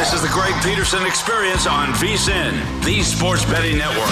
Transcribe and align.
This 0.00 0.14
is 0.14 0.22
the 0.22 0.28
Greg 0.28 0.54
Peterson 0.62 1.04
Experience 1.04 1.66
on 1.66 1.88
VSIN, 1.88 2.82
the 2.86 3.02
Sports 3.02 3.44
Betting 3.44 3.76
Network. 3.76 4.08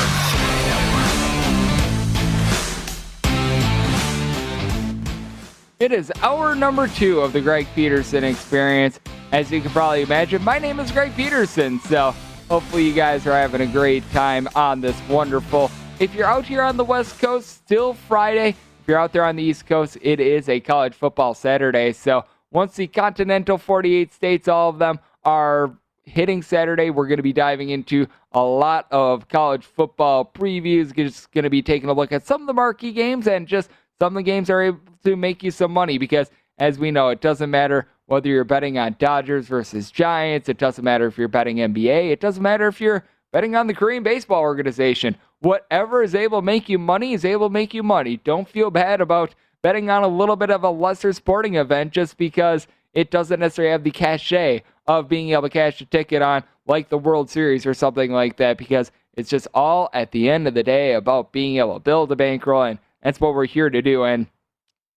It 5.81 5.91
is 5.91 6.13
hour 6.21 6.55
number 6.55 6.89
two 6.89 7.21
of 7.21 7.33
the 7.33 7.41
Greg 7.41 7.67
Peterson 7.75 8.23
Experience. 8.23 9.01
As 9.33 9.51
you 9.51 9.63
can 9.63 9.71
probably 9.71 10.03
imagine, 10.03 10.45
my 10.45 10.59
name 10.59 10.79
is 10.79 10.93
Greg 10.93 11.17
Peterson, 11.17 11.81
so 11.81 12.15
hopefully 12.51 12.87
you 12.87 12.93
guys 12.93 13.27
are 13.27 13.33
having 13.33 13.63
a 13.63 13.67
great 13.67 14.05
time 14.11 14.47
on 14.55 14.83
this 14.83 15.01
wonderful. 15.09 15.71
If 16.01 16.15
you're 16.15 16.27
out 16.27 16.45
here 16.45 16.61
on 16.61 16.77
the 16.77 16.85
West 16.85 17.19
Coast, 17.19 17.65
still 17.65 17.95
Friday. 17.95 18.49
If 18.51 18.89
you're 18.89 18.99
out 18.99 19.15
there 19.15 19.25
on 19.25 19.37
the 19.37 19.43
East 19.43 19.65
Coast, 19.65 19.97
it 20.03 20.21
is 20.21 20.51
a 20.51 20.61
college 20.61 20.93
football 20.93 21.33
Saturday. 21.33 21.95
So 21.95 22.27
once 22.51 22.77
the 22.77 22.89
continental 22.89 23.57
48 23.57 24.13
states, 24.13 24.49
all 24.49 24.69
of 24.69 24.79
them 24.79 24.99
are 25.29 25.77
hitting 26.05 26.41
Saturday. 26.41 26.89
We're 26.89 27.07
going 27.07 27.19
to 27.19 27.23
be 27.23 27.35
diving 27.35 27.69
into 27.69 28.07
a 28.33 28.43
lot 28.43 28.87
of 28.91 29.29
college 29.29 29.67
football 29.67 30.25
previews. 30.25 30.97
Just 30.97 31.31
going 31.33 31.45
to 31.45 31.51
be 31.51 31.61
taking 31.61 31.91
a 31.91 31.93
look 31.93 32.13
at 32.13 32.27
some 32.27 32.41
of 32.41 32.47
the 32.47 32.55
marquee 32.55 32.93
games 32.93 33.29
and 33.29 33.47
just 33.47 33.69
some 34.01 34.17
of 34.17 34.21
the 34.21 34.23
games 34.23 34.49
are 34.49 34.63
able 34.63 34.81
to 35.05 35.17
make 35.17 35.43
you 35.43 35.51
some 35.51 35.71
money 35.71 35.99
because, 35.99 36.31
as 36.57 36.79
we 36.79 36.91
know, 36.91 37.11
it 37.11 37.21
doesn't 37.21 37.51
matter 37.51 37.87
whether 38.07 38.27
you're 38.27 38.43
betting 38.43 38.79
on 38.79 38.97
Dodgers 38.99 39.47
versus 39.49 39.91
Giants. 39.91 40.49
It 40.49 40.57
doesn't 40.57 40.83
matter 40.83 41.07
if 41.07 41.19
you're 41.19 41.29
betting 41.29 41.59
NBA. 41.59 42.11
It 42.11 42.21
doesn't 42.21 42.43
matter 42.43 42.67
if 42.67 42.81
you're 42.81 43.05
betting 43.31 43.55
on 43.55 43.67
the 43.67 43.75
Korean 43.75 44.03
Baseball 44.03 44.41
Organization. 44.41 45.15
Whatever 45.41 46.03
is 46.03 46.15
able 46.15 46.39
to 46.39 46.45
make 46.45 46.71
you 46.71 46.79
money 46.79 47.13
is 47.13 47.27
able 47.27 47.49
to 47.49 47.53
make 47.53 47.75
you 47.75 47.83
money. 47.83 48.17
Don't 48.17 48.49
feel 48.49 48.71
bad 48.71 49.03
about 49.03 49.35
betting 49.61 49.91
on 49.91 50.05
a 50.05 50.09
little 50.09 50.37
bit 50.37 50.51
of 50.51 50.65
a 50.65 50.71
lesser 50.71 51.13
sporting 51.13 51.57
event 51.57 51.93
just 51.93 52.17
because 52.17 52.67
it 52.93 53.11
doesn't 53.11 53.41
necessarily 53.41 53.73
have 53.73 53.85
the 53.85 53.91
cachet 53.91 54.63
of 54.87 55.09
being 55.09 55.31
able 55.31 55.43
to 55.43 55.51
cash 55.51 55.81
a 55.81 55.85
ticket 55.85 56.23
on 56.23 56.43
like 56.67 56.89
the 56.89 56.99
World 56.99 57.31
Series 57.31 57.67
or 57.67 57.75
something 57.75 58.13
like 58.13 58.37
that 58.37 58.59
because 58.59 58.91
it's 59.15 59.31
just 59.31 59.49
all 59.55 59.91
at 59.93 60.13
the 60.13 60.31
end 60.31 60.47
of 60.49 60.55
the 60.55 60.63
day 60.63 60.95
about 60.95 61.33
being 61.33 61.57
able 61.57 61.75
to 61.75 61.81
build 61.81 62.11
a 62.13 62.17
bankroll 62.17 62.63
and 62.63 62.79
that's 63.03 63.21
what 63.21 63.35
we're 63.35 63.47
here 63.47 63.71
to 63.71 63.83
do 63.83 64.05
and 64.05 64.27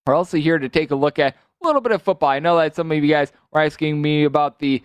we're 0.06 0.16
also 0.16 0.38
here 0.38 0.58
to 0.58 0.70
take 0.70 0.92
a 0.92 0.96
look 0.96 1.20
at 1.20 1.36
a 1.62 1.66
little 1.66 1.82
bit 1.82 1.92
of 1.92 2.02
football. 2.02 2.30
I 2.30 2.40
know 2.40 2.58
that 2.58 2.76
some 2.76 2.92
of 2.92 3.04
you 3.04 3.10
guys 3.10 3.32
were 3.52 3.62
asking 3.62 4.02
me 4.02 4.24
about 4.24 4.60
the 4.60 4.84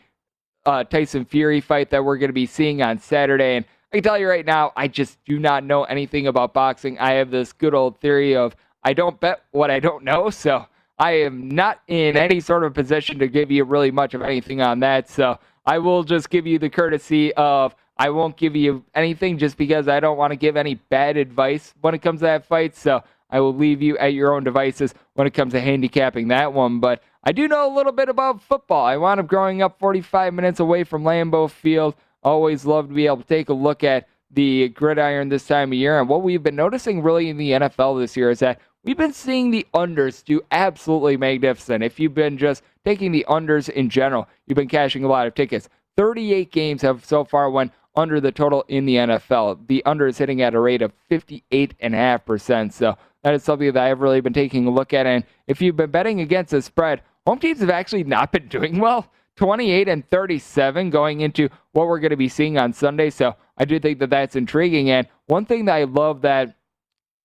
uh, 0.67 0.85
Tyson 0.85 1.25
Fury 1.25 1.61
fight 1.61 1.91
that 1.91 2.05
we're 2.05 2.19
going 2.19 2.29
to 2.29 2.35
be 2.35 2.47
seeing 2.47 2.83
on 2.83 2.99
Saturday 2.99 3.57
and 3.57 3.65
I 3.93 3.97
can 3.99 4.03
tell 4.03 4.19
you 4.19 4.29
right 4.29 4.45
now, 4.45 4.73
I 4.77 4.89
just 4.89 5.25
do 5.25 5.39
not 5.39 5.65
know 5.65 5.85
anything 5.85 6.27
about 6.27 6.53
boxing. 6.53 6.99
I 6.99 7.13
have 7.13 7.31
this 7.31 7.53
good 7.53 7.73
old 7.73 8.01
theory 8.01 8.35
of 8.35 8.57
I 8.83 8.93
don't 8.93 9.19
bet 9.21 9.45
what 9.53 9.71
I 9.71 9.81
don't 9.81 10.05
know, 10.05 10.29
so 10.31 10.67
I 10.99 11.13
am 11.13 11.49
not 11.49 11.81
in 11.89 12.17
any 12.17 12.41
sort 12.41 12.65
of 12.65 12.75
position 12.75 13.19
to 13.19 13.29
give 13.29 13.51
you 13.51 13.65
really 13.65 13.91
much 13.91 14.15
of 14.15 14.23
anything 14.23 14.63
on 14.63 14.81
that. 14.81 15.09
So 15.11 15.39
I 15.65 15.79
will 15.79 16.05
just 16.05 16.31
give 16.31 16.47
you 16.47 16.59
the 16.59 16.71
courtesy 16.71 17.35
of 17.35 17.75
I 17.99 18.11
won't 18.11 18.37
give 18.37 18.55
you 18.57 18.85
anything 18.95 19.39
just 19.39 19.57
because 19.57 19.89
I 19.89 20.01
don't 20.01 20.17
want 20.17 20.33
to 20.33 20.37
give 20.37 20.57
any 20.57 20.75
bad 20.75 21.17
advice 21.17 21.75
when 21.81 21.95
it 21.95 21.99
comes 21.99 22.21
to 22.21 22.27
that 22.27 22.45
fight. 22.45 22.77
So 22.77 23.03
I 23.31 23.41
will 23.41 23.55
leave 23.55 23.83
you 23.83 23.99
at 23.99 24.15
your 24.15 24.35
own 24.35 24.45
devices 24.45 24.95
when 25.15 25.27
it 25.27 25.33
comes 25.33 25.53
to 25.53 25.61
handicapping 25.61 26.29
that 26.29 26.53
one. 26.53 26.81
But 26.81 27.03
I 27.25 27.33
do 27.33 27.49
know 27.49 27.71
a 27.71 27.75
little 27.75 27.93
bit 27.93 28.09
about 28.09 28.43
football. 28.43 28.85
I 28.85 28.97
wound 28.97 29.21
up 29.21 29.27
growing 29.27 29.63
up 29.63 29.79
45 29.79 30.33
minutes 30.33 30.61
away 30.61 30.85
from 30.85 31.05
Lambeau 31.05 31.51
Field. 31.51 31.95
Always 32.23 32.65
loved 32.65 32.91
to 32.91 32.95
be 32.95 33.07
able 33.07 33.19
to 33.19 33.25
take 33.25 33.49
a 33.49 33.55
look 33.55 33.83
at 33.83 34.09
the 34.31 34.69
gridiron 34.71 35.29
this 35.29 35.47
time 35.47 35.73
of 35.73 35.79
year. 35.79 35.99
And 35.99 36.09
what 36.09 36.23
we've 36.23 36.43
been 36.43 36.57
noticing 36.57 37.03
really 37.03 37.29
in 37.29 37.37
the 37.37 37.53
NFL 37.53 38.01
this 38.01 38.17
year 38.17 38.31
is 38.31 38.41
that 38.41 38.61
We've 38.87 38.97
been 38.97 39.13
seeing 39.13 39.51
the 39.51 39.67
unders 39.75 40.25
do 40.25 40.43
absolutely 40.53 41.17
magnificent. 41.17 41.83
If 41.83 41.99
you've 41.99 42.15
been 42.15 42.39
just 42.39 42.63
taking 42.85 43.11
the 43.11 43.27
unders 43.29 43.69
in 43.69 43.91
general, 43.91 44.29
you've 44.47 44.55
been 44.55 44.69
cashing 44.69 45.03
a 45.03 45.09
lot 45.09 45.27
of 45.27 45.35
tickets. 45.35 45.69
38 45.97 46.53
games 46.53 46.83
have 46.83 47.05
so 47.05 47.25
far 47.25 47.51
went 47.51 47.73
under 47.97 48.21
the 48.21 48.31
total 48.31 48.65
in 48.69 48.87
the 48.87 48.95
NFL. 48.95 49.67
The 49.67 49.85
under 49.87 50.07
is 50.07 50.19
hitting 50.19 50.41
at 50.41 50.55
a 50.55 50.61
rate 50.61 50.83
of 50.83 50.93
58.5%. 51.11 52.73
So 52.73 52.97
that 53.25 53.35
is 53.35 53.43
something 53.43 53.73
that 53.73 53.85
I've 53.85 54.01
really 54.01 54.21
been 54.21 54.33
taking 54.33 54.69
a 54.69 54.71
look 54.71 54.95
at. 54.95 55.05
And 55.05 55.25
if 55.49 55.61
you've 55.61 55.75
been 55.75 55.91
betting 55.91 56.21
against 56.21 56.53
the 56.53 56.63
spread, 56.63 57.03
home 57.27 57.41
teams 57.41 57.59
have 57.59 57.71
actually 57.71 58.05
not 58.05 58.31
been 58.31 58.47
doing 58.49 58.79
well. 58.79 59.11
28 59.35 59.89
and 59.89 60.09
37 60.11 60.91
going 60.91 61.23
into 61.23 61.49
what 61.73 61.89
we're 61.89 61.99
going 61.99 62.11
to 62.11 62.17
be 62.17 62.29
seeing 62.29 62.57
on 62.57 62.73
Sunday. 62.73 63.11
So 63.11 63.35
I 63.59 63.65
do 63.65 63.81
think 63.81 63.99
that 63.99 64.11
that's 64.11 64.37
intriguing. 64.37 64.91
And 64.91 65.09
one 65.27 65.45
thing 65.45 65.65
that 65.65 65.75
I 65.75 65.85
love 65.85 66.23
that 66.23 66.55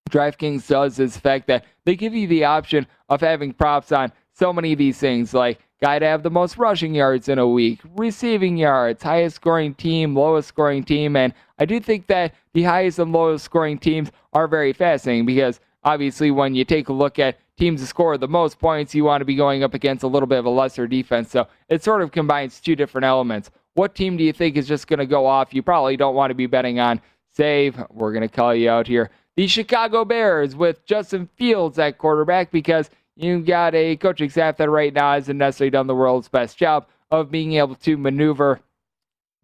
DraftKings 0.10 0.68
does 0.68 1.00
is 1.00 1.14
the 1.14 1.20
fact 1.20 1.48
that 1.48 1.66
they 1.86 1.96
give 1.96 2.14
you 2.14 2.28
the 2.28 2.46
option 2.46 2.86
of 3.10 3.22
having 3.22 3.54
props 3.54 3.92
on 3.92 4.12
so 4.34 4.52
many 4.52 4.74
of 4.74 4.80
these 4.80 4.98
things, 4.98 5.34
like 5.34 5.60
guy 5.82 6.00
to 6.00 6.06
have 6.06 6.24
the 6.24 6.30
most 6.30 6.58
rushing 6.58 6.94
yards 6.94 7.28
in 7.28 7.40
a 7.40 7.48
week, 7.48 7.80
receiving 7.96 8.58
yards, 8.58 9.02
highest 9.02 9.38
scoring 9.38 9.74
team, 9.74 10.16
lowest 10.16 10.48
scoring 10.48 10.84
team. 10.84 11.16
And 11.16 11.34
I 11.60 11.66
do 11.66 11.80
think 11.80 12.08
that 12.08 12.36
the 12.54 12.64
highest 12.64 13.00
and 13.00 13.12
lowest 13.12 13.46
scoring 13.46 13.80
teams 13.80 14.12
are 14.34 14.48
very 14.48 14.74
fascinating 14.74 15.26
because 15.26 15.60
obviously 15.84 16.30
when 16.32 16.56
you 16.56 16.66
take 16.66 16.90
a 16.90 16.94
look 16.94 17.18
at 17.20 17.40
teams 17.58 17.82
that 17.82 17.88
score 17.88 18.18
the 18.18 18.28
most 18.28 18.60
points, 18.60 18.94
you 18.94 19.04
want 19.04 19.22
to 19.22 19.26
be 19.26 19.36
going 19.36 19.64
up 19.64 19.74
against 19.74 20.04
a 20.04 20.08
little 20.08 20.28
bit 20.28 20.40
of 20.40 20.46
a 20.46 20.50
lesser 20.50 20.88
defense. 20.88 21.32
So 21.32 21.48
it 21.70 21.84
sort 21.84 22.02
of 22.02 22.12
combines 22.12 22.60
two 22.60 22.76
different 22.76 23.06
elements. 23.06 23.50
What 23.74 23.96
team 23.96 24.18
do 24.18 24.24
you 24.24 24.34
think 24.34 24.58
is 24.58 24.68
just 24.68 24.88
going 24.88 25.00
to 25.00 25.06
go 25.06 25.26
off? 25.26 25.54
You 25.54 25.64
probably 25.64 25.98
don't 25.98 26.16
want 26.16 26.32
to 26.32 26.36
be 26.36 26.46
betting 26.46 26.80
on. 26.80 27.02
Save, 27.34 27.82
we're 27.90 28.12
going 28.12 28.28
to 28.28 28.36
call 28.36 28.54
you 28.54 28.70
out 28.70 28.88
here 28.88 29.10
the 29.42 29.48
Chicago 29.48 30.06
Bears 30.06 30.56
with 30.56 30.86
Justin 30.86 31.28
Fields 31.36 31.80
at 31.80 31.98
quarterback 31.98 32.52
because 32.52 32.92
you've 33.16 33.44
got 33.44 33.74
a 33.74 33.96
coaching 33.96 34.30
staff 34.30 34.58
that 34.58 34.70
right 34.70 34.94
now 34.94 35.14
hasn't 35.14 35.40
necessarily 35.40 35.72
done 35.72 35.88
the 35.88 35.96
world's 35.96 36.28
best 36.28 36.60
job 36.60 36.86
of 37.10 37.32
being 37.32 37.54
able 37.54 37.74
to 37.74 37.98
maneuver 37.98 38.60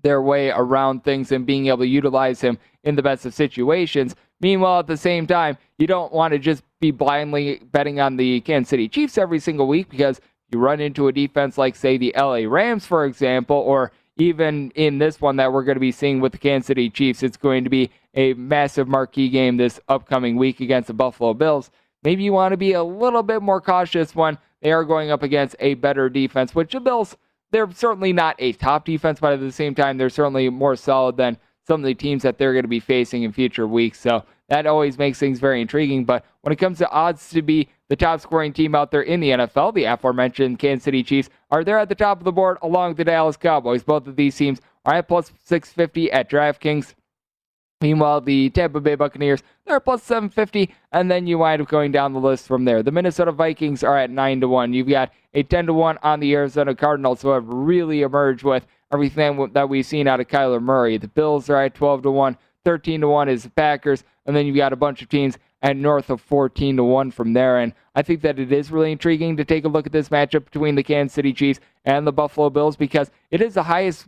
their 0.04 0.22
way 0.22 0.52
around 0.52 1.04
things 1.04 1.32
and 1.32 1.48
being 1.48 1.66
able 1.66 1.80
to 1.80 1.88
utilize 1.88 2.40
him 2.40 2.60
in 2.84 2.94
the 2.94 3.02
best 3.02 3.26
of 3.26 3.34
situations. 3.34 4.16
Meanwhile, 4.40 4.82
at 4.82 4.86
the 4.86 4.98
same 4.98 5.26
time, 5.26 5.58
you 5.80 5.88
don't 5.88 6.14
want 6.14 6.32
to 6.34 6.38
just 6.38 6.62
be 6.80 6.92
blindly 6.92 7.64
betting 7.72 8.00
on 8.00 8.18
the 8.18 8.42
Kansas 8.42 8.70
City 8.70 8.88
Chiefs 8.88 9.18
every 9.18 9.40
single 9.40 9.68
week 9.68 9.90
because 9.90 10.22
you 10.52 10.60
run 10.60 10.80
into 10.80 11.08
a 11.08 11.12
defense 11.12 11.58
like, 11.58 11.76
say, 11.76 11.98
the 11.98 12.14
LA 12.16 12.42
Rams, 12.48 12.86
for 12.86 13.04
example, 13.06 13.58
or 13.58 13.92
even 14.18 14.72
in 14.72 14.98
this 14.98 15.22
one 15.22 15.36
that 15.38 15.52
we're 15.52 15.64
going 15.64 15.76
to 15.76 15.82
be 15.82 15.92
seeing 15.92 16.20
with 16.20 16.32
the 16.32 16.38
Kansas 16.38 16.68
City 16.68 16.90
Chiefs, 16.90 17.24
it's 17.24 17.38
going 17.38 17.64
to 17.64 17.70
be 17.70 17.92
a 18.14 18.34
massive 18.34 18.88
marquee 18.88 19.30
game 19.30 19.58
this 19.58 19.80
upcoming 19.88 20.36
week 20.36 20.60
against 20.60 20.88
the 20.88 20.94
Buffalo 20.94 21.34
Bills. 21.34 21.72
Maybe 22.04 22.24
you 22.24 22.34
want 22.34 22.54
to 22.54 22.58
be 22.58 22.74
a 22.74 22.84
little 22.84 23.24
bit 23.24 23.42
more 23.42 23.62
cautious 23.62 24.16
when 24.16 24.38
they 24.62 24.72
are 24.72 24.84
going 24.84 25.12
up 25.12 25.24
against 25.24 25.56
a 25.60 25.76
better 25.76 26.10
defense, 26.10 26.56
which 26.56 26.72
the 26.72 26.80
Bills, 26.80 27.16
they're 27.52 27.72
certainly 27.72 28.14
not 28.14 28.36
a 28.40 28.54
top 28.54 28.86
defense, 28.86 29.20
but 29.20 29.34
at 29.34 29.40
the 29.40 29.52
same 29.52 29.76
time, 29.76 29.98
they're 29.98 30.10
certainly 30.10 30.50
more 30.50 30.76
solid 30.76 31.18
than 31.18 31.38
some 31.66 31.82
of 31.82 31.86
the 31.86 31.94
teams 31.94 32.24
that 32.24 32.38
they're 32.38 32.54
going 32.54 32.64
to 32.64 32.70
be 32.70 32.80
facing 32.80 33.24
in 33.24 33.32
future 33.32 33.68
weeks. 33.68 34.00
So 34.00 34.24
that 34.50 34.66
always 34.66 34.98
makes 34.98 35.20
things 35.20 35.40
very 35.40 35.62
intriguing. 35.62 36.06
But 36.06 36.26
when 36.42 36.54
it 36.54 36.58
comes 36.58 36.78
to 36.80 36.90
odds 36.90 37.30
to 37.32 37.42
be 37.42 37.70
the 37.90 37.96
top 37.96 38.20
scoring 38.20 38.54
team 38.54 38.76
out 38.76 38.92
there 38.92 39.02
in 39.02 39.20
the 39.20 39.30
NFL, 39.30 39.74
the 39.74 39.86
aforementioned 39.86 40.60
Kansas 40.60 40.84
City 40.84 41.04
Chiefs 41.04 41.30
are 41.52 41.64
there 41.64 41.80
at 41.80 41.90
the 41.90 41.96
top 41.96 42.20
of 42.20 42.26
the 42.26 42.32
board 42.32 42.58
along 42.62 42.92
with 42.92 42.98
the 42.98 43.06
Dallas 43.06 43.38
Cowboys. 43.38 43.84
Both 43.84 44.08
of 44.08 44.16
these 44.16 44.36
teams 44.36 44.60
are 44.86 44.96
at 44.96 45.08
plus 45.08 45.32
650 45.46 46.12
at 46.12 46.30
DraftKings. 46.30 46.94
Meanwhile, 47.80 48.22
the 48.22 48.50
Tampa 48.50 48.82
Bay 48.82 48.96
Buccaneers, 48.96 49.44
they're 49.66 49.80
plus 49.80 50.02
750, 50.02 50.74
and 50.92 51.12
then 51.12 51.28
you 51.28 51.38
wind 51.38 51.62
up 51.62 51.68
going 51.68 51.92
down 51.92 52.12
the 52.12 52.20
list 52.20 52.48
from 52.48 52.66
there. 52.66 52.82
The 52.82 52.92
Minnesota 52.92 53.32
Vikings 53.32 53.84
are 53.84 53.98
at 53.98 54.10
9 54.10 54.42
to 54.42 54.48
1. 54.48 54.74
You've 54.74 54.90
got 54.90 55.14
a 55.36 55.44
10 55.44 55.68
to 55.68 55.74
1 55.74 56.00
on 56.02 56.20
the 56.20 56.34
Arizona 56.34 56.74
Cardinals, 56.74 57.22
who 57.22 57.30
have 57.30 57.48
really 57.48 58.02
emerged 58.02 58.44
with 58.44 58.66
everything 58.92 59.52
that 59.54 59.70
we've 59.70 59.86
seen 59.86 60.08
out 60.08 60.20
of 60.20 60.28
Kyler 60.28 60.62
Murray. 60.62 60.98
The 60.98 61.08
Bills 61.08 61.52
are 61.52 61.62
at 61.62 61.76
12 61.76 62.04
to 62.04 62.12
1. 62.12 62.38
13 62.66 63.02
to 63.02 63.08
1 63.08 63.30
is 63.30 63.44
the 63.44 63.50
Packers, 63.52 64.04
and 64.26 64.36
then 64.36 64.46
you've 64.48 64.58
got 64.58 64.74
a 64.74 64.76
bunch 64.76 65.04
of 65.04 65.08
teams 65.08 65.38
at 65.62 65.76
north 65.76 66.10
of 66.10 66.22
14 66.22 66.78
to 66.78 66.84
1 66.84 67.12
from 67.12 67.34
there. 67.34 67.58
And 67.58 67.74
I 67.96 68.02
think 68.02 68.22
that 68.22 68.40
it 68.40 68.52
is 68.52 68.72
really 68.72 68.92
intriguing 68.92 69.38
to 69.38 69.46
take 69.46 69.66
a 69.66 69.70
look 69.70 69.86
at 69.86 69.92
this 69.92 70.10
matchup 70.10 70.46
between 70.46 70.76
the 70.76 70.84
Kansas 70.84 71.16
City 71.16 71.34
Chiefs 71.34 71.60
and 71.86 72.06
the 72.06 72.12
Buffalo 72.12 72.50
Bills 72.50 72.78
because 72.78 73.12
it 73.32 73.42
is 73.42 73.56
the 73.56 73.64
highest 73.64 74.08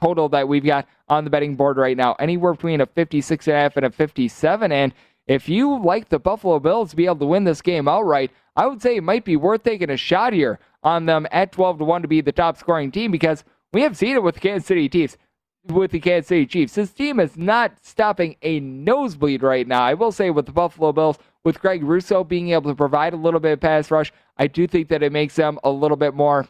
total 0.00 0.28
that 0.28 0.46
we've 0.46 0.64
got 0.64 0.86
on 1.08 1.24
the 1.24 1.30
betting 1.30 1.56
board 1.56 1.76
right 1.76 1.96
now, 1.96 2.14
anywhere 2.20 2.52
between 2.54 2.80
a 2.80 2.86
56.5 2.86 3.76
and 3.76 3.86
a 3.86 3.90
57. 3.90 4.70
And 4.70 4.94
if 5.26 5.48
you 5.48 5.82
like 5.82 6.08
the 6.08 6.18
Buffalo 6.18 6.58
Bills 6.60 6.90
to 6.90 6.96
be 6.96 7.06
able 7.06 7.16
to 7.16 7.26
win 7.26 7.44
this 7.44 7.60
game 7.60 7.88
outright, 7.88 8.30
I 8.56 8.66
would 8.66 8.80
say 8.80 8.96
it 8.96 9.02
might 9.02 9.24
be 9.24 9.36
worth 9.36 9.64
taking 9.64 9.90
a 9.90 9.96
shot 9.96 10.32
here 10.32 10.58
on 10.82 11.06
them 11.06 11.26
at 11.32 11.52
12 11.52 11.78
to 11.78 11.84
1 11.84 12.02
to 12.02 12.08
be 12.08 12.20
the 12.20 12.32
top 12.32 12.56
scoring 12.56 12.90
team 12.90 13.10
because 13.10 13.44
we 13.72 13.82
have 13.82 13.96
seen 13.96 14.14
it 14.16 14.22
with 14.22 14.36
the 14.36 14.40
Kansas 14.40 14.66
City 14.66 14.88
Chiefs. 14.88 15.16
With 15.68 15.90
the 15.90 16.00
Kansas 16.00 16.28
City 16.28 16.46
Chiefs, 16.46 16.74
this 16.74 16.92
team 16.92 17.20
is 17.20 17.36
not 17.36 17.72
stopping 17.82 18.36
a 18.42 18.58
nosebleed 18.60 19.42
right 19.42 19.66
now. 19.66 19.82
I 19.82 19.92
will 19.92 20.12
say 20.12 20.30
with 20.30 20.46
the 20.46 20.52
Buffalo 20.52 20.92
Bills, 20.92 21.18
with 21.44 21.60
Greg 21.60 21.82
Rousseau 21.82 22.24
being 22.24 22.50
able 22.50 22.70
to 22.70 22.74
provide 22.74 23.12
a 23.12 23.16
little 23.16 23.38
bit 23.38 23.52
of 23.52 23.60
pass 23.60 23.90
rush, 23.90 24.10
I 24.38 24.46
do 24.46 24.66
think 24.66 24.88
that 24.88 25.02
it 25.02 25.12
makes 25.12 25.36
them 25.36 25.58
a 25.62 25.70
little 25.70 25.98
bit 25.98 26.14
more 26.14 26.46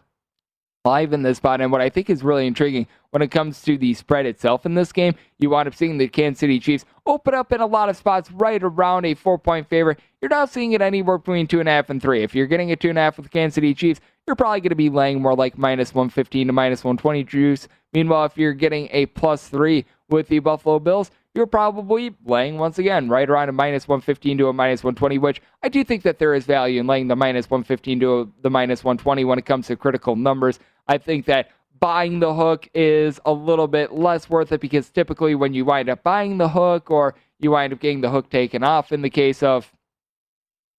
live 0.84 1.12
in 1.12 1.22
this 1.22 1.38
spot. 1.38 1.60
And 1.60 1.72
what 1.72 1.80
I 1.80 1.88
think 1.88 2.08
is 2.08 2.22
really 2.22 2.46
intriguing 2.46 2.86
when 3.10 3.22
it 3.22 3.30
comes 3.30 3.62
to 3.62 3.76
the 3.76 3.94
spread 3.94 4.26
itself 4.26 4.66
in 4.66 4.74
this 4.74 4.92
game, 4.92 5.14
you 5.38 5.50
wind 5.50 5.68
up 5.68 5.74
seeing 5.74 5.98
the 5.98 6.08
Kansas 6.08 6.40
City 6.40 6.60
Chiefs 6.60 6.84
open 7.06 7.34
up 7.34 7.52
in 7.52 7.60
a 7.60 7.66
lot 7.66 7.88
of 7.88 7.96
spots 7.96 8.30
right 8.30 8.62
around 8.62 9.04
a 9.04 9.14
four 9.14 9.38
point 9.38 9.68
favorite. 9.68 9.98
You're 10.20 10.28
now 10.28 10.46
seeing 10.46 10.72
it 10.72 10.82
anywhere 10.82 11.18
between 11.18 11.46
two 11.46 11.60
and 11.60 11.68
a 11.68 11.72
half 11.72 11.90
and 11.90 12.00
three. 12.00 12.22
If 12.22 12.34
you're 12.34 12.46
getting 12.46 12.72
a 12.72 12.76
two 12.76 12.90
and 12.90 12.98
a 12.98 13.02
half 13.02 13.16
with 13.16 13.26
the 13.26 13.30
Kansas 13.30 13.54
City 13.54 13.74
Chiefs, 13.74 14.00
you're 14.26 14.36
probably 14.36 14.60
going 14.60 14.70
to 14.70 14.76
be 14.76 14.90
laying 14.90 15.22
more 15.22 15.34
like 15.34 15.56
minus 15.56 15.94
115 15.94 16.46
to 16.46 16.52
minus 16.52 16.84
120 16.84 17.24
juice. 17.24 17.68
Meanwhile, 17.92 18.26
if 18.26 18.36
you're 18.36 18.52
getting 18.52 18.88
a 18.90 19.06
plus 19.06 19.48
three 19.48 19.86
with 20.10 20.28
the 20.28 20.38
Buffalo 20.40 20.78
Bills, 20.78 21.10
you're 21.38 21.46
probably 21.46 22.12
laying 22.26 22.58
once 22.58 22.80
again 22.80 23.08
right 23.08 23.30
around 23.30 23.48
a 23.48 23.52
minus 23.52 23.86
115 23.86 24.38
to 24.38 24.48
a 24.48 24.52
minus 24.52 24.82
120, 24.82 25.18
which 25.18 25.40
I 25.62 25.68
do 25.68 25.84
think 25.84 26.02
that 26.02 26.18
there 26.18 26.34
is 26.34 26.44
value 26.44 26.80
in 26.80 26.88
laying 26.88 27.06
the 27.06 27.14
minus 27.14 27.48
115 27.48 28.00
to 28.00 28.20
a, 28.20 28.26
the 28.42 28.50
minus 28.50 28.82
120 28.82 29.24
when 29.24 29.38
it 29.38 29.46
comes 29.46 29.68
to 29.68 29.76
critical 29.76 30.16
numbers. 30.16 30.58
I 30.88 30.98
think 30.98 31.26
that 31.26 31.50
buying 31.78 32.18
the 32.18 32.34
hook 32.34 32.68
is 32.74 33.20
a 33.24 33.32
little 33.32 33.68
bit 33.68 33.92
less 33.92 34.28
worth 34.28 34.50
it 34.50 34.60
because 34.60 34.90
typically 34.90 35.36
when 35.36 35.54
you 35.54 35.64
wind 35.64 35.88
up 35.88 36.02
buying 36.02 36.38
the 36.38 36.48
hook 36.48 36.90
or 36.90 37.14
you 37.38 37.52
wind 37.52 37.72
up 37.72 37.78
getting 37.78 38.00
the 38.00 38.10
hook 38.10 38.30
taken 38.30 38.64
off 38.64 38.90
in 38.90 39.02
the 39.02 39.10
case 39.10 39.40
of 39.40 39.72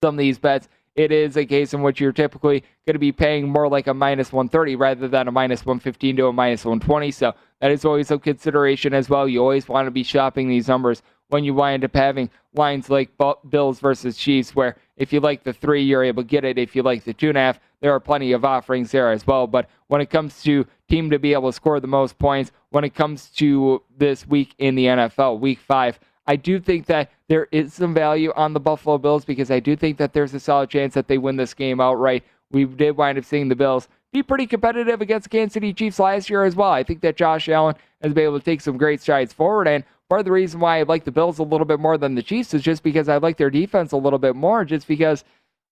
some 0.03 0.15
of 0.15 0.19
these 0.19 0.39
bets, 0.39 0.67
it 0.99 1.13
is 1.13 1.37
a 1.37 1.45
case 1.45 1.73
in 1.73 1.81
which 1.81 2.01
you're 2.01 2.11
typically 2.11 2.59
going 2.85 2.93
to 2.93 2.99
be 2.99 3.13
paying 3.13 3.47
more 3.47 3.69
like 3.69 3.87
a 3.87 3.93
minus 3.93 4.33
130 4.33 4.75
rather 4.75 5.07
than 5.07 5.29
a 5.29 5.31
minus 5.31 5.65
115 5.65 6.17
to 6.17 6.27
a 6.27 6.33
minus 6.33 6.65
120. 6.65 7.09
So 7.11 7.33
that 7.61 7.71
is 7.71 7.85
always 7.85 8.11
a 8.11 8.19
consideration 8.19 8.93
as 8.93 9.09
well. 9.09 9.25
You 9.25 9.39
always 9.39 9.69
want 9.69 9.87
to 9.87 9.91
be 9.91 10.03
shopping 10.03 10.49
these 10.49 10.67
numbers 10.67 11.01
when 11.29 11.45
you 11.45 11.53
wind 11.53 11.85
up 11.85 11.95
having 11.95 12.29
lines 12.53 12.89
like 12.89 13.11
Bills 13.49 13.79
versus 13.79 14.17
Chiefs, 14.17 14.53
where 14.53 14.75
if 14.97 15.13
you 15.13 15.21
like 15.21 15.45
the 15.45 15.53
three, 15.53 15.83
you're 15.83 16.03
able 16.03 16.23
to 16.23 16.27
get 16.27 16.43
it. 16.43 16.57
If 16.57 16.75
you 16.75 16.83
like 16.83 17.05
the 17.05 17.13
two 17.13 17.29
and 17.29 17.37
a 17.37 17.41
half, 17.41 17.61
there 17.79 17.93
are 17.93 18.01
plenty 18.01 18.33
of 18.33 18.43
offerings 18.43 18.91
there 18.91 19.09
as 19.09 19.25
well. 19.25 19.47
But 19.47 19.69
when 19.87 20.01
it 20.01 20.09
comes 20.09 20.43
to 20.43 20.67
team 20.89 21.11
to 21.11 21.19
be 21.19 21.31
able 21.31 21.49
to 21.49 21.55
score 21.55 21.79
the 21.79 21.87
most 21.87 22.19
points, 22.19 22.51
when 22.71 22.83
it 22.83 22.93
comes 22.93 23.29
to 23.37 23.83
this 23.97 24.27
week 24.27 24.53
in 24.57 24.75
the 24.75 24.87
NFL, 24.87 25.39
week 25.39 25.59
five, 25.59 25.97
I 26.27 26.35
do 26.35 26.59
think 26.59 26.85
that 26.87 27.11
there 27.27 27.47
is 27.51 27.73
some 27.73 27.93
value 27.93 28.31
on 28.35 28.53
the 28.53 28.59
Buffalo 28.59 28.97
Bills 28.97 29.25
because 29.25 29.49
I 29.49 29.59
do 29.59 29.75
think 29.75 29.97
that 29.97 30.13
there's 30.13 30.33
a 30.33 30.39
solid 30.39 30.69
chance 30.69 30.93
that 30.93 31.07
they 31.07 31.17
win 31.17 31.37
this 31.37 31.53
game 31.53 31.81
outright. 31.81 32.23
We 32.51 32.65
did 32.65 32.97
wind 32.97 33.17
up 33.17 33.25
seeing 33.25 33.49
the 33.49 33.55
Bills 33.55 33.87
be 34.11 34.23
pretty 34.23 34.47
competitive 34.47 35.01
against 35.01 35.25
the 35.25 35.29
Kansas 35.29 35.53
City 35.53 35.73
Chiefs 35.73 35.99
last 35.99 36.29
year 36.29 36.43
as 36.43 36.55
well. 36.55 36.71
I 36.71 36.83
think 36.83 37.01
that 37.01 37.15
Josh 37.15 37.47
Allen 37.47 37.75
has 38.01 38.13
been 38.13 38.23
able 38.23 38.39
to 38.39 38.45
take 38.45 38.61
some 38.61 38.77
great 38.77 39.01
strides 39.01 39.33
forward. 39.33 39.67
And 39.67 39.83
part 40.09 40.19
of 40.19 40.25
the 40.25 40.31
reason 40.31 40.59
why 40.59 40.79
I 40.79 40.83
like 40.83 41.03
the 41.03 41.11
Bills 41.11 41.39
a 41.39 41.43
little 41.43 41.65
bit 41.65 41.79
more 41.79 41.97
than 41.97 42.15
the 42.15 42.23
Chiefs 42.23 42.53
is 42.53 42.63
just 42.63 42.81
because 42.81 43.07
I 43.07 43.17
like 43.17 43.37
their 43.37 43.51
defense 43.51 43.91
a 43.91 43.97
little 43.97 44.19
bit 44.19 44.35
more, 44.35 44.65
just 44.65 44.87
because 44.87 45.23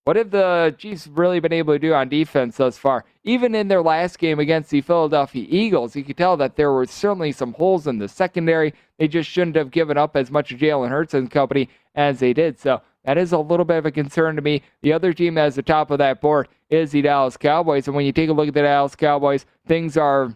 what 0.08 0.16
have 0.16 0.32
the 0.32 0.74
Chiefs 0.78 1.06
really 1.08 1.42
been 1.42 1.52
able 1.52 1.74
to 1.74 1.80
do 1.80 1.94
on 1.94 2.08
defense 2.08 2.56
thus 2.56 2.78
far? 2.78 3.04
Even 3.26 3.54
in 3.54 3.68
their 3.68 3.82
last 3.82 4.20
game 4.20 4.40
against 4.40 4.70
the 4.70 4.80
Philadelphia 4.80 5.46
Eagles, 5.50 5.98
you 5.98 6.04
could 6.06 6.16
tell 6.16 6.38
that 6.38 6.56
there 6.56 6.72
were 6.72 6.86
certainly 6.86 7.34
some 7.34 7.52
holes 7.52 7.88
in 7.88 7.98
the 7.98 8.08
secondary. 8.08 8.74
They 8.98 9.10
just 9.10 9.30
shouldn't 9.30 9.58
have 9.58 9.70
given 9.70 9.98
up 9.98 10.16
as 10.16 10.32
much 10.32 10.56
Jalen 10.56 10.88
Hurts 10.88 11.14
and 11.14 11.30
company 11.30 11.68
as 11.94 12.22
they 12.22 12.32
did. 12.32 12.58
So 12.58 12.82
that 13.04 13.18
is 13.18 13.34
a 13.34 13.38
little 13.38 13.66
bit 13.66 13.80
of 13.80 13.86
a 13.86 13.92
concern 13.92 14.38
to 14.38 14.42
me. 14.42 14.62
The 14.82 14.94
other 14.94 15.12
team 15.12 15.34
that's 15.34 15.58
the 15.58 15.62
top 15.62 15.92
of 15.92 15.98
that 15.98 16.22
board 16.22 16.48
is 16.70 16.92
the 16.92 17.02
Dallas 17.02 17.36
Cowboys. 17.36 17.88
And 17.88 17.96
when 17.96 18.06
you 18.06 18.14
take 18.14 18.30
a 18.30 18.34
look 18.34 18.48
at 18.48 18.54
the 18.54 18.62
Dallas 18.62 18.96
Cowboys, 18.96 19.46
things 19.66 19.98
are 19.98 20.34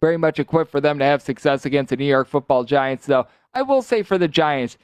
very 0.00 0.16
much 0.16 0.38
equipped 0.38 0.70
for 0.70 0.80
them 0.80 1.00
to 1.00 1.04
have 1.04 1.22
success 1.22 1.66
against 1.66 1.90
the 1.90 1.96
New 1.96 2.04
York 2.04 2.28
football 2.28 2.62
Giants. 2.62 3.06
So 3.06 3.26
I 3.52 3.62
will 3.62 3.82
say 3.82 4.04
for 4.04 4.16
the 4.16 4.28
Giants, 4.28 4.78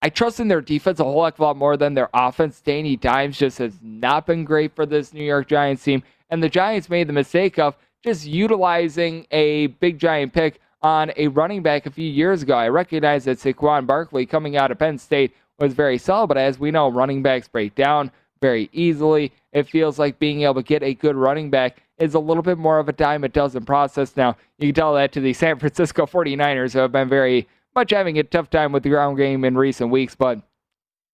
I 0.00 0.10
trust 0.10 0.38
in 0.38 0.48
their 0.48 0.60
defense 0.60 1.00
a 1.00 1.04
whole 1.04 1.24
heck 1.24 1.34
of 1.34 1.40
a 1.40 1.44
lot 1.44 1.56
more 1.56 1.76
than 1.76 1.94
their 1.94 2.08
offense. 2.14 2.60
Danny 2.60 2.96
Dimes 2.96 3.36
just 3.36 3.58
has 3.58 3.74
not 3.82 4.26
been 4.26 4.44
great 4.44 4.74
for 4.74 4.86
this 4.86 5.12
New 5.12 5.24
York 5.24 5.48
Giants 5.48 5.82
team. 5.82 6.02
And 6.30 6.42
the 6.42 6.48
Giants 6.48 6.88
made 6.88 7.08
the 7.08 7.12
mistake 7.12 7.58
of 7.58 7.76
just 8.04 8.24
utilizing 8.24 9.26
a 9.32 9.66
big 9.66 9.98
giant 9.98 10.32
pick 10.32 10.60
on 10.82 11.10
a 11.16 11.26
running 11.28 11.62
back 11.62 11.86
a 11.86 11.90
few 11.90 12.08
years 12.08 12.42
ago. 12.42 12.54
I 12.54 12.68
recognize 12.68 13.24
that 13.24 13.38
Saquon 13.38 13.86
Barkley 13.86 14.24
coming 14.24 14.56
out 14.56 14.70
of 14.70 14.78
Penn 14.78 14.98
State 14.98 15.34
was 15.58 15.74
very 15.74 15.98
solid, 15.98 16.28
but 16.28 16.36
as 16.36 16.60
we 16.60 16.70
know, 16.70 16.88
running 16.88 17.22
backs 17.22 17.48
break 17.48 17.74
down 17.74 18.12
very 18.40 18.70
easily. 18.72 19.32
It 19.52 19.68
feels 19.68 19.98
like 19.98 20.20
being 20.20 20.42
able 20.42 20.54
to 20.54 20.62
get 20.62 20.84
a 20.84 20.94
good 20.94 21.16
running 21.16 21.50
back 21.50 21.82
is 21.98 22.14
a 22.14 22.20
little 22.20 22.44
bit 22.44 22.58
more 22.58 22.78
of 22.78 22.88
a 22.88 22.92
dime 22.92 23.24
a 23.24 23.28
dozen 23.28 23.64
process. 23.64 24.16
Now, 24.16 24.36
you 24.58 24.68
can 24.68 24.74
tell 24.74 24.94
that 24.94 25.10
to 25.12 25.20
the 25.20 25.32
San 25.32 25.58
Francisco 25.58 26.06
49ers, 26.06 26.72
who 26.72 26.78
have 26.78 26.92
been 26.92 27.08
very 27.08 27.48
much 27.74 27.90
having 27.90 28.18
a 28.18 28.24
tough 28.24 28.50
time 28.50 28.72
with 28.72 28.82
the 28.82 28.88
ground 28.90 29.16
game 29.16 29.44
in 29.44 29.56
recent 29.56 29.90
weeks, 29.90 30.14
but 30.14 30.40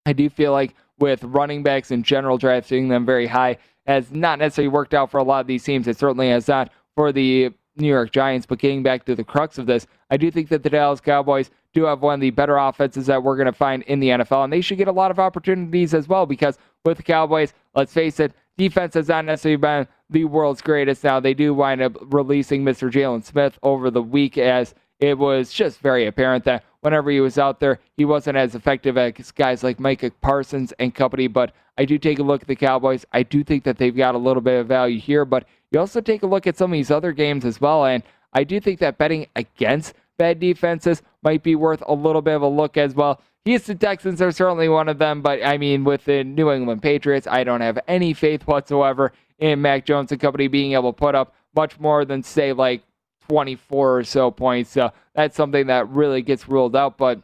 I 0.05 0.13
do 0.13 0.29
feel 0.29 0.51
like 0.51 0.75
with 0.99 1.23
running 1.23 1.63
backs 1.63 1.91
in 1.91 2.03
general, 2.03 2.37
drafting 2.37 2.87
them 2.87 3.05
very 3.05 3.27
high 3.27 3.57
has 3.85 4.11
not 4.11 4.39
necessarily 4.39 4.69
worked 4.69 4.93
out 4.93 5.11
for 5.11 5.17
a 5.17 5.23
lot 5.23 5.41
of 5.41 5.47
these 5.47 5.63
teams. 5.63 5.87
It 5.87 5.97
certainly 5.97 6.29
has 6.29 6.47
not 6.47 6.71
for 6.95 7.11
the 7.11 7.51
New 7.77 7.87
York 7.87 8.11
Giants. 8.11 8.45
But 8.45 8.59
getting 8.59 8.83
back 8.83 9.05
to 9.05 9.15
the 9.15 9.23
crux 9.23 9.57
of 9.57 9.65
this, 9.65 9.87
I 10.09 10.17
do 10.17 10.31
think 10.31 10.49
that 10.49 10.63
the 10.63 10.69
Dallas 10.69 11.01
Cowboys 11.01 11.51
do 11.73 11.83
have 11.83 12.01
one 12.01 12.15
of 12.15 12.21
the 12.21 12.31
better 12.31 12.57
offenses 12.57 13.05
that 13.07 13.21
we're 13.21 13.35
going 13.35 13.47
to 13.47 13.51
find 13.51 13.83
in 13.83 13.99
the 13.99 14.09
NFL, 14.09 14.45
and 14.45 14.53
they 14.53 14.61
should 14.61 14.77
get 14.77 14.87
a 14.87 14.93
lot 14.93 15.11
of 15.11 15.19
opportunities 15.19 15.93
as 15.93 16.07
well 16.07 16.25
because 16.25 16.57
with 16.85 16.97
the 16.97 17.03
Cowboys, 17.03 17.53
let's 17.75 17.93
face 17.93 18.19
it, 18.19 18.31
defense 18.57 18.93
has 18.93 19.09
not 19.09 19.25
necessarily 19.25 19.57
been 19.57 19.87
the 20.09 20.23
world's 20.23 20.61
greatest. 20.61 21.03
Now, 21.03 21.19
they 21.19 21.33
do 21.33 21.53
wind 21.53 21.81
up 21.81 21.97
releasing 22.13 22.63
Mr. 22.63 22.89
Jaylon 22.89 23.25
Smith 23.25 23.59
over 23.61 23.91
the 23.91 24.01
week 24.01 24.37
as 24.37 24.73
it 24.99 25.17
was 25.17 25.51
just 25.51 25.79
very 25.79 26.05
apparent 26.05 26.45
that 26.45 26.63
whenever 26.81 27.09
he 27.09 27.19
was 27.19 27.37
out 27.37 27.59
there, 27.59 27.79
he 27.97 28.05
wasn't 28.05 28.37
as 28.37 28.55
effective 28.55 28.97
as 28.97 29.31
guys 29.31 29.63
like 29.63 29.79
Micah 29.79 30.11
Parsons 30.21 30.71
and 30.79 30.93
company. 30.95 31.27
But 31.27 31.53
I 31.77 31.85
do 31.85 31.97
take 31.97 32.19
a 32.19 32.23
look 32.23 32.41
at 32.41 32.47
the 32.47 32.55
Cowboys. 32.55 33.05
I 33.11 33.23
do 33.23 33.43
think 33.43 33.63
that 33.63 33.77
they've 33.77 33.95
got 33.95 34.15
a 34.15 34.19
little 34.19 34.41
bit 34.41 34.59
of 34.59 34.67
value 34.67 34.99
here, 34.99 35.25
but 35.25 35.45
you 35.71 35.79
also 35.79 35.99
take 35.99 36.23
a 36.23 36.27
look 36.27 36.47
at 36.47 36.57
some 36.57 36.71
of 36.71 36.75
these 36.75 36.91
other 36.91 37.11
games 37.11 37.43
as 37.43 37.59
well. 37.59 37.85
And 37.85 38.03
I 38.33 38.43
do 38.43 38.59
think 38.59 38.79
that 38.79 38.97
betting 38.97 39.27
against 39.35 39.93
bad 40.17 40.39
defenses 40.39 41.01
might 41.23 41.43
be 41.43 41.55
worth 41.55 41.83
a 41.87 41.93
little 41.93 42.21
bit 42.21 42.35
of 42.35 42.41
a 42.41 42.47
look 42.47 42.77
as 42.77 42.95
well. 42.95 43.21
Houston 43.45 43.77
Texans 43.77 44.21
are 44.21 44.31
certainly 44.31 44.69
one 44.69 44.89
of 44.89 44.97
them, 44.97 45.21
but 45.21 45.43
I 45.45 45.57
mean, 45.57 45.83
with 45.83 46.05
the 46.05 46.23
New 46.23 46.51
England 46.51 46.81
Patriots, 46.81 47.27
I 47.27 47.43
don't 47.43 47.61
have 47.61 47.77
any 47.87 48.13
faith 48.13 48.47
whatsoever 48.47 49.11
in 49.37 49.61
Mac 49.61 49.85
Jones 49.85 50.11
and 50.11 50.19
company 50.19 50.47
being 50.47 50.73
able 50.73 50.93
to 50.93 50.97
put 50.97 51.13
up 51.13 51.35
much 51.55 51.79
more 51.79 52.05
than, 52.05 52.23
say, 52.23 52.53
like 52.53 52.83
24 53.27 53.97
or 53.97 54.03
so 54.03 54.31
points. 54.31 54.71
So 54.71 54.91
that's 55.13 55.35
something 55.35 55.67
that 55.67 55.89
really 55.89 56.21
gets 56.21 56.47
ruled 56.47 56.75
out. 56.75 56.97
But 56.97 57.21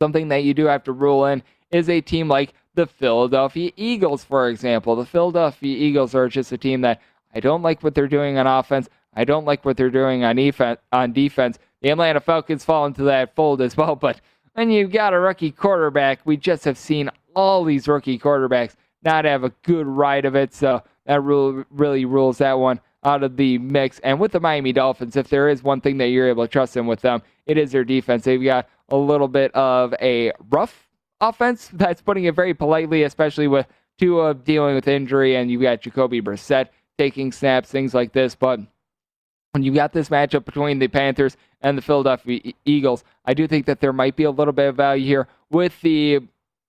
something 0.00 0.28
that 0.28 0.44
you 0.44 0.54
do 0.54 0.66
have 0.66 0.84
to 0.84 0.92
rule 0.92 1.26
in 1.26 1.42
is 1.70 1.88
a 1.88 2.00
team 2.00 2.28
like 2.28 2.54
the 2.74 2.86
Philadelphia 2.86 3.72
Eagles, 3.76 4.24
for 4.24 4.48
example. 4.48 4.96
The 4.96 5.06
Philadelphia 5.06 5.76
Eagles 5.76 6.14
are 6.14 6.28
just 6.28 6.52
a 6.52 6.58
team 6.58 6.82
that 6.82 7.00
I 7.34 7.40
don't 7.40 7.62
like 7.62 7.82
what 7.82 7.94
they're 7.94 8.08
doing 8.08 8.38
on 8.38 8.46
offense. 8.46 8.88
I 9.14 9.24
don't 9.24 9.46
like 9.46 9.64
what 9.64 9.76
they're 9.76 9.90
doing 9.90 10.24
on 10.24 10.36
defense. 10.36 10.78
On 10.92 11.12
defense, 11.12 11.58
the 11.80 11.90
Atlanta 11.90 12.20
Falcons 12.20 12.64
fall 12.64 12.86
into 12.86 13.04
that 13.04 13.34
fold 13.34 13.60
as 13.60 13.76
well. 13.76 13.96
But 14.00 14.20
when 14.52 14.70
you've 14.70 14.92
got 14.92 15.12
a 15.12 15.20
rookie 15.20 15.50
quarterback, 15.50 16.20
we 16.24 16.36
just 16.36 16.64
have 16.64 16.78
seen 16.78 17.10
all 17.34 17.64
these 17.64 17.88
rookie 17.88 18.18
quarterbacks 18.18 18.74
not 19.02 19.24
have 19.24 19.44
a 19.44 19.52
good 19.62 19.86
ride 19.86 20.24
of 20.24 20.34
it. 20.34 20.54
So 20.54 20.82
that 21.04 21.20
really 21.22 22.04
rules 22.04 22.38
that 22.38 22.58
one 22.58 22.80
out 23.06 23.22
of 23.22 23.36
the 23.36 23.56
mix. 23.58 24.00
And 24.00 24.20
with 24.20 24.32
the 24.32 24.40
Miami 24.40 24.72
Dolphins, 24.72 25.16
if 25.16 25.28
there 25.28 25.48
is 25.48 25.62
one 25.62 25.80
thing 25.80 25.96
that 25.98 26.08
you're 26.08 26.28
able 26.28 26.44
to 26.44 26.48
trust 26.48 26.76
in 26.76 26.86
with 26.86 27.00
them, 27.00 27.22
it 27.46 27.56
is 27.56 27.70
their 27.70 27.84
defense. 27.84 28.24
They've 28.24 28.42
got 28.42 28.68
a 28.90 28.96
little 28.96 29.28
bit 29.28 29.54
of 29.54 29.94
a 30.02 30.32
rough 30.50 30.88
offense. 31.20 31.70
That's 31.72 32.02
putting 32.02 32.24
it 32.24 32.34
very 32.34 32.52
politely, 32.52 33.04
especially 33.04 33.46
with 33.46 33.66
Tua 33.98 34.34
dealing 34.34 34.74
with 34.74 34.88
injury, 34.88 35.36
and 35.36 35.50
you've 35.50 35.62
got 35.62 35.80
Jacoby 35.80 36.20
Brissett 36.20 36.68
taking 36.98 37.32
snaps, 37.32 37.70
things 37.70 37.94
like 37.94 38.12
this. 38.12 38.34
But 38.34 38.60
when 39.52 39.62
you 39.62 39.72
got 39.72 39.92
this 39.92 40.10
matchup 40.10 40.44
between 40.44 40.80
the 40.80 40.88
Panthers 40.88 41.36
and 41.62 41.78
the 41.78 41.82
Philadelphia 41.82 42.52
Eagles, 42.64 43.04
I 43.24 43.32
do 43.32 43.46
think 43.46 43.66
that 43.66 43.80
there 43.80 43.92
might 43.92 44.16
be 44.16 44.24
a 44.24 44.30
little 44.30 44.52
bit 44.52 44.68
of 44.68 44.76
value 44.76 45.06
here 45.06 45.28
with 45.48 45.80
the 45.80 46.20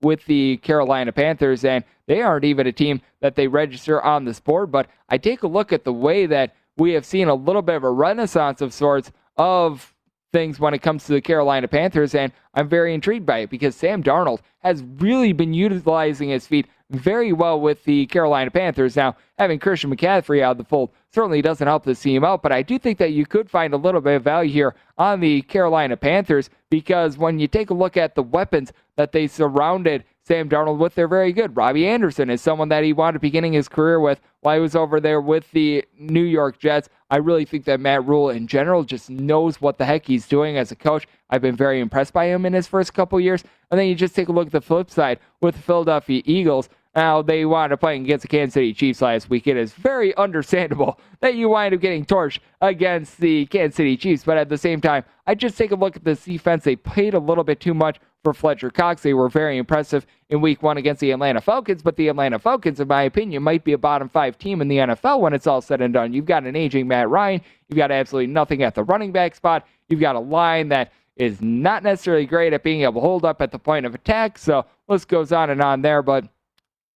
with 0.02 0.26
the 0.26 0.58
Carolina 0.58 1.12
Panthers, 1.12 1.66
and 1.66 1.84
they 2.08 2.22
aren't 2.22 2.46
even 2.46 2.68
a 2.68 2.72
team 2.72 3.02
that 3.22 3.36
they 3.36 3.48
register 3.48 4.02
on 4.02 4.26
this 4.26 4.40
board. 4.40 4.72
But 4.72 4.88
I 5.10 5.18
take 5.18 5.44
a 5.44 5.48
look 5.48 5.74
at 5.74 5.84
the 5.84 5.94
way 5.94 6.26
that 6.26 6.56
we 6.78 6.92
have 6.94 7.06
seen 7.06 7.28
a 7.28 7.36
little 7.36 7.62
bit 7.62 7.76
of 7.76 7.84
a 7.84 7.92
renaissance 7.92 8.62
of 8.62 8.74
sorts 8.74 9.12
of 9.38 9.94
things 10.34 10.60
when 10.60 10.74
it 10.74 10.82
comes 10.82 11.06
to 11.06 11.14
the 11.14 11.22
Carolina 11.22 11.68
Panthers, 11.68 12.14
and 12.14 12.32
I'm 12.54 12.70
very 12.70 12.94
intrigued 12.94 13.26
by 13.26 13.40
it 13.40 13.50
because 13.50 13.76
Sam 13.76 14.04
Darnold 14.04 14.40
has 14.60 14.84
really 14.98 15.34
been 15.34 15.54
utilizing 15.54 16.30
his 16.30 16.46
feet 16.46 16.68
very 16.92 17.34
well 17.34 17.60
with 17.60 17.84
the 17.84 18.06
Carolina 18.08 18.50
Panthers. 18.52 18.96
Now, 18.96 19.16
having 19.38 19.60
Christian 19.60 19.96
McCaffrey 19.96 20.42
out 20.42 20.52
of 20.52 20.58
the 20.58 20.64
fold 20.64 20.92
certainly 21.12 21.42
doesn't 21.42 21.68
help 21.68 21.84
the 21.84 21.96
team 21.96 22.24
out, 22.24 22.42
but 22.42 22.52
I 22.52 22.62
do 22.62 22.80
think 22.80 22.98
that 23.00 23.12
you 23.12 23.26
could 23.26 23.50
find 23.50 23.74
a 23.74 23.78
little 23.78 24.02
bit 24.02 24.16
of 24.16 24.24
value 24.24 24.52
here 24.52 24.76
on 24.98 25.20
the 25.20 25.42
Carolina 25.44 25.98
Panthers 25.98 26.50
because 26.70 27.18
when 27.18 27.40
you 27.40 27.48
take 27.48 27.70
a 27.70 27.74
look 27.74 27.98
at 27.98 28.16
the 28.16 28.24
weapons 28.24 28.72
that 28.96 29.12
they 29.12 29.28
surrounded 29.28 30.06
Sam 30.28 30.50
Darnold 30.50 30.78
with, 30.78 30.94
they're 30.94 31.08
very 31.08 31.32
good. 31.32 31.56
Robbie 31.56 31.88
Anderson 31.88 32.30
is 32.30 32.42
someone 32.42 32.68
that 32.68 32.84
he 32.84 32.92
wanted 32.92 33.22
beginning 33.22 33.54
his 33.54 33.70
career 33.70 33.98
with 33.98 34.20
while 34.42 34.56
he 34.56 34.62
was 34.62 34.76
over 34.76 35.00
there 35.00 35.22
with 35.22 35.50
the 35.52 35.86
New 35.98 36.24
York 36.24 36.60
Jets. 36.60 36.90
I 37.10 37.16
really 37.16 37.46
think 37.46 37.64
that 37.64 37.80
Matt 37.80 38.06
Rhule 38.06 38.30
in 38.30 38.46
general 38.46 38.84
just 38.84 39.10
knows 39.10 39.62
what 39.62 39.78
the 39.78 39.86
heck 39.86 40.06
he's 40.06 40.28
doing 40.28 40.58
as 40.58 40.70
a 40.70 40.76
coach. 40.76 41.08
I've 41.30 41.42
been 41.42 41.56
very 41.56 41.80
impressed 41.80 42.12
by 42.12 42.26
him 42.26 42.46
in 42.46 42.52
his 42.52 42.68
first 42.68 42.94
couple 42.94 43.18
years. 43.22 43.46
And 43.72 43.80
then 43.80 43.88
you 43.88 43.96
just 43.96 44.16
take 44.16 44.28
a 44.28 44.34
look 44.34 44.48
at 44.48 44.52
the 44.52 44.60
flip 44.60 44.90
side 44.92 45.20
with 45.40 45.56
the 45.56 45.62
Philadelphia 45.62 46.22
Eagles. 46.26 46.68
Now, 46.96 47.22
they 47.22 47.46
wound 47.46 47.74
up 47.74 47.80
playing 47.80 48.04
against 48.04 48.24
the 48.24 48.28
Kansas 48.28 48.54
City 48.56 48.74
Chiefs 48.74 49.02
last 49.02 49.30
week. 49.30 49.48
It 49.48 49.58
is 49.58 49.74
very 49.74 50.16
understandable 50.18 51.00
that 51.22 51.36
you 51.36 51.50
wind 51.50 51.74
up 51.74 51.82
getting 51.82 52.06
torched 52.06 52.40
against 52.62 53.18
the 53.20 53.46
Kansas 53.48 53.76
City 53.76 53.98
Chiefs. 53.98 54.24
But 54.24 54.38
at 54.38 54.50
the 54.50 54.58
same 54.58 54.82
time, 54.82 55.04
I 55.26 55.36
just 55.36 55.58
take 55.58 55.72
a 55.72 55.76
look 55.76 55.96
at 55.96 56.04
this 56.04 56.26
defense. 56.26 56.64
They 56.64 56.76
played 56.76 57.14
a 57.14 57.20
little 57.20 57.44
bit 57.44 57.60
too 57.60 57.74
much 57.74 58.00
for 58.24 58.34
Fletcher 58.34 58.70
Cox. 58.70 59.04
They 59.04 59.14
were 59.14 59.30
very 59.30 59.58
impressive 59.58 60.06
in 60.30 60.42
week 60.42 60.64
one 60.64 60.78
against 60.78 61.00
the 61.00 61.12
Atlanta 61.12 61.40
Falcons, 61.40 61.82
but 61.82 61.96
the 61.96 62.08
Atlanta 62.10 62.40
Falcons, 62.40 62.80
in 62.80 62.88
my 62.88 63.04
opinion, 63.04 63.44
might 63.44 63.64
be 63.64 63.74
a 63.74 63.78
bottom 63.78 64.10
five 64.10 64.38
team 64.38 64.62
in 64.62 64.68
the 64.68 64.78
NFL 64.78 65.22
when 65.22 65.34
it's 65.34 65.48
all 65.48 65.62
said 65.62 65.82
and 65.82 65.94
done. 65.94 66.14
You've 66.14 66.26
got 66.26 66.44
an 66.44 66.56
aging 66.56 66.88
Matt 66.88 67.10
Ryan. 67.10 67.42
You've 67.70 67.78
got 67.78 67.92
absolutely 67.92 68.34
nothing 68.34 68.64
at 68.64 68.76
the 68.76 68.84
running 68.84 69.12
back 69.12 69.36
spot. 69.36 69.66
You've 69.88 70.02
got 70.02 70.16
a 70.16 70.20
line 70.20 70.70
that 70.70 70.92
is 71.16 71.42
not 71.42 71.84
necessarily 71.84 72.26
great 72.26 72.54
at 72.54 72.64
being 72.64 72.82
able 72.82 72.94
to 72.94 73.00
hold 73.00 73.26
up 73.26 73.42
at 73.42 73.52
the 73.52 73.60
point 73.60 73.86
of 73.86 73.96
attack. 73.96 74.38
So 74.38 74.66
list 74.88 75.08
goes 75.08 75.32
on 75.32 75.50
and 75.50 75.62
on 75.62 75.82
there. 75.82 76.02
But 76.02 76.26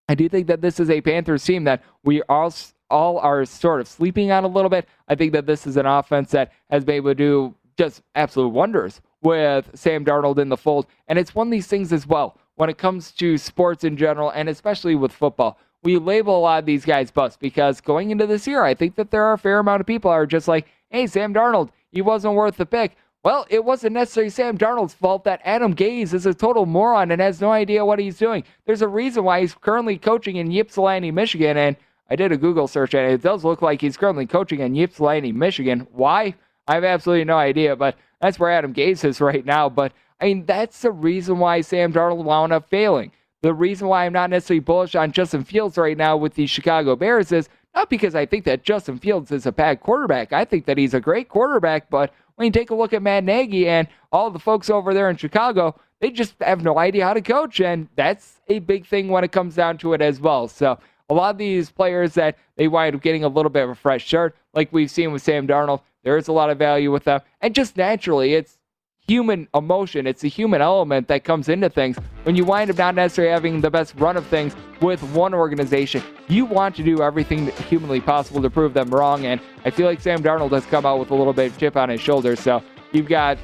I 0.08 0.14
do 0.14 0.28
think 0.28 0.46
that 0.46 0.62
this 0.62 0.80
is 0.80 0.90
a 0.90 1.00
Panthers 1.00 1.44
team 1.44 1.64
that 1.64 1.82
we 2.02 2.22
all 2.22 2.52
all 2.90 3.18
are 3.18 3.44
sort 3.44 3.80
of 3.80 3.88
sleeping 3.88 4.30
on 4.30 4.44
a 4.44 4.48
little 4.48 4.70
bit. 4.70 4.88
I 5.08 5.14
think 5.14 5.32
that 5.32 5.46
this 5.46 5.66
is 5.66 5.76
an 5.76 5.84
offense 5.84 6.30
that 6.30 6.52
has 6.70 6.84
been 6.84 6.96
able 6.96 7.10
to 7.10 7.14
do 7.14 7.54
just 7.76 8.02
absolute 8.14 8.48
wonders 8.48 9.02
with 9.22 9.70
Sam 9.74 10.04
Darnold 10.04 10.38
in 10.38 10.48
the 10.48 10.56
fold. 10.56 10.86
And 11.06 11.18
it's 11.18 11.34
one 11.34 11.48
of 11.48 11.50
these 11.50 11.66
things 11.66 11.92
as 11.92 12.06
well 12.06 12.38
when 12.54 12.70
it 12.70 12.78
comes 12.78 13.12
to 13.12 13.38
sports 13.38 13.84
in 13.84 13.96
general, 13.96 14.30
and 14.30 14.48
especially 14.48 14.94
with 14.94 15.12
football. 15.12 15.58
We 15.82 15.96
label 15.96 16.36
a 16.36 16.40
lot 16.40 16.58
of 16.60 16.66
these 16.66 16.84
guys 16.84 17.10
bust 17.10 17.38
because 17.38 17.80
going 17.80 18.10
into 18.10 18.26
this 18.26 18.46
year, 18.46 18.64
I 18.64 18.74
think 18.74 18.96
that 18.96 19.10
there 19.10 19.24
are 19.24 19.34
a 19.34 19.38
fair 19.38 19.60
amount 19.60 19.80
of 19.80 19.86
people 19.86 20.10
are 20.10 20.26
just 20.26 20.48
like, 20.48 20.66
hey, 20.88 21.06
Sam 21.06 21.32
Darnold, 21.32 21.70
he 21.92 22.02
wasn't 22.02 22.34
worth 22.34 22.56
the 22.56 22.66
pick. 22.66 22.96
Well, 23.24 23.46
it 23.50 23.64
wasn't 23.64 23.94
necessarily 23.94 24.30
Sam 24.30 24.56
Darnold's 24.56 24.94
fault 24.94 25.24
that 25.24 25.40
Adam 25.44 25.74
Gase 25.74 26.14
is 26.14 26.24
a 26.24 26.32
total 26.32 26.66
moron 26.66 27.10
and 27.10 27.20
has 27.20 27.40
no 27.40 27.50
idea 27.50 27.84
what 27.84 27.98
he's 27.98 28.16
doing. 28.16 28.44
There's 28.64 28.82
a 28.82 28.88
reason 28.88 29.24
why 29.24 29.40
he's 29.40 29.54
currently 29.54 29.98
coaching 29.98 30.36
in 30.36 30.52
Ypsilanti, 30.52 31.10
Michigan, 31.10 31.56
and 31.56 31.76
I 32.08 32.16
did 32.16 32.32
a 32.32 32.36
Google 32.36 32.68
search 32.68 32.94
and 32.94 33.10
it 33.10 33.22
does 33.22 33.44
look 33.44 33.60
like 33.60 33.80
he's 33.80 33.96
currently 33.96 34.26
coaching 34.26 34.60
in 34.60 34.76
Ypsilanti, 34.76 35.32
Michigan. 35.32 35.86
Why? 35.92 36.34
I 36.68 36.74
have 36.74 36.84
absolutely 36.84 37.24
no 37.24 37.36
idea, 37.36 37.74
but 37.74 37.96
that's 38.20 38.38
where 38.38 38.52
Adam 38.52 38.72
Gase 38.72 39.04
is 39.04 39.20
right 39.20 39.44
now. 39.44 39.68
But 39.68 39.92
I 40.20 40.26
mean, 40.26 40.46
that's 40.46 40.80
the 40.82 40.92
reason 40.92 41.38
why 41.38 41.60
Sam 41.60 41.92
Darnold 41.92 42.24
wound 42.24 42.52
up 42.52 42.68
failing. 42.68 43.12
The 43.42 43.54
reason 43.54 43.88
why 43.88 44.04
I'm 44.04 44.12
not 44.12 44.30
necessarily 44.30 44.60
bullish 44.60 44.94
on 44.94 45.12
Justin 45.12 45.44
Fields 45.44 45.78
right 45.78 45.96
now 45.96 46.16
with 46.16 46.34
the 46.34 46.46
Chicago 46.46 46.96
Bears 46.96 47.30
is 47.30 47.48
not 47.74 47.88
because 47.88 48.14
I 48.14 48.26
think 48.26 48.44
that 48.44 48.64
Justin 48.64 48.98
Fields 48.98 49.30
is 49.30 49.46
a 49.46 49.52
bad 49.52 49.80
quarterback. 49.80 50.32
I 50.32 50.44
think 50.44 50.66
that 50.66 50.78
he's 50.78 50.94
a 50.94 51.00
great 51.00 51.28
quarterback, 51.28 51.88
but 51.88 52.12
when 52.38 52.46
you 52.46 52.52
take 52.52 52.70
a 52.70 52.74
look 52.74 52.92
at 52.92 53.02
Matt 53.02 53.24
Nagy 53.24 53.68
and 53.68 53.88
all 54.12 54.30
the 54.30 54.38
folks 54.38 54.70
over 54.70 54.94
there 54.94 55.10
in 55.10 55.16
Chicago, 55.16 55.74
they 56.00 56.10
just 56.10 56.34
have 56.40 56.62
no 56.62 56.78
idea 56.78 57.04
how 57.04 57.12
to 57.12 57.20
coach. 57.20 57.60
And 57.60 57.88
that's 57.96 58.40
a 58.46 58.60
big 58.60 58.86
thing 58.86 59.08
when 59.08 59.24
it 59.24 59.32
comes 59.32 59.56
down 59.56 59.76
to 59.78 59.92
it 59.92 60.00
as 60.00 60.20
well. 60.20 60.46
So 60.46 60.78
a 61.10 61.14
lot 61.14 61.34
of 61.34 61.38
these 61.38 61.72
players 61.72 62.14
that 62.14 62.38
they 62.54 62.68
wind 62.68 62.94
up 62.94 63.02
getting 63.02 63.24
a 63.24 63.28
little 63.28 63.50
bit 63.50 63.64
of 63.64 63.70
a 63.70 63.74
fresh 63.74 64.06
start, 64.06 64.36
like 64.54 64.72
we've 64.72 64.90
seen 64.90 65.10
with 65.10 65.20
Sam 65.20 65.48
Darnold, 65.48 65.80
there 66.04 66.16
is 66.16 66.28
a 66.28 66.32
lot 66.32 66.48
of 66.48 66.58
value 66.58 66.92
with 66.92 67.04
them. 67.04 67.20
And 67.40 67.56
just 67.56 67.76
naturally, 67.76 68.34
it's 68.34 68.57
human 69.08 69.48
emotion. 69.54 70.06
It's 70.06 70.22
a 70.22 70.28
human 70.28 70.60
element 70.60 71.08
that 71.08 71.24
comes 71.24 71.48
into 71.48 71.70
things. 71.70 71.96
When 72.24 72.36
you 72.36 72.44
wind 72.44 72.70
up 72.70 72.76
not 72.76 72.94
necessarily 72.94 73.32
having 73.32 73.60
the 73.62 73.70
best 73.70 73.94
run 73.96 74.18
of 74.18 74.26
things 74.26 74.54
with 74.82 75.02
one 75.14 75.32
organization, 75.34 76.02
you 76.28 76.44
want 76.44 76.76
to 76.76 76.82
do 76.82 77.02
everything 77.02 77.46
humanly 77.68 78.00
possible 78.00 78.42
to 78.42 78.50
prove 78.50 78.74
them 78.74 78.90
wrong. 78.90 79.24
And 79.24 79.40
I 79.64 79.70
feel 79.70 79.86
like 79.86 80.00
Sam 80.00 80.22
Darnold 80.22 80.52
has 80.52 80.66
come 80.66 80.84
out 80.84 81.00
with 81.00 81.10
a 81.10 81.14
little 81.14 81.32
bit 81.32 81.52
of 81.52 81.58
chip 81.58 81.76
on 81.76 81.88
his 81.88 82.02
shoulder. 82.02 82.36
So 82.36 82.62
you've 82.92 83.08
got 83.08 83.38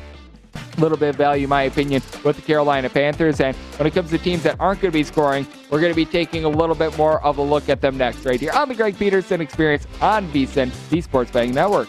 a 0.55 0.81
little 0.81 0.99
bit 0.99 1.09
of 1.09 1.17
value, 1.17 1.45
in 1.45 1.51
my 1.51 1.63
opinion, 1.63 2.03
with 2.25 2.37
the 2.37 2.43
Carolina 2.43 2.91
Panthers. 2.91 3.41
And 3.41 3.57
when 3.79 3.87
it 3.87 3.95
comes 3.95 4.11
to 4.11 4.19
teams 4.19 4.43
that 4.43 4.61
aren't 4.61 4.83
going 4.83 4.93
to 4.93 4.99
be 4.99 5.03
scoring, 5.03 5.47
we're 5.71 5.81
going 5.81 5.93
to 5.93 5.97
be 5.97 6.05
taking 6.05 6.45
a 6.45 6.49
little 6.49 6.75
bit 6.75 6.97
more 6.99 7.25
of 7.25 7.39
a 7.39 7.43
look 7.43 7.71
at 7.71 7.81
them 7.81 7.97
next, 7.97 8.27
right 8.27 8.39
here 8.39 8.53
on 8.53 8.69
the 8.69 8.75
Greg 8.75 8.99
Peterson 8.99 9.41
Experience 9.41 9.87
on 10.03 10.29
VSIN, 10.29 10.71
the 10.91 11.01
Sports 11.01 11.31
Betting 11.31 11.55
Network. 11.55 11.89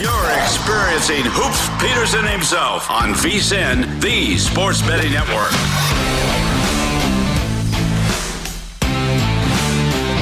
You're 0.00 0.30
experiencing 0.30 1.24
Hoops 1.24 1.68
Peterson 1.82 2.24
himself 2.24 2.88
on 2.88 3.14
VSIN, 3.14 4.00
the 4.00 4.38
Sports 4.38 4.80
Betting 4.82 5.10
Network. 5.10 5.50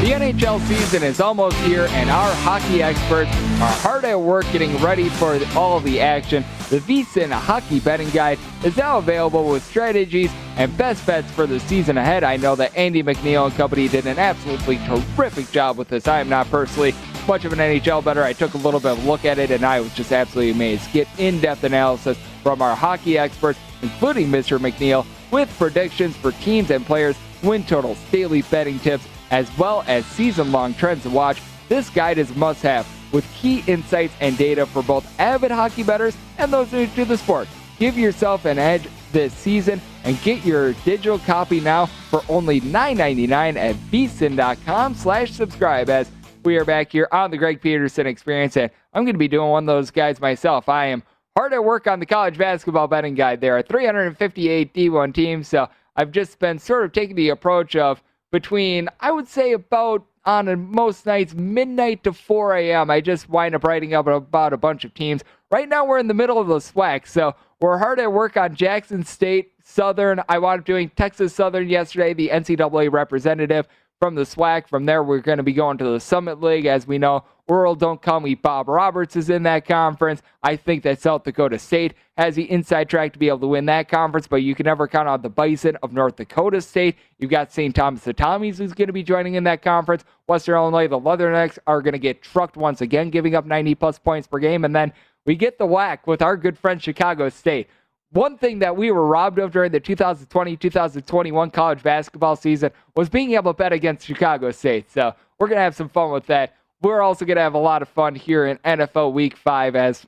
The 0.00 0.12
NHL 0.12 0.66
season 0.66 1.02
is 1.02 1.20
almost 1.20 1.58
here, 1.58 1.88
and 1.90 2.08
our 2.08 2.32
hockey 2.36 2.82
experts 2.82 3.28
are 3.60 3.72
hard 3.82 4.06
at 4.06 4.18
work 4.18 4.46
getting 4.50 4.74
ready 4.78 5.10
for 5.10 5.38
all 5.54 5.80
the 5.80 6.00
action. 6.00 6.42
The 6.70 6.78
VSIN 6.78 7.30
Hockey 7.30 7.78
Betting 7.78 8.08
Guide 8.10 8.38
is 8.64 8.78
now 8.78 8.96
available 8.96 9.46
with 9.46 9.62
strategies 9.62 10.30
and 10.56 10.74
best 10.78 11.06
bets 11.06 11.30
for 11.32 11.46
the 11.46 11.60
season 11.60 11.98
ahead. 11.98 12.24
I 12.24 12.38
know 12.38 12.56
that 12.56 12.74
Andy 12.74 13.02
McNeil 13.02 13.48
and 13.48 13.54
company 13.54 13.88
did 13.88 14.06
an 14.06 14.18
absolutely 14.18 14.78
terrific 14.86 15.50
job 15.50 15.76
with 15.76 15.88
this. 15.88 16.08
I 16.08 16.20
am 16.20 16.30
not 16.30 16.50
personally 16.50 16.94
much 17.26 17.44
of 17.44 17.52
an 17.52 17.58
NHL 17.58 18.04
bettor. 18.04 18.22
I 18.22 18.32
took 18.32 18.54
a 18.54 18.58
little 18.58 18.80
bit 18.80 18.92
of 18.92 19.04
a 19.04 19.08
look 19.08 19.24
at 19.24 19.38
it, 19.38 19.50
and 19.50 19.64
I 19.64 19.80
was 19.80 19.92
just 19.94 20.12
absolutely 20.12 20.52
amazed. 20.52 20.92
Get 20.92 21.08
in-depth 21.18 21.64
analysis 21.64 22.18
from 22.42 22.62
our 22.62 22.74
hockey 22.74 23.18
experts, 23.18 23.58
including 23.82 24.28
Mr. 24.28 24.58
McNeil, 24.58 25.06
with 25.30 25.52
predictions 25.58 26.16
for 26.16 26.32
teams 26.32 26.70
and 26.70 26.84
players, 26.86 27.16
win 27.42 27.64
totals, 27.64 27.98
daily 28.10 28.42
betting 28.42 28.78
tips, 28.78 29.06
as 29.30 29.50
well 29.58 29.84
as 29.86 30.06
season 30.06 30.52
long 30.52 30.74
trends 30.74 31.02
to 31.02 31.10
watch. 31.10 31.40
This 31.68 31.90
guide 31.90 32.18
is 32.18 32.34
must 32.36 32.62
have 32.62 32.86
with 33.12 33.30
key 33.34 33.64
insights 33.66 34.14
and 34.20 34.36
data 34.36 34.66
for 34.66 34.82
both 34.82 35.06
avid 35.18 35.50
hockey 35.50 35.82
bettors 35.82 36.16
and 36.38 36.52
those 36.52 36.72
new 36.72 36.86
to 36.88 37.04
the 37.04 37.16
sport. 37.16 37.48
Give 37.78 37.98
yourself 37.98 38.44
an 38.44 38.58
edge 38.58 38.88
this 39.12 39.32
season 39.32 39.80
and 40.04 40.20
get 40.22 40.44
your 40.44 40.72
digital 40.84 41.18
copy 41.18 41.60
now 41.60 41.86
for 41.86 42.22
only 42.28 42.60
$9.99 42.60 43.56
at 43.56 43.74
vsin.com 43.74 44.94
slash 44.94 45.32
subscribe 45.32 45.90
as 45.90 46.10
we 46.46 46.56
are 46.56 46.64
back 46.64 46.92
here 46.92 47.08
on 47.10 47.32
the 47.32 47.36
Greg 47.36 47.60
Peterson 47.60 48.06
experience 48.06 48.56
and 48.56 48.70
I'm 48.94 49.04
going 49.04 49.16
to 49.16 49.18
be 49.18 49.26
doing 49.26 49.50
one 49.50 49.64
of 49.64 49.66
those 49.66 49.90
guys 49.90 50.20
myself. 50.20 50.68
I 50.68 50.86
am 50.86 51.02
hard 51.36 51.52
at 51.52 51.64
work 51.64 51.88
on 51.88 51.98
the 51.98 52.06
college 52.06 52.38
basketball 52.38 52.86
betting 52.86 53.16
guide. 53.16 53.40
There 53.40 53.58
are 53.58 53.62
358 53.62 54.72
D1 54.72 55.12
teams, 55.12 55.48
so 55.48 55.68
I've 55.96 56.12
just 56.12 56.38
been 56.38 56.60
sort 56.60 56.84
of 56.84 56.92
taking 56.92 57.16
the 57.16 57.30
approach 57.30 57.74
of 57.74 58.00
between, 58.30 58.88
I 59.00 59.10
would 59.10 59.26
say, 59.26 59.54
about 59.54 60.06
on 60.24 60.70
most 60.70 61.04
nights, 61.04 61.34
midnight 61.34 62.04
to 62.04 62.12
4 62.12 62.54
a.m. 62.54 62.90
I 62.92 63.00
just 63.00 63.28
wind 63.28 63.56
up 63.56 63.64
writing 63.64 63.94
up 63.94 64.06
about 64.06 64.52
a 64.52 64.56
bunch 64.56 64.84
of 64.84 64.94
teams. 64.94 65.24
Right 65.50 65.68
now, 65.68 65.84
we're 65.84 65.98
in 65.98 66.06
the 66.06 66.14
middle 66.14 66.38
of 66.38 66.46
the 66.46 66.58
SWAC, 66.58 67.08
so 67.08 67.34
we're 67.60 67.78
hard 67.78 67.98
at 67.98 68.12
work 68.12 68.36
on 68.36 68.54
Jackson 68.54 69.04
State, 69.04 69.52
Southern. 69.64 70.22
I 70.28 70.38
wound 70.38 70.60
up 70.60 70.66
doing 70.66 70.90
Texas 70.90 71.34
Southern 71.34 71.68
yesterday, 71.68 72.14
the 72.14 72.28
NCAA 72.28 72.92
representative 72.92 73.66
from 74.00 74.14
the 74.14 74.22
SWAC. 74.22 74.68
From 74.68 74.84
there, 74.84 75.02
we're 75.02 75.20
going 75.20 75.38
to 75.38 75.42
be 75.42 75.52
going 75.52 75.78
to 75.78 75.84
the 75.84 76.00
Summit 76.00 76.42
League. 76.42 76.66
As 76.66 76.86
we 76.86 76.98
know, 76.98 77.24
World 77.48 77.78
Don't 77.78 78.02
Call 78.02 78.20
Me 78.20 78.34
Bob 78.34 78.68
Roberts 78.68 79.16
is 79.16 79.30
in 79.30 79.44
that 79.44 79.66
conference. 79.66 80.20
I 80.42 80.56
think 80.56 80.82
that 80.82 81.00
South 81.00 81.24
Dakota 81.24 81.58
State 81.58 81.94
has 82.16 82.34
the 82.34 82.50
inside 82.50 82.88
track 82.88 83.12
to 83.12 83.18
be 83.18 83.28
able 83.28 83.38
to 83.40 83.46
win 83.46 83.66
that 83.66 83.88
conference, 83.88 84.26
but 84.26 84.36
you 84.36 84.54
can 84.54 84.64
never 84.64 84.88
count 84.88 85.08
on 85.08 85.22
the 85.22 85.28
Bison 85.28 85.76
of 85.82 85.92
North 85.92 86.16
Dakota 86.16 86.60
State. 86.60 86.96
You've 87.18 87.30
got 87.30 87.52
St. 87.52 87.74
Thomas 87.74 88.02
the 88.02 88.12
Tommies 88.12 88.58
who's 88.58 88.72
going 88.72 88.88
to 88.88 88.92
be 88.92 89.02
joining 89.02 89.34
in 89.34 89.44
that 89.44 89.62
conference. 89.62 90.04
Western 90.26 90.56
Illinois, 90.56 90.88
the 90.88 90.98
Leathernecks 90.98 91.58
are 91.66 91.80
going 91.82 91.92
to 91.92 91.98
get 91.98 92.22
trucked 92.22 92.56
once 92.56 92.80
again, 92.80 93.10
giving 93.10 93.34
up 93.34 93.46
90 93.46 93.74
plus 93.76 93.98
points 93.98 94.26
per 94.26 94.38
game. 94.38 94.64
And 94.64 94.74
then 94.74 94.92
we 95.24 95.36
get 95.36 95.58
the 95.58 95.66
WAC 95.66 96.00
with 96.06 96.22
our 96.22 96.36
good 96.36 96.58
friend 96.58 96.82
Chicago 96.82 97.28
State. 97.28 97.68
One 98.16 98.38
thing 98.38 98.60
that 98.60 98.74
we 98.74 98.90
were 98.92 99.06
robbed 99.06 99.38
of 99.38 99.52
during 99.52 99.72
the 99.72 99.78
2020 99.78 100.56
2021 100.56 101.50
college 101.50 101.82
basketball 101.82 102.34
season 102.34 102.70
was 102.94 103.10
being 103.10 103.32
able 103.32 103.52
to 103.52 103.56
bet 103.58 103.74
against 103.74 104.06
Chicago 104.06 104.50
State. 104.52 104.90
So 104.90 105.12
we're 105.38 105.48
going 105.48 105.58
to 105.58 105.62
have 105.62 105.76
some 105.76 105.90
fun 105.90 106.10
with 106.12 106.24
that. 106.28 106.54
We're 106.80 107.02
also 107.02 107.26
going 107.26 107.36
to 107.36 107.42
have 107.42 107.52
a 107.52 107.58
lot 107.58 107.82
of 107.82 107.90
fun 107.90 108.14
here 108.14 108.46
in 108.46 108.56
NFL 108.64 109.12
Week 109.12 109.36
5 109.36 109.76
as 109.76 110.06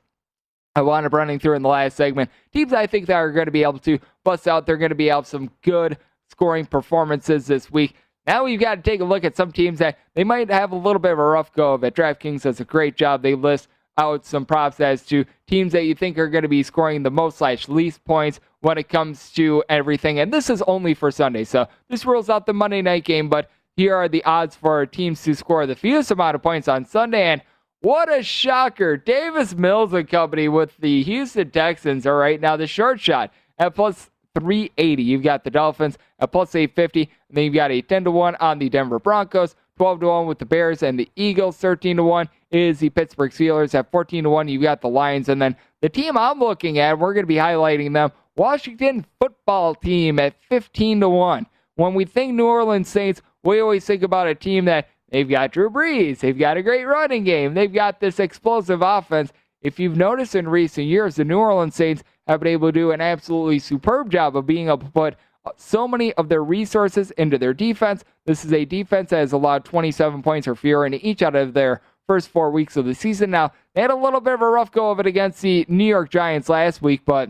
I 0.75 0.81
wound 0.81 1.05
up 1.05 1.13
running 1.13 1.37
through 1.37 1.53
in 1.53 1.61
the 1.61 1.69
last 1.69 1.97
segment. 1.97 2.31
Teams 2.51 2.73
I 2.73 2.87
think 2.87 3.05
that 3.05 3.13
are 3.13 3.31
going 3.31 3.45
to 3.45 3.51
be 3.51 3.61
able 3.61 3.77
to 3.77 3.99
bust 4.23 4.47
out, 4.47 4.65
they're 4.65 4.77
going 4.77 4.89
to 4.89 4.95
be 4.95 5.11
able 5.11 5.21
some 5.21 5.51
good 5.61 5.95
scoring 6.31 6.65
performances 6.65 7.45
this 7.45 7.69
week. 7.69 7.93
Now 8.25 8.43
we've 8.43 8.59
got 8.59 8.73
to 8.73 8.81
take 8.81 9.01
a 9.01 9.05
look 9.05 9.23
at 9.23 9.35
some 9.35 9.51
teams 9.51 9.77
that 9.77 9.99
they 10.15 10.23
might 10.23 10.49
have 10.49 10.71
a 10.71 10.75
little 10.75 10.99
bit 10.99 11.11
of 11.11 11.19
a 11.19 11.23
rough 11.23 11.53
go 11.53 11.75
of 11.75 11.83
it. 11.83 11.93
DraftKings 11.93 12.41
does 12.41 12.59
a 12.59 12.65
great 12.65 12.95
job. 12.95 13.21
They 13.21 13.35
list 13.35 13.67
out 13.97 14.25
some 14.25 14.45
props 14.45 14.79
as 14.79 15.05
to 15.07 15.25
teams 15.47 15.73
that 15.73 15.83
you 15.83 15.93
think 15.93 16.17
are 16.17 16.29
going 16.29 16.43
to 16.43 16.47
be 16.47 16.63
scoring 16.63 17.03
the 17.03 17.11
most 17.11 17.37
slash 17.37 17.67
least 17.67 18.03
points 18.05 18.39
when 18.61 18.77
it 18.77 18.89
comes 18.89 19.31
to 19.31 19.63
everything. 19.69 20.19
And 20.19 20.33
this 20.33 20.49
is 20.49 20.61
only 20.63 20.93
for 20.93 21.11
Sunday. 21.11 21.43
So 21.43 21.67
this 21.89 22.05
rules 22.05 22.29
out 22.29 22.45
the 22.45 22.53
Monday 22.53 22.81
night 22.81 23.03
game, 23.03 23.29
but 23.29 23.49
here 23.75 23.95
are 23.95 24.09
the 24.09 24.23
odds 24.23 24.55
for 24.55 24.85
teams 24.85 25.23
to 25.23 25.33
score 25.33 25.65
the 25.65 25.75
fewest 25.75 26.11
amount 26.11 26.35
of 26.35 26.41
points 26.41 26.67
on 26.67 26.85
Sunday. 26.85 27.23
And 27.23 27.41
what 27.81 28.13
a 28.13 28.21
shocker. 28.21 28.97
Davis 28.97 29.55
Mills 29.55 29.93
and 29.93 30.07
company 30.07 30.49
with 30.49 30.75
the 30.77 31.01
Houston 31.03 31.49
Texans 31.49 32.05
are 32.05 32.17
right 32.17 32.41
now 32.41 32.57
the 32.57 32.67
short 32.67 32.99
shot 32.99 33.31
at 33.57 33.75
plus 33.75 34.09
380. 34.37 35.01
You've 35.03 35.23
got 35.23 35.43
the 35.43 35.49
Dolphins 35.49 35.97
at 36.19 36.31
plus 36.31 36.53
850. 36.55 37.03
And 37.29 37.37
then 37.37 37.45
you've 37.45 37.53
got 37.53 37.71
a 37.71 37.81
10 37.81 38.03
to 38.05 38.11
1 38.11 38.35
on 38.35 38.59
the 38.59 38.69
Denver 38.69 38.99
Broncos, 38.99 39.55
12 39.79 40.01
to 40.01 40.07
1 40.07 40.27
with 40.27 40.39
the 40.39 40.45
Bears 40.45 40.83
and 40.83 40.99
the 40.99 41.09
Eagles, 41.15 41.55
13 41.57 41.97
to 41.97 42.03
1 42.03 42.29
is 42.51 42.79
the 42.79 42.89
Pittsburgh 42.89 43.31
Steelers 43.31 43.73
at 43.73 43.89
14 43.89 44.25
to 44.25 44.29
1. 44.29 44.47
You've 44.49 44.61
got 44.61 44.81
the 44.81 44.89
Lions. 44.89 45.29
And 45.29 45.41
then 45.41 45.55
the 45.81 45.87
team 45.87 46.17
I'm 46.17 46.39
looking 46.39 46.79
at, 46.79 46.99
we're 46.99 47.13
going 47.13 47.23
to 47.23 47.27
be 47.27 47.35
highlighting 47.35 47.93
them, 47.93 48.11
Washington 48.35 49.05
football 49.19 49.73
team 49.73 50.19
at 50.19 50.35
15 50.49 50.99
to 50.99 51.09
1. 51.09 51.47
When 51.75 51.93
we 51.93 52.03
think 52.03 52.33
New 52.33 52.45
Orleans 52.45 52.89
Saints, 52.89 53.21
we 53.43 53.61
always 53.61 53.85
think 53.85 54.03
about 54.03 54.27
a 54.27 54.35
team 54.35 54.65
that 54.65 54.89
they've 55.09 55.29
got 55.29 55.53
Drew 55.53 55.69
Brees, 55.69 56.19
they've 56.19 56.37
got 56.37 56.57
a 56.57 56.61
great 56.61 56.83
running 56.83 57.23
game, 57.23 57.53
they've 57.53 57.73
got 57.73 58.01
this 58.01 58.19
explosive 58.19 58.81
offense. 58.81 59.31
If 59.61 59.79
you've 59.79 59.95
noticed 59.95 60.35
in 60.35 60.49
recent 60.49 60.87
years, 60.87 61.15
the 61.15 61.23
New 61.23 61.39
Orleans 61.39 61.75
Saints 61.75 62.03
have 62.27 62.41
been 62.41 62.51
able 62.51 62.67
to 62.67 62.73
do 62.73 62.91
an 62.91 62.99
absolutely 62.99 63.59
superb 63.59 64.11
job 64.11 64.35
of 64.35 64.45
being 64.45 64.67
able 64.67 64.79
to 64.79 64.91
put 64.91 65.15
Uh, 65.45 65.51
so 65.55 65.87
many 65.87 66.13
of 66.13 66.27
their 66.29 66.43
resources 66.43 67.11
into 67.11 67.37
their 67.37 67.53
defense. 67.53 68.03
This 68.25 68.43
is 68.43 68.51
a 68.51 68.65
defense 68.65 69.11
that 69.11 69.19
has 69.19 69.31
allowed 69.31 69.65
27 69.65 70.21
points 70.21 70.47
or 70.47 70.55
fewer 70.55 70.85
in 70.85 70.93
each 70.93 71.21
out 71.21 71.35
of 71.35 71.53
their 71.53 71.81
first 72.07 72.29
four 72.29 72.51
weeks 72.51 72.75
of 72.75 72.85
the 72.85 72.95
season. 72.95 73.29
Now, 73.29 73.51
they 73.73 73.81
had 73.81 73.91
a 73.91 73.95
little 73.95 74.19
bit 74.19 74.33
of 74.33 74.41
a 74.41 74.49
rough 74.49 74.71
go 74.71 74.91
of 74.91 74.99
it 74.99 75.05
against 75.05 75.41
the 75.41 75.65
New 75.69 75.85
York 75.85 76.09
Giants 76.09 76.49
last 76.49 76.81
week, 76.81 77.01
but 77.05 77.29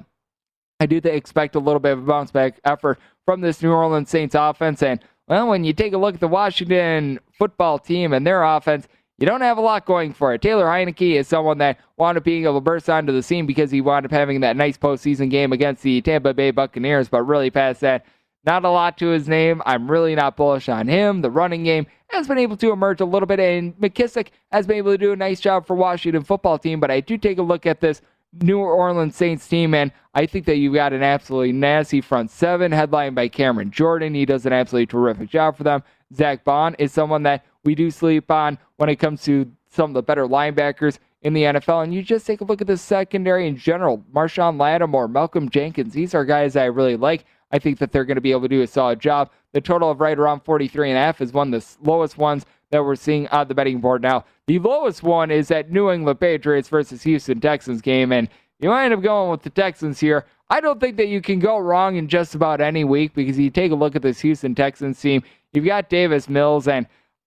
I 0.80 0.86
do 0.86 0.98
expect 1.04 1.56
a 1.56 1.60
little 1.60 1.80
bit 1.80 1.93
of 1.93 2.00
a 2.00 2.06
bounce 2.06 2.32
back 2.32 2.60
effort 2.63 3.00
from 3.26 3.41
this 3.41 3.62
New 3.62 3.72
Orleans 3.72 4.10
Saints 4.10 4.36
offense. 4.36 4.82
And, 4.82 5.02
well, 5.28 5.50
when 5.50 5.63
you 5.63 5.74
take 5.74 5.93
a 5.93 5.98
look 5.98 6.15
at 6.15 6.22
the 6.22 6.28
Washington 6.28 7.19
football 7.38 7.78
team 7.78 8.13
and 8.13 8.26
their 8.26 8.43
offense, 8.43 8.88
you 9.19 9.27
don't 9.27 9.41
have 9.41 9.58
a 9.58 9.62
lot 9.62 9.86
going 9.86 10.13
for 10.13 10.34
it. 10.34 10.41
Taylor 10.41 10.65
Heinicke 10.65 11.15
is 11.15 11.27
someone 11.27 11.58
that 11.58 11.77
wound 11.97 12.17
up 12.17 12.23
being 12.23 12.43
able 12.43 12.55
to 12.55 12.62
burst 12.62 12.89
onto 12.89 13.12
the 13.12 13.21
scene 13.21 13.45
because 13.45 13.69
he 13.69 13.82
wound 13.82 14.05
up 14.05 14.12
having 14.12 14.39
that 14.41 14.55
nice 14.55 14.77
postseason 14.77 15.29
game 15.29 15.51
against 15.51 15.84
the 15.84 16.01
Tampa 16.01 16.34
Bay 16.34 16.51
Buccaneers, 16.51 17.10
but 17.10 17.23
really 17.23 17.49
past 17.49 17.82
that, 17.82 18.05
not 18.45 18.63
a 18.63 18.69
lot 18.69 18.97
to 18.99 19.08
his 19.08 19.27
name. 19.27 19.62
I'm 19.65 19.91
really 19.91 20.15
not 20.15 20.38
bullish 20.38 20.69
on 20.69 20.88
him. 20.88 21.21
The 21.21 21.29
running 21.29 21.63
game 21.63 21.86
has 22.08 22.27
been 22.27 22.38
able 22.38 22.55
to 22.58 22.71
emerge 22.71 23.01
a 23.01 23.05
little 23.05 23.27
bit, 23.27 23.39
and 23.39 23.77
McKissic 23.77 24.27
has 24.51 24.65
been 24.65 24.77
able 24.77 24.91
to 24.91 24.97
do 24.97 25.12
a 25.12 25.17
nice 25.17 25.41
job 25.41 25.67
for 25.67 25.75
Washington 25.75 26.23
football 26.23 26.58
team. 26.58 26.79
But 26.79 26.89
I 26.89 27.01
do 27.01 27.17
take 27.17 27.38
a 27.38 27.43
look 27.43 27.65
at 27.65 27.82
this 27.82 28.01
New 28.41 28.60
Orleans 28.60 29.15
Saints 29.15 29.47
team, 29.47 29.73
and 29.73 29.91
I 30.13 30.25
think 30.25 30.45
that 30.45 30.58
you've 30.58 30.75
got 30.75 30.93
an 30.93 31.03
absolutely 31.03 31.51
nasty 31.51 31.99
front 31.99 32.32
seven, 32.32 32.71
headlined 32.71 33.15
by 33.15 33.27
Cameron 33.27 33.71
Jordan. 33.71 34.13
He 34.13 34.25
does 34.25 34.45
an 34.45 34.53
absolutely 34.53 34.86
terrific 34.86 35.29
job 35.29 35.58
for 35.58 35.63
them. 35.63 35.84
Zack 36.13 36.43
Baun 36.43 36.75
is 36.79 36.91
someone 36.91 37.23
that 37.23 37.43
we 37.63 37.76
do 37.76 37.91
sleep 37.91 38.30
on 38.32 38.58
when 38.78 38.89
it 38.89 38.98
comes 38.98 39.24
to 39.24 39.52
some 39.69 39.91
of 39.91 39.93
the 39.93 40.04
better 40.04 40.26
linebackers 40.26 41.00
in 41.22 41.34
the 41.34 41.43
NFL. 41.43 41.84
And 41.84 41.93
you 41.93 42.02
just 42.02 42.26
take 42.26 42.41
a 42.41 42.45
look 42.45 42.62
at 42.62 42.67
the 42.67 42.78
secondary 42.78 43.48
in 43.48 43.58
general. 43.58 44.04
Marshon 44.13 44.60
Lattimore, 44.60 45.08
Malcolm 45.08 45.50
Jenkins, 45.50 45.93
these 45.93 46.15
are 46.15 46.26
guys 46.26 46.56
I 46.56 46.65
really 46.65 46.95
like. 46.95 47.26
I 47.52 47.60
think 47.60 47.80
that 47.80 47.91
they're 47.91 48.06
going 48.06 48.15
to 48.15 48.22
be 48.22 48.32
able 48.32 48.41
to 48.41 48.48
do 48.48 48.62
a 48.62 48.67
solid 48.67 49.00
job. 49.00 49.32
The 49.54 49.62
total 49.62 49.89
of 49.89 50.00
right 50.00 50.17
around 50.17 50.41
43 50.41 50.91
and 50.91 50.98
a 50.98 51.02
half 51.02 51.22
is 51.22 51.34
one 51.34 51.54
of 51.54 51.62
the 51.62 51.89
lowest 51.89 52.17
ones 52.17 52.45
that 52.72 52.84
we're 52.84 52.95
seeing 52.95 53.28
on 53.30 53.48
the 53.48 53.56
betting 53.56 53.82
board 53.82 54.02
now. 54.02 54.26
The 54.48 54.60
lowest 54.60 55.02
one 55.02 55.32
is 55.32 55.48
that 55.48 55.72
New 55.72 55.89
England 55.89 56.19
Patriots 56.19 56.69
versus 56.69 57.02
Houston 57.04 57.39
Texans 57.39 57.82
game, 57.82 58.12
and 58.12 58.30
you 58.60 58.72
end 58.72 58.93
up 58.93 59.02
going 59.02 59.32
with 59.32 59.41
the 59.41 59.50
Texans 59.50 60.00
here. 60.00 60.26
I 60.52 60.62
don't 60.62 60.80
think 60.80 60.98
that 60.98 61.08
you 61.08 61.22
can 61.22 61.39
go 61.39 61.58
wrong 61.58 61.95
in 61.95 62.08
just 62.08 62.36
about 62.36 62.62
any 62.62 62.84
week 62.84 63.13
because 63.13 63.38
you 63.38 63.50
take 63.50 63.72
a 63.72 63.76
look 63.76 63.95
at 63.95 64.02
this 64.02 64.19
Houston 64.22 64.54
Texans 64.54 65.00
team. 65.00 65.24
You've 65.54 65.65
got 65.65 65.89
Davis 65.89 66.30
Mills, 66.30 66.67
and 66.67 66.86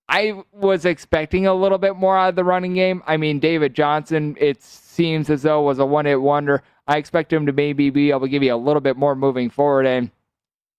I 0.09 0.43
was 0.53 0.85
expecting 0.85 1.47
a 1.47 1.55
little 1.55 1.79
bit 1.79 1.97
more 1.97 2.19
out 2.19 2.31
of 2.31 2.37
the 2.37 2.45
running 2.45 2.75
game. 2.75 3.03
I 3.07 3.17
mean, 3.17 3.39
David 3.39 3.75
Johnson, 3.75 4.37
it 4.39 4.63
seems 4.63 5.31
as 5.31 5.43
though 5.43 5.63
was 5.63 5.79
a 5.79 5.87
one 5.87 6.07
hit 6.07 6.21
wonder. 6.21 6.63
I 6.87 6.99
expect 6.99 7.33
him 7.33 7.47
to 7.47 7.53
maybe 7.53 7.91
be 7.91 8.11
able 8.11 8.23
to 8.23 8.29
give 8.29 8.43
you 8.43 8.55
a 8.55 8.57
little 8.57 8.81
bit 8.81 8.97
more 8.97 9.15
moving 9.15 9.49
forward. 9.49 9.87
And 9.87 10.11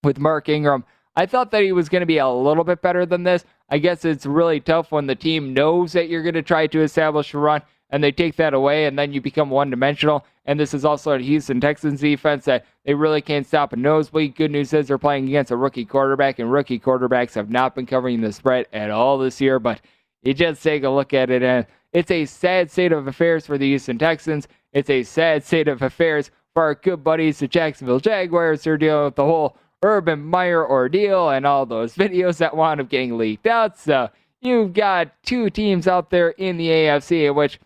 with 0.03 0.19
Mark 0.19 0.49
Ingram, 0.49 0.83
I 1.15 1.25
thought 1.25 1.51
that 1.51 1.63
he 1.63 1.71
was 1.71 1.89
going 1.89 2.01
to 2.01 2.07
be 2.07 2.17
a 2.17 2.27
little 2.27 2.63
bit 2.63 2.81
better 2.81 3.05
than 3.05 3.23
this. 3.23 3.45
I 3.69 3.77
guess 3.77 4.03
it's 4.05 4.25
really 4.25 4.59
tough 4.59 4.91
when 4.91 5.07
the 5.07 5.15
team 5.15 5.53
knows 5.53 5.93
that 5.93 6.09
you're 6.09 6.23
going 6.23 6.33
to 6.35 6.41
try 6.41 6.67
to 6.67 6.81
establish 6.81 7.33
a 7.33 7.37
run 7.37 7.61
and 7.93 8.03
they 8.03 8.11
take 8.11 8.35
that 8.37 8.55
away 8.55 8.85
and 8.85 8.97
then 8.97 9.13
you 9.13 9.21
become 9.21 9.51
one 9.51 9.69
dimensional. 9.69 10.25
And 10.45 10.59
this 10.59 10.73
is 10.73 10.83
also 10.83 11.11
a 11.11 11.19
Houston 11.19 11.61
Texans 11.61 12.01
defense 12.01 12.43
that 12.45 12.65
they 12.85 12.95
really 12.95 13.21
can't 13.21 13.45
stop 13.45 13.71
a 13.71 13.75
nosebleed. 13.75 14.35
Good 14.35 14.49
news 14.49 14.73
is 14.73 14.87
they're 14.87 14.97
playing 14.97 15.27
against 15.27 15.51
a 15.51 15.55
rookie 15.55 15.85
quarterback, 15.85 16.39
and 16.39 16.51
rookie 16.51 16.79
quarterbacks 16.79 17.35
have 17.35 17.51
not 17.51 17.75
been 17.75 17.85
covering 17.85 18.19
the 18.19 18.33
spread 18.33 18.65
at 18.73 18.89
all 18.89 19.19
this 19.19 19.39
year. 19.39 19.59
But 19.59 19.79
you 20.23 20.33
just 20.33 20.63
take 20.63 20.83
a 20.83 20.89
look 20.89 21.13
at 21.13 21.29
it, 21.29 21.43
and 21.43 21.67
it's 21.93 22.09
a 22.09 22.25
sad 22.25 22.71
state 22.71 22.91
of 22.91 23.07
affairs 23.07 23.45
for 23.45 23.59
the 23.59 23.67
Houston 23.67 23.99
Texans. 23.99 24.47
It's 24.73 24.89
a 24.89 25.03
sad 25.03 25.43
state 25.43 25.67
of 25.67 25.83
affairs 25.83 26.31
for 26.55 26.63
our 26.63 26.75
good 26.75 27.03
buddies, 27.03 27.39
the 27.39 27.47
Jacksonville 27.47 27.99
Jaguars. 27.99 28.63
They're 28.63 28.77
dealing 28.77 29.05
with 29.05 29.15
the 29.15 29.23
whole 29.23 29.55
Urban 29.83 30.23
Meyer 30.23 30.67
ordeal 30.67 31.29
and 31.29 31.45
all 31.45 31.67
those 31.67 31.93
videos 31.95 32.37
that 32.37 32.57
wound 32.57 32.81
up 32.81 32.89
getting 32.89 33.19
leaked 33.19 33.45
out. 33.45 33.77
So 33.77 34.09
you've 34.41 34.73
got 34.73 35.11
two 35.23 35.51
teams 35.51 35.87
out 35.87 36.09
there 36.09 36.29
in 36.31 36.57
the 36.57 36.67
AFC 36.67 37.33
which, 37.33 37.59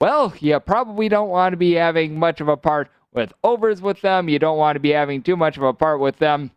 well, 0.00 0.32
you 0.40 0.58
probably 0.60 1.08
don't 1.08 1.28
want 1.28 1.52
to 1.52 1.56
be 1.56 1.72
having 1.72 2.18
much 2.18 2.40
of 2.40 2.48
a 2.48 2.56
part 2.56 2.88
with 3.12 3.32
overs 3.42 3.82
with 3.82 4.00
them. 4.00 4.28
You 4.28 4.38
don't 4.38 4.58
want 4.58 4.76
to 4.76 4.80
be 4.80 4.90
having 4.90 5.22
too 5.22 5.36
much 5.36 5.56
of 5.56 5.62
a 5.62 5.72
part 5.72 6.00
with 6.00 6.18
them 6.18 6.50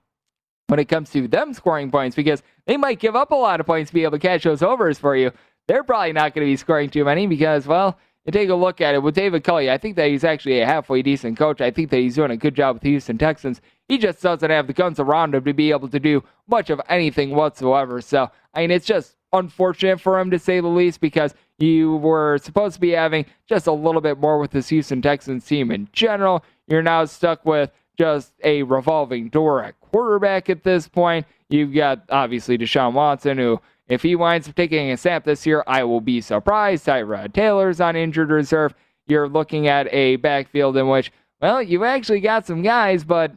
when 0.68 0.80
it 0.80 0.86
comes 0.86 1.10
to 1.12 1.28
them 1.28 1.54
scoring 1.54 1.92
points 1.92 2.16
because 2.16 2.44
they 2.66 2.78
might 2.78 3.00
give 3.00 3.16
up 3.16 3.32
a 3.32 3.36
lot 3.36 3.60
of 3.60 3.66
points 3.66 3.90
to 3.90 3.94
be 3.94 4.04
able 4.04 4.18
to 4.18 4.20
catch 4.20 4.44
those 4.44 4.62
overs 4.62 5.00
for 5.00 5.16
you. 5.16 5.32
They're 5.68 5.84
probably 5.84 6.14
not 6.14 6.34
going 6.34 6.46
to 6.46 6.52
be 6.52 6.58
scoring 6.58 6.90
too 6.90 7.06
many 7.06 7.28
because, 7.28 7.68
well, 7.68 7.98
you 8.26 8.32
take 8.32 8.50
a 8.50 8.56
look 8.56 8.82
at 8.82 8.94
it 8.94 9.02
with 9.02 9.16
David 9.16 9.44
Culley. 9.44 9.72
I 9.72 9.78
think 9.78 9.96
that 9.96 10.10
he's 10.10 10.24
actually 10.24 10.62
a 10.62 10.66
halfway 10.66 11.02
decent 11.02 11.38
coach. 11.38 11.60
I 11.60 11.72
think 11.72 11.90
that 11.90 11.98
he's 11.98 12.16
doing 12.16 12.32
a 12.32 12.38
good 12.38 12.56
job 12.56 12.76
with 12.76 12.84
the 12.84 12.90
Houston 12.90 13.18
Texans. 13.18 13.62
He 13.88 13.98
just 13.98 14.22
doesn't 14.22 14.50
have 14.50 14.68
the 14.68 14.74
guns 14.74 15.00
around 15.00 15.34
him 15.34 15.44
to 15.44 15.54
be 15.54 15.72
able 15.72 15.90
to 15.90 16.00
do 16.00 16.24
much 16.48 16.70
of 16.70 16.80
anything 16.88 17.32
whatsoever. 17.32 18.00
So, 18.00 18.30
I 18.54 18.62
mean, 18.62 18.72
it's 18.72 18.86
just 18.86 19.16
unfortunate 19.34 20.00
for 20.00 20.20
him 20.20 20.30
to 20.32 20.40
say 20.40 20.60
the 20.60 20.68
least 20.68 21.02
because 21.02 21.34
you 21.62 21.98
were 21.98 22.38
supposed 22.40 22.76
to 22.76 22.82
be 22.82 22.92
having 22.92 23.26
just 23.48 23.68
a 23.68 23.72
little 23.72 24.02
bit 24.02 24.20
more 24.20 24.40
with 24.40 24.52
this 24.52 24.70
Houston 24.70 25.02
Texans 25.02 25.46
team 25.46 25.72
in 25.72 25.88
general. 25.94 26.44
You're 26.68 26.82
now 26.82 27.06
stuck 27.06 27.46
with 27.46 27.72
just 27.98 28.34
a 28.44 28.64
revolving 28.64 29.30
door 29.30 29.64
at 29.64 29.80
quarterback 29.80 30.50
at 30.50 30.64
this 30.64 30.88
point. 30.88 31.26
You've 31.50 31.74
got 31.74 32.04
obviously 32.10 32.58
Deshaun 32.58 32.94
Watson, 32.94 33.38
who 33.38 33.62
if 33.88 34.02
he 34.04 34.16
winds 34.16 34.48
up 34.48 34.56
taking 34.56 34.90
a 34.92 34.98
snap 34.98 35.26
this 35.26 35.46
year, 35.46 35.64
I 35.68 35.84
will 35.84 36.00
be 36.00 36.22
surprised. 36.22 36.86
Tyrod 36.86 37.34
Taylor's 37.34 37.82
on 37.82 37.96
injured 37.96 38.30
reserve. 38.30 38.74
You're 39.08 39.28
looking 39.28 39.68
at 39.68 39.94
a 39.94 40.16
backfield 40.16 40.78
in 40.78 40.88
which, 40.88 41.12
well, 41.42 41.62
you've 41.62 41.84
actually 41.84 42.22
got 42.22 42.46
some 42.46 42.62
guys, 42.62 43.04
but 43.04 43.34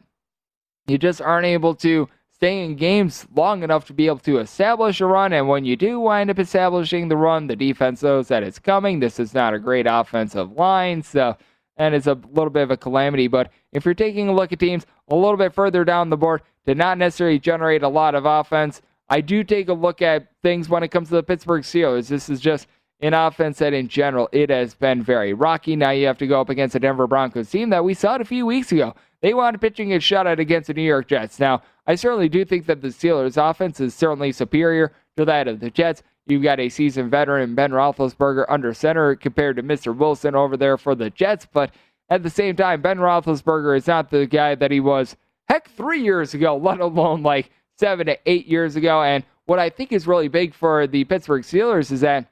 you 0.87 0.97
just 0.97 1.21
aren't 1.21 1.47
able 1.47 1.75
to 1.77 2.09
stay 2.45 2.63
in 2.63 2.77
games 2.77 3.27
long 3.35 3.63
enough 3.63 3.87
to 3.87 3.95
be 3.95 4.07
able 4.07 4.19
to 4.19 4.37
establish 4.39 5.01
a 5.01 5.07
run. 5.07 5.33
And 5.33 5.49
when 5.49 5.65
you 5.65 5.77
do 5.77 5.99
wind 5.99 6.29
up 6.29 6.39
establishing 6.39 7.09
the 7.09 7.17
run, 7.17 7.47
the 7.47 7.57
defense 7.57 8.03
knows 8.03 8.29
that 8.29 8.43
it's 8.43 8.59
coming. 8.59 9.01
This 9.01 9.19
is 9.19 9.33
not 9.33 9.55
a 9.55 9.59
great 9.59 9.87
offensive 9.89 10.53
line, 10.53 11.03
so 11.03 11.39
and 11.79 11.95
it's 11.95 12.07
a 12.07 12.21
little 12.33 12.51
bit 12.51 12.65
of 12.65 12.71
a 12.71 12.77
calamity. 12.77 13.29
But 13.29 13.51
if 13.73 13.87
you're 13.87 13.95
taking 13.95 14.29
a 14.29 14.35
look 14.35 14.53
at 14.53 14.59
teams 14.59 14.85
a 15.09 15.17
little 15.17 15.39
bit 15.39 15.55
further 15.55 15.87
down 15.87 16.11
the 16.11 16.19
board, 16.19 16.43
did 16.67 16.77
not 16.77 16.99
necessarily 16.99 17.39
generate 17.39 17.83
a 17.83 17.89
lot 17.89 18.15
of 18.15 18.27
offense. 18.27 18.83
I 19.09 19.23
do 19.23 19.43
take 19.43 19.71
a 19.71 19.73
look 19.73 20.03
at 20.03 20.29
things 20.43 20.69
when 20.69 20.83
it 20.83 20.89
comes 20.89 21.09
to 21.09 21.15
the 21.15 21.23
Pittsburgh 21.23 21.63
Steelers. 21.63 22.09
This 22.09 22.29
is 22.29 22.41
just 22.41 22.67
an 23.01 23.15
offense 23.15 23.57
that, 23.59 23.73
in 23.73 23.89
general, 23.89 24.29
it 24.33 24.51
has 24.51 24.75
been 24.75 25.03
very 25.03 25.33
rocky. 25.33 25.77
Now 25.77 25.93
you 25.93 26.07
have 26.07 26.19
to 26.19 26.27
go 26.27 26.43
up 26.43 26.51
against 26.51 26.75
a 26.75 26.79
Denver 26.79 27.07
Broncos 27.07 27.51
team 27.51 27.71
that 27.71 27.85
we 27.85 27.95
saw 27.95 28.17
it 28.17 28.21
a 28.21 28.27
few 28.27 28.45
weeks 28.45 28.71
ago. 28.71 28.95
They 29.25 29.33
up 29.33 29.59
pitching 29.59 29.95
a 29.95 29.97
shutout 29.97 30.39
against 30.39 30.67
the 30.67 30.75
New 30.75 30.83
York 30.83 31.09
Jets. 31.09 31.41
Now, 31.41 31.63
I 31.87 31.95
certainly 31.95 32.29
do 32.29 32.45
think 32.45 32.67
that 32.67 32.83
the 32.83 32.89
Steelers' 32.89 33.39
offense 33.39 33.81
is 33.81 33.95
certainly 33.95 34.33
superior 34.33 34.93
to 35.17 35.25
that 35.25 35.49
of 35.49 35.61
the 35.61 35.71
Jets. 35.71 36.03
You've 36.27 36.43
got 36.43 36.61
a 36.61 36.69
seasoned 36.69 37.11
veteran, 37.11 37.55
Ben 37.55 37.71
Roethlisberger, 37.71 38.45
under 38.51 38.75
center 38.75 39.17
compared 39.17 39.57
to 39.57 39.63
Mr. 39.63 39.97
Wilson 39.97 40.35
over 40.35 40.59
there 40.59 40.77
for 40.77 40.95
the 40.95 41.09
Jets. 41.09 41.47
But 41.51 41.71
at 42.11 42.23
the 42.23 42.29
same 42.29 42.55
time, 42.55 42.83
Ben 42.83 42.99
Roethlisberger 42.99 43.79
is 43.79 43.87
not 43.87 44.11
the 44.11 44.27
guy 44.27 44.57
that 44.57 44.71
he 44.71 44.81
was, 44.81 45.17
heck, 45.49 45.71
three 45.71 46.03
years 46.03 46.35
ago, 46.35 46.55
let 46.63 46.81
alone 46.81 47.23
like 47.23 47.51
seven 47.79 48.05
to 48.09 48.19
eight 48.27 48.47
years 48.47 48.77
ago. 48.77 49.03
And 49.03 49.25
what 49.47 49.59
I 49.59 49.71
think 49.71 49.91
is 49.91 50.07
really 50.07 50.29
big 50.29 50.53
for 50.53 50.87
the 50.87 51.05
Pittsburgh 51.05 51.45
Steelers 51.45 51.91
is 51.91 52.03
that 52.03 52.31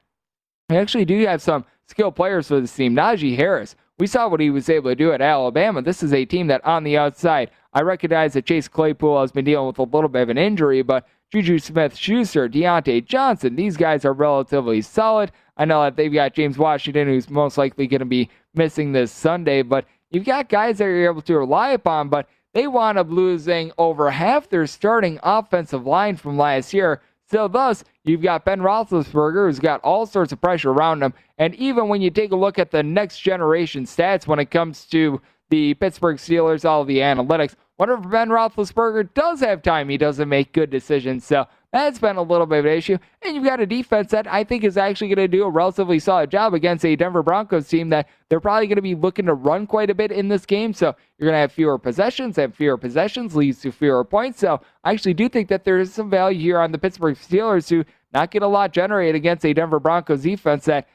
they 0.68 0.76
actually 0.76 1.06
do 1.06 1.24
have 1.24 1.40
some 1.40 1.64
skilled 1.86 2.16
players 2.16 2.48
for 2.48 2.60
this 2.60 2.76
team. 2.76 2.94
Najee 2.94 3.34
Harris, 3.34 3.76
we 3.98 4.06
saw 4.06 4.28
what 4.28 4.40
he 4.40 4.50
was 4.50 4.68
able 4.68 4.90
to 4.90 4.96
do 4.96 5.12
at 5.12 5.20
Alabama. 5.20 5.82
This 5.82 6.02
is 6.02 6.12
a 6.12 6.24
team 6.24 6.46
that 6.48 6.64
on 6.64 6.84
the 6.84 6.96
outside, 6.96 7.50
I 7.72 7.82
recognize 7.82 8.32
that 8.34 8.46
Chase 8.46 8.68
Claypool 8.68 9.20
has 9.20 9.32
been 9.32 9.44
dealing 9.44 9.66
with 9.66 9.78
a 9.78 9.84
little 9.84 10.08
bit 10.08 10.22
of 10.22 10.28
an 10.28 10.38
injury, 10.38 10.82
but 10.82 11.06
Juju 11.32 11.58
Smith 11.58 11.96
Schuster, 11.96 12.48
Diontae 12.48 13.04
Johnson, 13.04 13.56
these 13.56 13.76
guys 13.76 14.04
are 14.04 14.12
relatively 14.12 14.82
solid. 14.82 15.32
I 15.56 15.64
know 15.64 15.82
that 15.82 15.96
they've 15.96 16.12
got 16.12 16.34
James 16.34 16.58
Washington, 16.58 17.08
who's 17.08 17.30
most 17.30 17.56
likely 17.56 17.86
going 17.86 18.00
to 18.00 18.06
be 18.06 18.28
missing 18.54 18.92
this 18.92 19.12
Sunday, 19.12 19.62
but 19.62 19.86
you've 20.10 20.24
got 20.24 20.48
guys 20.48 20.78
that 20.78 20.84
you're 20.84 21.10
able 21.10 21.22
to 21.22 21.38
rely 21.38 21.70
upon, 21.70 22.08
but 22.08 22.28
they 22.52 22.66
wound 22.66 22.98
up 22.98 23.08
losing 23.08 23.72
over 23.78 24.10
half 24.10 24.48
their 24.50 24.66
starting 24.66 25.18
offensive 25.22 25.86
line 25.86 26.16
from 26.16 26.36
last 26.36 26.74
year. 26.74 27.00
So, 27.32 27.48
thus, 27.48 27.82
you've 28.04 28.20
got 28.20 28.44
Ben 28.44 28.60
Roethlisberger, 28.60 29.46
who's 29.46 29.58
got 29.58 29.80
all 29.80 30.04
sorts 30.04 30.32
of 30.32 30.40
pressure 30.42 30.70
around 30.70 31.02
him. 31.02 31.14
And 31.38 31.54
even 31.54 31.88
when 31.88 32.02
you 32.02 32.10
take 32.10 32.30
a 32.30 32.36
look 32.36 32.58
at 32.58 32.70
the 32.70 32.82
next 32.82 33.20
generation 33.20 33.84
stats 33.84 34.26
when 34.26 34.38
it 34.38 34.50
comes 34.50 34.84
to 34.88 35.18
the 35.48 35.72
Pittsburgh 35.74 36.18
Steelers, 36.18 36.66
all 36.66 36.84
the 36.84 36.98
analytics, 36.98 37.54
whenever 37.78 38.06
Ben 38.06 38.28
Roethlisberger 38.28 39.14
does 39.14 39.40
have 39.40 39.62
time, 39.62 39.88
he 39.88 39.96
doesn't 39.96 40.28
make 40.28 40.52
good 40.52 40.68
decisions. 40.68 41.24
So, 41.24 41.46
that's 41.72 41.98
been 41.98 42.16
a 42.16 42.22
little 42.22 42.46
bit 42.46 42.58
of 42.60 42.66
an 42.66 42.72
issue. 42.72 42.98
And 43.22 43.34
you've 43.34 43.44
got 43.44 43.60
a 43.60 43.66
defense 43.66 44.10
that 44.10 44.26
I 44.26 44.44
think 44.44 44.62
is 44.62 44.76
actually 44.76 45.08
going 45.08 45.28
to 45.30 45.36
do 45.36 45.44
a 45.44 45.50
relatively 45.50 45.98
solid 45.98 46.30
job 46.30 46.52
against 46.52 46.84
a 46.84 46.94
Denver 46.96 47.22
Broncos 47.22 47.66
team 47.66 47.88
that 47.88 48.08
they're 48.28 48.40
probably 48.40 48.66
going 48.66 48.76
to 48.76 48.82
be 48.82 48.94
looking 48.94 49.26
to 49.26 49.34
run 49.34 49.66
quite 49.66 49.88
a 49.88 49.94
bit 49.94 50.12
in 50.12 50.28
this 50.28 50.44
game. 50.44 50.74
So 50.74 50.94
you're 51.16 51.26
going 51.26 51.34
to 51.34 51.40
have 51.40 51.52
fewer 51.52 51.78
possessions, 51.78 52.36
and 52.36 52.54
fewer 52.54 52.76
possessions 52.76 53.34
leads 53.34 53.60
to 53.62 53.72
fewer 53.72 54.04
points. 54.04 54.40
So 54.40 54.60
I 54.84 54.92
actually 54.92 55.14
do 55.14 55.30
think 55.30 55.48
that 55.48 55.64
there 55.64 55.80
is 55.80 55.94
some 55.94 56.10
value 56.10 56.40
here 56.40 56.60
on 56.60 56.72
the 56.72 56.78
Pittsburgh 56.78 57.16
Steelers 57.16 57.70
who 57.70 57.84
not 58.12 58.30
get 58.30 58.42
a 58.42 58.48
lot 58.48 58.72
generated 58.72 59.14
against 59.14 59.46
a 59.46 59.54
Denver 59.54 59.80
Broncos 59.80 60.22
defense 60.22 60.66
that 60.66 60.86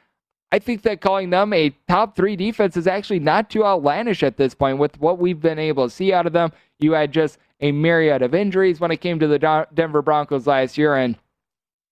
I 0.51 0.59
think 0.59 0.83
that 0.83 1.01
calling 1.01 1.31
them 1.31 1.51
a 1.53 1.75
top 1.89 2.15
three 2.15 2.35
defense 2.35 2.77
is 2.77 2.87
actually 2.87 3.19
not 3.19 3.49
too 3.49 3.65
outlandish 3.65 4.23
at 4.23 4.37
this 4.37 4.53
point 4.53 4.77
with 4.77 4.99
what 4.99 5.17
we've 5.17 5.41
been 5.41 5.59
able 5.59 5.89
to 5.89 5.93
see 5.93 6.13
out 6.13 6.25
of 6.27 6.33
them. 6.33 6.51
You 6.79 6.93
had 6.93 7.11
just 7.11 7.37
a 7.59 7.71
myriad 7.71 8.21
of 8.21 8.35
injuries 8.35 8.79
when 8.79 8.91
it 8.91 8.97
came 8.97 9.19
to 9.19 9.27
the 9.27 9.67
Denver 9.73 10.01
Broncos 10.01 10.47
last 10.47 10.77
year. 10.77 10.95
And 10.95 11.17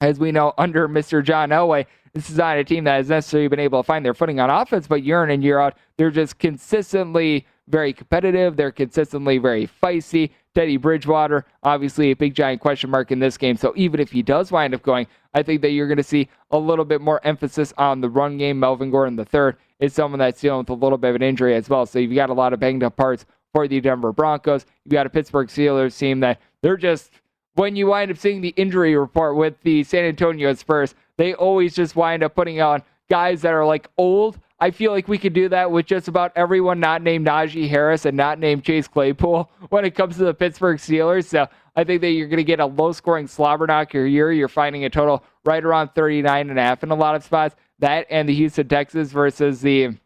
as 0.02 0.20
we 0.20 0.32
know, 0.32 0.54
under 0.58 0.88
Mr. 0.88 1.24
John 1.24 1.50
Elway, 1.50 1.86
this 2.14 2.30
is 2.30 2.38
not 2.38 2.58
a 2.58 2.64
team 2.64 2.86
that 2.86 2.96
has 2.96 3.10
necessarily 3.10 3.48
been 3.48 3.60
able 3.60 3.82
to 3.82 3.86
find 3.86 4.06
their 4.06 4.14
footing 4.14 4.40
on 4.40 4.50
offense, 4.50 4.88
but 4.88 5.04
year 5.04 5.24
in 5.24 5.32
and 5.32 5.44
year 5.44 5.60
out, 5.60 5.78
they're 5.98 6.12
just 6.12 6.40
consistently 6.40 7.46
very 7.68 7.94
competitive. 7.94 8.56
They're 8.56 8.72
consistently 8.72 9.38
very 9.38 9.68
feisty. 9.68 10.30
Teddy 10.54 10.78
Bridgewater, 10.78 11.46
obviously 11.64 12.12
a 12.12 12.16
big 12.16 12.34
giant 12.34 12.62
question 12.62 12.90
mark 12.90 13.12
in 13.12 13.20
this 13.20 13.38
game. 13.38 13.58
So 13.58 13.74
even 13.76 14.00
if 14.00 14.12
he 14.12 14.22
does 14.22 14.52
wind 14.52 14.74
up 14.74 14.84
going, 14.84 15.08
I 15.34 15.44
think 15.44 15.62
that 15.62 15.72
you're 15.72 15.88
going 15.88 15.98
to 15.98 16.04
see 16.04 16.30
a 16.52 16.58
little 16.58 16.86
bit 16.86 17.02
more 17.02 17.20
emphasis 17.26 17.74
on 17.78 18.00
the 18.00 18.10
run 18.10 18.38
game. 18.38 18.60
Melvin 18.60 18.92
Gordon 18.92 19.18
the 19.18 19.26
third 19.26 19.58
is 19.80 19.94
someone 19.94 20.20
that's 20.20 20.40
dealing 20.40 20.60
with 20.60 20.70
a 20.70 20.74
little 20.74 20.98
bit 20.98 21.10
of 21.10 21.16
an 21.16 21.24
injury 21.24 21.56
as 21.56 21.68
well. 21.68 21.86
So 21.86 22.00
you've 22.00 22.16
got 22.16 22.30
a 22.30 22.34
lot 22.34 22.54
of 22.54 22.62
banged 22.62 22.84
up 22.84 22.96
parts 22.96 23.26
for 23.56 23.70
the 23.70 23.80
Denver 23.80 24.12
Broncos. 24.12 24.66
You've 24.84 24.92
got 24.92 25.06
a 25.06 25.10
Pittsburgh 25.10 25.48
Steelers 25.48 25.98
team 25.98 26.20
that 26.20 26.42
they're 26.62 26.76
just 26.76 27.10
when 27.54 27.78
you 27.78 27.88
wind 27.88 28.12
up 28.12 28.18
seeing 28.18 28.42
the 28.42 28.54
injury 28.58 28.98
report 28.98 29.38
with 29.38 29.54
the 29.62 29.82
San 29.86 30.04
Antonio 30.04 30.54
Spurs, 30.56 30.94
they 31.16 31.34
always 31.34 31.74
just 31.74 31.96
wind 31.96 32.22
up 32.22 32.36
putting 32.36 32.60
on 32.60 32.84
guys 33.10 33.42
that 33.44 33.54
are 33.54 33.66
like 33.66 33.88
old 33.98 34.38
I 34.60 34.72
feel 34.72 34.92
like 34.92 35.08
we 35.08 35.18
could 35.18 35.34
do 35.34 35.50
that 35.50 35.72
with 35.72 35.86
just 35.86 36.10
about 36.10 36.32
everyone 36.36 36.80
not 36.80 37.02
named 37.02 37.28
Najee 37.28 37.70
Harris 37.70 38.06
and 38.06 38.16
not 38.16 38.40
named 38.40 38.64
Chase 38.64 38.88
Claypool 38.88 39.50
when 39.70 39.86
it 39.86 39.96
comes 39.96 40.18
to 40.18 40.26
the 40.26 40.34
Pittsburgh 40.34 40.78
Steelers. 40.78 41.26
So 41.26 41.48
I 41.76 41.84
think 41.84 42.02
that 42.02 42.12
you're 42.12 42.28
going 42.28 42.38
to 42.38 42.44
get 42.44 42.60
a 42.60 42.66
low 42.66 42.92
scoring 42.94 43.28
slobber 43.28 43.68
knocker 43.68 44.06
year. 44.06 44.32
You're 44.32 44.48
finding 44.48 44.86
a 44.86 44.90
total 44.90 45.24
right 45.46 45.64
around 45.64 45.90
39 45.94 46.50
and 46.50 46.58
a 46.58 46.62
half 46.62 46.84
in 46.84 46.92
a 46.92 46.96
lot 46.96 47.16
of 47.16 47.24
spots. 47.24 47.56
That 47.80 48.08
and 48.10 48.30
the 48.30 48.34
Houston 48.34 48.68
Texans 48.68 49.12
versus 49.12 49.60
the 49.60 49.98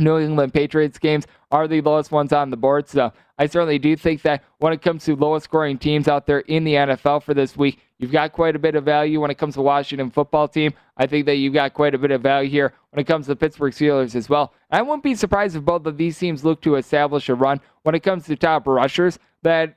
New 0.00 0.18
England 0.18 0.54
Patriots 0.54 0.98
games 0.98 1.26
are 1.50 1.66
the 1.66 1.80
lowest 1.80 2.12
ones 2.12 2.32
on 2.32 2.50
the 2.50 2.56
board. 2.56 2.88
So 2.88 3.12
I 3.38 3.46
certainly 3.46 3.78
do 3.78 3.96
think 3.96 4.22
that 4.22 4.44
when 4.58 4.72
it 4.72 4.82
comes 4.82 5.04
to 5.04 5.16
lowest 5.16 5.44
scoring 5.44 5.78
teams 5.78 6.08
out 6.08 6.26
there 6.26 6.40
in 6.40 6.64
the 6.64 6.74
NFL 6.74 7.22
for 7.22 7.34
this 7.34 7.56
week, 7.56 7.80
you've 7.98 8.12
got 8.12 8.32
quite 8.32 8.56
a 8.56 8.58
bit 8.58 8.74
of 8.74 8.84
value 8.84 9.20
when 9.20 9.30
it 9.30 9.38
comes 9.38 9.54
to 9.54 9.62
Washington 9.62 10.10
football 10.10 10.48
team. 10.48 10.74
I 10.96 11.06
think 11.06 11.26
that 11.26 11.36
you've 11.36 11.54
got 11.54 11.74
quite 11.74 11.94
a 11.94 11.98
bit 11.98 12.10
of 12.10 12.20
value 12.20 12.50
here 12.50 12.74
when 12.90 13.00
it 13.00 13.06
comes 13.06 13.26
to 13.26 13.32
the 13.32 13.36
Pittsburgh 13.36 13.72
Steelers 13.72 14.14
as 14.14 14.28
well. 14.28 14.52
I 14.70 14.82
wouldn't 14.82 15.02
be 15.02 15.14
surprised 15.14 15.56
if 15.56 15.64
both 15.64 15.86
of 15.86 15.96
these 15.96 16.18
teams 16.18 16.44
look 16.44 16.60
to 16.62 16.76
establish 16.76 17.28
a 17.28 17.34
run 17.34 17.60
when 17.82 17.94
it 17.94 18.00
comes 18.00 18.26
to 18.26 18.36
top 18.36 18.66
rushers 18.66 19.18
that 19.42 19.76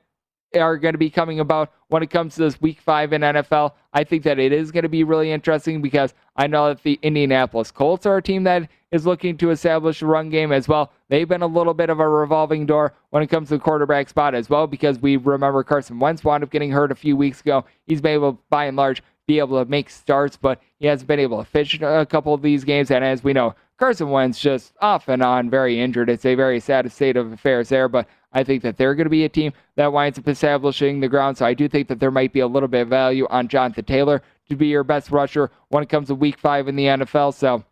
are 0.56 0.76
going 0.76 0.94
to 0.94 0.98
be 0.98 1.10
coming 1.10 1.40
about 1.40 1.72
when 1.88 2.02
it 2.02 2.10
comes 2.10 2.34
to 2.34 2.42
this 2.42 2.60
week 2.60 2.80
five 2.80 3.12
in 3.12 3.22
NFL. 3.22 3.72
I 3.92 4.04
think 4.04 4.22
that 4.24 4.38
it 4.38 4.52
is 4.52 4.70
going 4.70 4.82
to 4.82 4.88
be 4.88 5.04
really 5.04 5.30
interesting 5.30 5.82
because 5.82 6.14
I 6.36 6.46
know 6.46 6.68
that 6.68 6.82
the 6.82 6.98
Indianapolis 7.02 7.70
Colts 7.70 8.06
are 8.06 8.16
a 8.16 8.22
team 8.22 8.44
that 8.44 8.68
is 8.90 9.06
looking 9.06 9.36
to 9.38 9.50
establish 9.50 10.02
a 10.02 10.06
run 10.06 10.28
game 10.28 10.52
as 10.52 10.68
well. 10.68 10.92
They've 11.08 11.28
been 11.28 11.42
a 11.42 11.46
little 11.46 11.74
bit 11.74 11.90
of 11.90 12.00
a 12.00 12.08
revolving 12.08 12.66
door 12.66 12.94
when 13.10 13.22
it 13.22 13.28
comes 13.28 13.48
to 13.48 13.56
the 13.56 13.62
quarterback 13.62 14.08
spot 14.08 14.34
as 14.34 14.48
well 14.48 14.66
because 14.66 14.98
we 14.98 15.16
remember 15.16 15.62
Carson 15.64 15.98
Wentz 15.98 16.22
wound 16.22 16.44
up 16.44 16.50
getting 16.50 16.70
hurt 16.70 16.92
a 16.92 16.94
few 16.94 17.16
weeks 17.16 17.40
ago. 17.40 17.64
He's 17.86 18.00
been 18.00 18.14
able, 18.14 18.40
by 18.50 18.66
and 18.66 18.76
large, 18.76 19.02
be 19.26 19.38
able 19.38 19.62
to 19.62 19.70
make 19.70 19.90
starts, 19.90 20.36
but 20.36 20.60
he 20.78 20.86
hasn't 20.86 21.08
been 21.08 21.20
able 21.20 21.38
to 21.38 21.44
fish 21.44 21.80
a 21.80 22.06
couple 22.06 22.34
of 22.34 22.42
these 22.42 22.64
games. 22.64 22.90
And 22.90 23.04
as 23.04 23.22
we 23.22 23.32
know, 23.32 23.54
Carson 23.78 24.10
Wentz 24.10 24.38
just 24.38 24.74
off 24.80 25.08
and 25.08 25.22
on 25.22 25.50
very 25.50 25.80
injured. 25.80 26.08
It's 26.08 26.24
a 26.24 26.34
very 26.34 26.60
sad 26.60 26.90
state 26.92 27.16
of 27.16 27.32
affairs 27.32 27.68
there, 27.68 27.88
but 27.88 28.06
I 28.32 28.44
think 28.44 28.62
that 28.62 28.76
they're 28.76 28.94
going 28.94 29.06
to 29.06 29.10
be 29.10 29.24
a 29.24 29.28
team 29.28 29.52
that 29.76 29.92
winds 29.92 30.18
up 30.18 30.28
establishing 30.28 31.00
the 31.00 31.08
ground. 31.08 31.38
So 31.38 31.46
I 31.46 31.54
do 31.54 31.68
think 31.68 31.88
that 31.88 32.00
there 32.00 32.10
might 32.10 32.32
be 32.32 32.40
a 32.40 32.46
little 32.46 32.68
bit 32.68 32.82
of 32.82 32.88
value 32.88 33.26
on 33.30 33.48
Jonathan 33.48 33.84
Taylor 33.84 34.22
to 34.48 34.56
be 34.56 34.68
your 34.68 34.84
best 34.84 35.10
rusher 35.10 35.50
when 35.68 35.82
it 35.82 35.88
comes 35.88 36.08
to 36.08 36.14
week 36.14 36.38
five 36.38 36.68
in 36.68 36.76
the 36.76 36.84
NFL. 36.86 37.34
So 37.34 37.64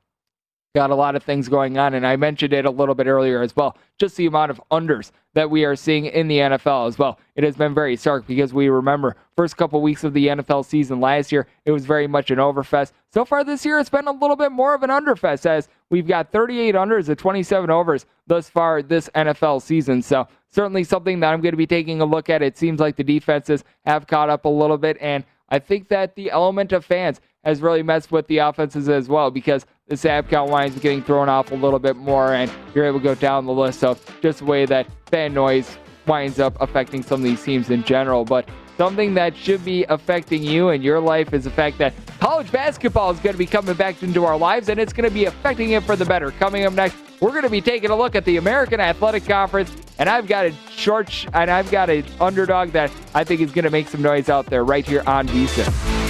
got 0.75 0.91
a 0.91 0.95
lot 0.95 1.17
of 1.17 1.23
things 1.23 1.49
going 1.49 1.79
on, 1.79 1.95
and 1.95 2.07
I 2.07 2.17
mentioned 2.17 2.53
it 2.53 2.65
a 2.65 2.71
little 2.71 2.95
bit 2.95 3.07
earlier 3.07 3.43
as 3.43 3.57
well. 3.57 3.77
Just 3.99 4.17
the 4.17 4.27
amount 4.27 4.51
of 4.53 4.61
unders 4.71 5.11
that 5.35 5.51
we 5.51 5.65
are 5.65 5.77
seeing 5.77 6.07
in 6.07 6.29
the 6.29 6.39
NFL 6.39 6.89
as 6.89 6.99
well. 6.99 7.19
It 7.35 7.45
has 7.45 7.57
been 7.57 7.75
very 7.75 7.97
stark 7.97 8.27
because 8.27 8.53
we 8.55 8.69
remember 8.69 9.17
first 9.37 9.57
couple 9.57 9.81
weeks 9.83 10.05
of 10.05 10.13
the 10.13 10.29
NFL 10.29 10.65
season 10.65 11.01
last 11.01 11.33
year, 11.33 11.47
it 11.65 11.73
was 11.73 11.87
very 11.87 12.07
much 12.07 12.31
an 12.31 12.39
overfest. 12.39 12.93
So 13.13 13.25
far 13.25 13.43
this 13.43 13.65
year, 13.65 13.79
it's 13.79 13.91
been 13.91 14.07
a 14.07 14.13
little 14.13 14.37
bit 14.37 14.53
more 14.53 14.75
of 14.75 14.83
an 14.83 14.91
underfest 14.91 15.47
as 15.47 15.69
we've 15.89 16.07
got 16.07 16.33
38 16.33 16.75
unders 16.75 17.09
and 17.09 17.19
27 17.19 17.71
overs 17.71 18.07
thus 18.27 18.49
far 18.49 18.83
this 18.83 19.09
NFL 19.15 19.63
season. 19.63 20.03
So 20.03 20.29
certainly 20.49 20.85
something 20.85 21.21
that 21.21 21.33
I'm 21.33 21.41
going 21.41 21.53
to 21.53 21.57
be 21.57 21.67
taking 21.67 22.01
a 22.01 22.05
look 22.05 22.31
at. 22.31 22.43
It 22.43 22.57
seems 22.57 22.81
like 22.81 22.97
the 22.97 23.05
defenses 23.05 23.65
have 23.85 24.07
caught 24.07 24.31
up 24.31 24.45
a 24.45 24.49
little 24.49 24.79
bit, 24.79 24.97
and 25.01 25.25
I 25.51 25.59
think 25.59 25.89
that 25.89 26.15
the 26.15 26.31
element 26.31 26.73
of 26.73 26.85
fans 26.85 27.21
has 27.45 27.61
really 27.61 27.83
messed 27.83 28.13
with 28.13 28.27
the 28.29 28.39
offenses 28.39 28.89
as 28.89 29.09
well 29.09 29.31
because 29.31 29.67
the 29.89 29.97
snap 29.97 30.29
count 30.29 30.51
winds 30.51 30.79
getting 30.79 31.03
thrown 31.03 31.29
off 31.29 31.51
a 31.51 31.55
little 31.55 31.79
bit 31.79 31.97
more, 31.97 32.35
and 32.35 32.51
you're 32.75 32.85
able 32.85 33.01
to 33.01 33.05
go 33.05 33.15
down 33.15 33.47
the 33.47 33.53
list 33.53 33.83
of 33.83 34.01
just 34.21 34.41
the 34.41 34.45
way 34.45 34.67
that 34.67 34.87
fan 35.07 35.35
noise 35.35 35.79
winds 36.07 36.39
up 36.39 36.57
affecting 36.61 37.03
some 37.03 37.21
of 37.21 37.25
these 37.25 37.43
teams 37.43 37.71
in 37.71 37.83
general. 37.83 38.25
But 38.25 38.49
something 38.79 39.15
that 39.15 39.37
should 39.37 39.65
be 39.65 39.85
affecting 39.89 40.43
you 40.43 40.69
and 40.69 40.85
your 40.85 41.01
life 41.01 41.35
is 41.35 41.45
the 41.45 41.51
fact 41.51 41.79
that 41.79 41.95
college 42.21 42.53
basketball 42.53 43.11
is 43.11 43.19
going 43.19 43.35
to 43.35 43.39
be 43.39 43.47
coming 43.47 43.75
back 43.75 44.03
into 44.03 44.25
our 44.25 44.39
lives, 44.39 44.69
and 44.69 44.79
it's 44.79 44.93
going 44.93 45.09
to 45.09 45.15
be 45.15 45.25
affecting 45.25 45.71
it 45.71 45.83
for 45.83 45.97
the 45.97 46.05
better. 46.05 46.31
Coming 46.33 46.65
up 46.65 46.75
next, 46.75 46.97
we're 47.21 47.31
going 47.31 47.43
to 47.43 47.51
be 47.51 47.61
taking 47.61 47.91
a 47.91 47.97
look 47.97 48.15
at 48.15 48.25
the 48.25 48.39
American 48.39 48.81
Athletic 48.81 49.27
Conference, 49.27 49.75
and 49.99 50.09
I've 50.09 50.27
got 50.27 50.47
a 50.47 50.55
short, 50.71 51.27
and 51.35 51.51
I've 51.51 51.71
got 51.71 51.91
an 51.91 52.05
underdog 52.19 52.71
that 52.71 52.91
I 53.15 53.25
think 53.25 53.41
is 53.41 53.53
going 53.53 53.65
to 53.65 53.71
make 53.71 53.89
some 53.89 54.03
noise 54.03 54.29
out 54.29 54.47
there 54.47 54.65
right 54.65 54.87
here 54.87 55.03
on 55.07 55.29
VSIN. 55.29 56.01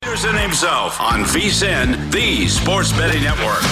Peterson 0.00 0.36
himself 0.36 1.00
on 1.00 1.24
VSIN, 1.24 2.10
the 2.10 2.48
Sports 2.48 2.92
Betting 2.92 3.22
Network. 3.22 3.62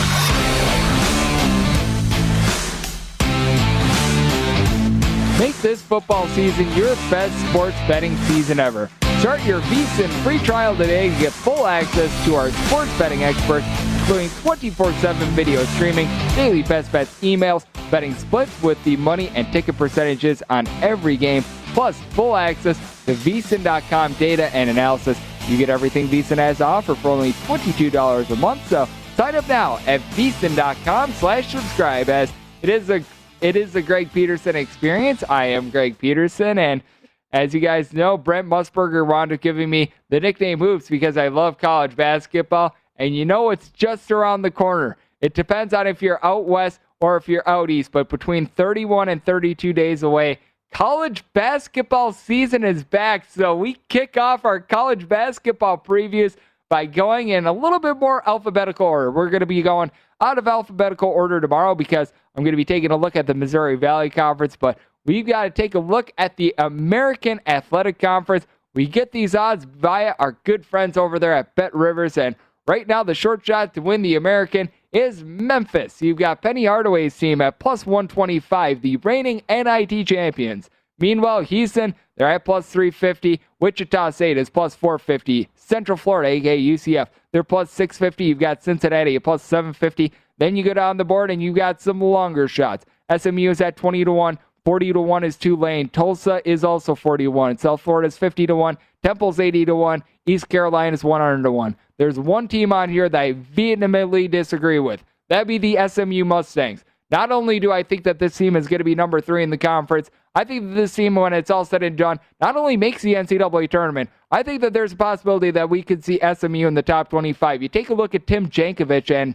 Make 5.38 5.56
this 5.62 5.80
football 5.80 6.26
season 6.28 6.70
your 6.74 6.94
best 7.08 7.34
sports 7.48 7.76
betting 7.88 8.14
season 8.16 8.60
ever. 8.60 8.90
Start 9.20 9.44
your 9.44 9.60
VSIN 9.60 10.08
free 10.22 10.38
trial 10.38 10.74
today 10.74 11.10
and 11.10 11.18
get 11.20 11.32
full 11.32 11.66
access 11.66 12.24
to 12.24 12.34
our 12.34 12.50
sports 12.50 12.98
betting 12.98 13.22
experts, 13.22 13.66
including 14.00 14.28
24-7 14.30 15.14
video 15.32 15.62
streaming, 15.64 16.08
daily 16.34 16.62
best 16.62 16.90
bets 16.90 17.20
emails, 17.20 17.66
betting 17.90 18.14
splits 18.14 18.62
with 18.62 18.82
the 18.84 18.96
money 18.96 19.28
and 19.34 19.52
ticket 19.52 19.76
percentages 19.76 20.42
on 20.48 20.66
every 20.82 21.18
game, 21.18 21.42
plus 21.74 22.00
full 22.14 22.34
access 22.34 22.78
to 23.04 23.12
VSIN.com 23.12 24.14
data 24.14 24.46
and 24.56 24.70
analysis 24.70 25.20
you 25.48 25.58
get 25.58 25.68
everything 25.68 26.08
VSIN 26.08 26.38
has 26.38 26.58
to 26.58 26.64
offer 26.64 26.94
for 26.94 27.08
only 27.08 27.32
$22 27.32 28.30
a 28.30 28.36
month. 28.36 28.66
So 28.68 28.88
sign 29.16 29.34
up 29.34 29.48
now 29.48 29.78
at 29.86 30.00
VSIN.com 30.12 31.12
slash 31.12 31.48
subscribe 31.48 32.08
as 32.08 32.32
it 32.62 32.68
is 32.68 32.88
a 32.88 33.04
it 33.40 33.56
is 33.56 33.72
the 33.72 33.82
Greg 33.82 34.12
Peterson 34.12 34.54
experience. 34.54 35.24
I 35.28 35.46
am 35.46 35.70
Greg 35.70 35.98
Peterson 35.98 36.58
and 36.58 36.82
as 37.32 37.54
you 37.54 37.60
guys 37.60 37.92
know, 37.92 38.16
Brent 38.16 38.48
Musburger 38.48 39.06
wound 39.06 39.32
up 39.32 39.40
giving 39.40 39.70
me 39.70 39.92
the 40.08 40.20
nickname 40.20 40.58
Hoops 40.58 40.88
because 40.88 41.16
I 41.16 41.28
love 41.28 41.58
college 41.58 41.94
basketball. 41.94 42.74
And 42.96 43.16
you 43.16 43.24
know 43.24 43.50
it's 43.50 43.70
just 43.70 44.10
around 44.10 44.42
the 44.42 44.50
corner. 44.50 44.96
It 45.20 45.34
depends 45.34 45.72
on 45.72 45.86
if 45.86 46.02
you're 46.02 46.24
out 46.24 46.46
west 46.46 46.80
or 47.00 47.16
if 47.16 47.28
you're 47.28 47.48
out 47.48 47.70
east, 47.70 47.92
but 47.92 48.08
between 48.08 48.46
31 48.46 49.08
and 49.08 49.24
32 49.24 49.72
days 49.72 50.02
away, 50.02 50.38
college 50.70 51.24
basketball 51.32 52.12
season 52.12 52.64
is 52.64 52.84
back. 52.84 53.24
So 53.28 53.56
we 53.56 53.78
kick 53.88 54.16
off 54.16 54.44
our 54.44 54.60
college 54.60 55.08
basketball 55.08 55.78
previews 55.78 56.36
by 56.68 56.86
going 56.86 57.30
in 57.30 57.46
a 57.46 57.52
little 57.52 57.80
bit 57.80 57.96
more 57.96 58.26
alphabetical 58.28 58.86
order. 58.86 59.10
We're 59.10 59.30
going 59.30 59.40
to 59.40 59.46
be 59.46 59.62
going 59.62 59.90
out 60.20 60.38
of 60.38 60.46
alphabetical 60.46 61.08
order 61.08 61.40
tomorrow 61.40 61.74
because 61.74 62.12
I'm 62.34 62.44
going 62.44 62.52
to 62.52 62.56
be 62.56 62.64
taking 62.64 62.90
a 62.90 62.96
look 62.96 63.16
at 63.16 63.26
the 63.26 63.34
Missouri 63.34 63.76
Valley 63.76 64.10
Conference, 64.10 64.56
but 64.56 64.78
we've 65.04 65.26
got 65.26 65.44
to 65.44 65.50
take 65.50 65.74
a 65.74 65.78
look 65.78 66.12
at 66.18 66.36
the 66.36 66.54
American 66.58 67.40
Athletic 67.46 67.98
Conference. 67.98 68.46
We 68.74 68.86
get 68.86 69.12
these 69.12 69.34
odds 69.34 69.64
via 69.64 70.14
our 70.18 70.38
good 70.44 70.64
friends 70.64 70.96
over 70.96 71.18
there 71.18 71.32
at 71.32 71.54
Bet 71.56 71.74
Rivers, 71.74 72.16
and 72.18 72.36
right 72.66 72.86
now 72.86 73.02
the 73.02 73.14
short 73.14 73.44
shot 73.44 73.74
to 73.74 73.82
win 73.82 74.02
the 74.02 74.16
American 74.16 74.70
is 74.92 75.22
Memphis. 75.24 76.02
You've 76.02 76.18
got 76.18 76.42
Penny 76.42 76.64
Hardaway's 76.64 77.16
team 77.16 77.40
at 77.40 77.58
plus 77.58 77.86
125, 77.86 78.82
the 78.82 78.96
reigning 78.98 79.42
NIT 79.48 80.06
champions. 80.06 80.70
Meanwhile, 80.98 81.42
Houston, 81.42 81.94
they're 82.16 82.28
at 82.28 82.44
plus 82.44 82.68
350. 82.68 83.40
Wichita 83.58 84.10
State 84.10 84.36
is 84.36 84.50
plus 84.50 84.74
450. 84.74 85.48
Central 85.54 85.96
Florida, 85.96 86.28
aka 86.28 86.60
UCF, 86.60 87.08
they're 87.32 87.42
plus 87.42 87.70
650. 87.70 88.24
You've 88.24 88.38
got 88.38 88.62
Cincinnati 88.62 89.16
at 89.16 89.24
plus 89.24 89.42
750. 89.42 90.12
Then 90.38 90.56
you 90.56 90.62
go 90.62 90.74
down 90.74 90.96
the 90.96 91.04
board 91.04 91.30
and 91.30 91.42
you've 91.42 91.56
got 91.56 91.80
some 91.80 92.00
longer 92.00 92.48
shots. 92.48 92.84
SMU 93.16 93.50
is 93.50 93.60
at 93.60 93.76
20 93.76 94.04
to 94.04 94.12
1. 94.12 94.38
40 94.64 94.92
to 94.92 95.00
1 95.00 95.24
is 95.24 95.36
Tulane. 95.36 95.88
Tulsa 95.88 96.40
is 96.44 96.64
also 96.64 96.94
40 96.94 97.24
to 97.24 97.30
1. 97.30 97.58
South 97.58 97.80
Florida 97.80 98.08
is 98.08 98.16
50 98.16 98.46
to 98.46 98.56
1. 98.56 98.78
Temple's 99.02 99.40
80 99.40 99.64
to 99.66 99.74
1. 99.74 100.02
East 100.26 100.48
Carolina 100.48 100.94
is 100.94 101.02
100 101.02 101.42
to 101.42 101.50
1. 101.50 101.76
There's 101.98 102.18
one 102.18 102.48
team 102.48 102.72
on 102.72 102.88
here 102.88 103.08
that 103.08 103.20
I 103.20 103.32
vehemently 103.32 104.28
disagree 104.28 104.78
with. 104.78 105.04
That'd 105.28 105.48
be 105.48 105.58
the 105.58 105.88
SMU 105.88 106.24
Mustangs. 106.24 106.84
Not 107.10 107.32
only 107.32 107.58
do 107.58 107.72
I 107.72 107.82
think 107.82 108.04
that 108.04 108.18
this 108.18 108.36
team 108.36 108.54
is 108.54 108.68
going 108.68 108.78
to 108.78 108.84
be 108.84 108.94
number 108.94 109.20
three 109.20 109.42
in 109.42 109.50
the 109.50 109.58
conference, 109.58 110.10
I 110.34 110.44
think 110.44 110.68
that 110.68 110.74
this 110.74 110.94
team, 110.94 111.16
when 111.16 111.32
it's 111.32 111.50
all 111.50 111.64
said 111.64 111.82
and 111.82 111.98
done, 111.98 112.20
not 112.40 112.56
only 112.56 112.76
makes 112.76 113.02
the 113.02 113.14
NCAA 113.14 113.68
tournament, 113.68 114.10
I 114.30 114.44
think 114.44 114.60
that 114.60 114.72
there's 114.72 114.92
a 114.92 114.96
possibility 114.96 115.50
that 115.50 115.68
we 115.68 115.82
could 115.82 116.04
see 116.04 116.20
SMU 116.20 116.68
in 116.68 116.74
the 116.74 116.82
top 116.82 117.10
25. 117.10 117.62
You 117.62 117.68
take 117.68 117.90
a 117.90 117.94
look 117.94 118.14
at 118.14 118.28
Tim 118.28 118.48
Jankovich, 118.48 119.10
and, 119.10 119.34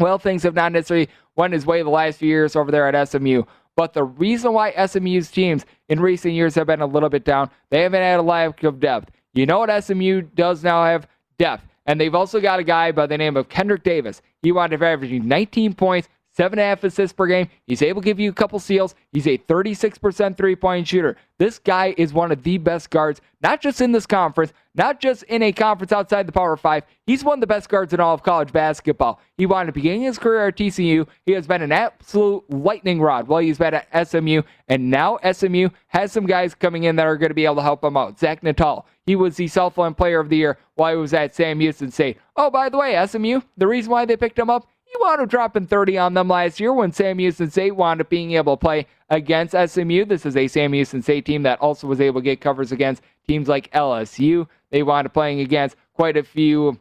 well, 0.00 0.18
things 0.18 0.42
have 0.44 0.54
not 0.54 0.72
necessarily 0.72 1.10
went 1.34 1.52
his 1.52 1.66
way 1.66 1.82
the 1.82 1.90
last 1.90 2.18
few 2.18 2.28
years 2.28 2.56
over 2.56 2.70
there 2.70 2.88
at 2.88 3.08
SMU. 3.08 3.42
But 3.76 3.92
the 3.92 4.04
reason 4.04 4.52
why 4.52 4.72
SMU's 4.86 5.30
teams 5.30 5.66
in 5.88 6.00
recent 6.00 6.34
years 6.34 6.54
have 6.54 6.66
been 6.66 6.80
a 6.80 6.86
little 6.86 7.10
bit 7.10 7.24
down, 7.24 7.50
they 7.70 7.82
haven't 7.82 8.02
had 8.02 8.18
a 8.18 8.22
lack 8.22 8.62
of 8.62 8.80
depth. 8.80 9.10
You 9.34 9.44
know 9.46 9.58
what 9.58 9.84
SMU 9.84 10.22
does 10.22 10.64
now 10.64 10.84
have? 10.84 11.06
Depth. 11.38 11.64
And 11.84 12.00
they've 12.00 12.14
also 12.14 12.40
got 12.40 12.58
a 12.58 12.64
guy 12.64 12.90
by 12.90 13.06
the 13.06 13.18
name 13.18 13.36
of 13.36 13.48
Kendrick 13.48 13.82
Davis. 13.84 14.22
He 14.42 14.50
wound 14.50 14.72
up 14.72 14.82
averaging 14.82 15.28
19 15.28 15.74
points, 15.74 16.08
seven 16.36 16.58
and 16.58 16.66
a 16.66 16.68
half 16.68 16.84
assists 16.84 17.14
per 17.14 17.26
game. 17.26 17.48
He's 17.66 17.82
able 17.82 18.02
to 18.02 18.04
give 18.04 18.20
you 18.20 18.30
a 18.30 18.34
couple 18.34 18.58
steals. 18.58 18.94
He's 19.12 19.26
a 19.26 19.38
36% 19.38 20.36
three 20.36 20.56
point 20.56 20.86
shooter. 20.86 21.16
This 21.38 21.58
guy 21.58 21.94
is 21.96 22.12
one 22.12 22.32
of 22.32 22.42
the 22.42 22.58
best 22.58 22.90
guards, 22.90 23.20
not 23.42 23.60
just 23.60 23.80
in 23.80 23.92
this 23.92 24.06
conference, 24.06 24.52
not 24.74 25.00
just 25.00 25.22
in 25.24 25.42
a 25.42 25.52
conference 25.52 25.92
outside 25.92 26.26
the 26.26 26.32
Power 26.32 26.56
Five. 26.56 26.84
He's 27.06 27.24
one 27.24 27.34
of 27.34 27.40
the 27.40 27.46
best 27.46 27.68
guards 27.68 27.92
in 27.92 28.00
all 28.00 28.14
of 28.14 28.22
college 28.22 28.52
basketball. 28.52 29.20
He 29.36 29.46
wanted 29.46 29.66
to 29.66 29.72
begin 29.72 30.00
his 30.00 30.18
career 30.18 30.48
at 30.48 30.56
TCU. 30.56 31.06
He 31.24 31.32
has 31.32 31.46
been 31.46 31.62
an 31.62 31.72
absolute 31.72 32.48
lightning 32.50 33.00
rod 33.00 33.28
while 33.28 33.40
he's 33.40 33.58
been 33.58 33.74
at 33.74 34.08
SMU. 34.08 34.42
And 34.68 34.90
now 34.90 35.18
SMU 35.30 35.68
has 35.88 36.12
some 36.12 36.26
guys 36.26 36.54
coming 36.54 36.84
in 36.84 36.96
that 36.96 37.06
are 37.06 37.16
going 37.16 37.30
to 37.30 37.34
be 37.34 37.44
able 37.44 37.56
to 37.56 37.62
help 37.62 37.84
him 37.84 37.96
out. 37.96 38.18
Zach 38.18 38.42
Nutall. 38.42 38.84
He 39.04 39.14
was 39.14 39.36
the 39.36 39.46
Southland 39.46 39.96
Player 39.96 40.18
of 40.20 40.28
the 40.28 40.36
Year 40.36 40.58
while 40.74 40.92
he 40.92 41.00
was 41.00 41.14
at 41.14 41.34
Sam 41.34 41.60
Houston 41.60 41.90
State. 41.90 42.18
Oh, 42.34 42.50
by 42.50 42.68
the 42.68 42.76
way, 42.76 43.06
SMU, 43.06 43.40
the 43.56 43.66
reason 43.66 43.90
why 43.90 44.04
they 44.04 44.16
picked 44.16 44.38
him 44.38 44.50
up, 44.50 44.66
wound 45.00 45.20
up 45.20 45.28
dropping 45.28 45.66
30 45.66 45.98
on 45.98 46.14
them 46.14 46.28
last 46.28 46.60
year 46.60 46.72
when 46.72 46.92
Sam 46.92 47.18
Houston 47.18 47.50
State 47.50 47.72
wound 47.72 48.00
up 48.00 48.08
being 48.08 48.32
able 48.32 48.56
to 48.56 48.60
play 48.60 48.86
against 49.10 49.54
SMU. 49.54 50.04
This 50.04 50.26
is 50.26 50.36
a 50.36 50.48
Sam 50.48 50.72
Houston 50.72 51.02
State 51.02 51.24
team 51.24 51.42
that 51.44 51.60
also 51.60 51.86
was 51.86 52.00
able 52.00 52.20
to 52.20 52.24
get 52.24 52.40
covers 52.40 52.72
against 52.72 53.02
teams 53.26 53.48
like 53.48 53.70
LSU. 53.72 54.48
They 54.70 54.82
wound 54.82 55.06
up 55.06 55.14
playing 55.14 55.40
against 55.40 55.76
quite 55.94 56.16
a 56.16 56.22
few 56.22 56.78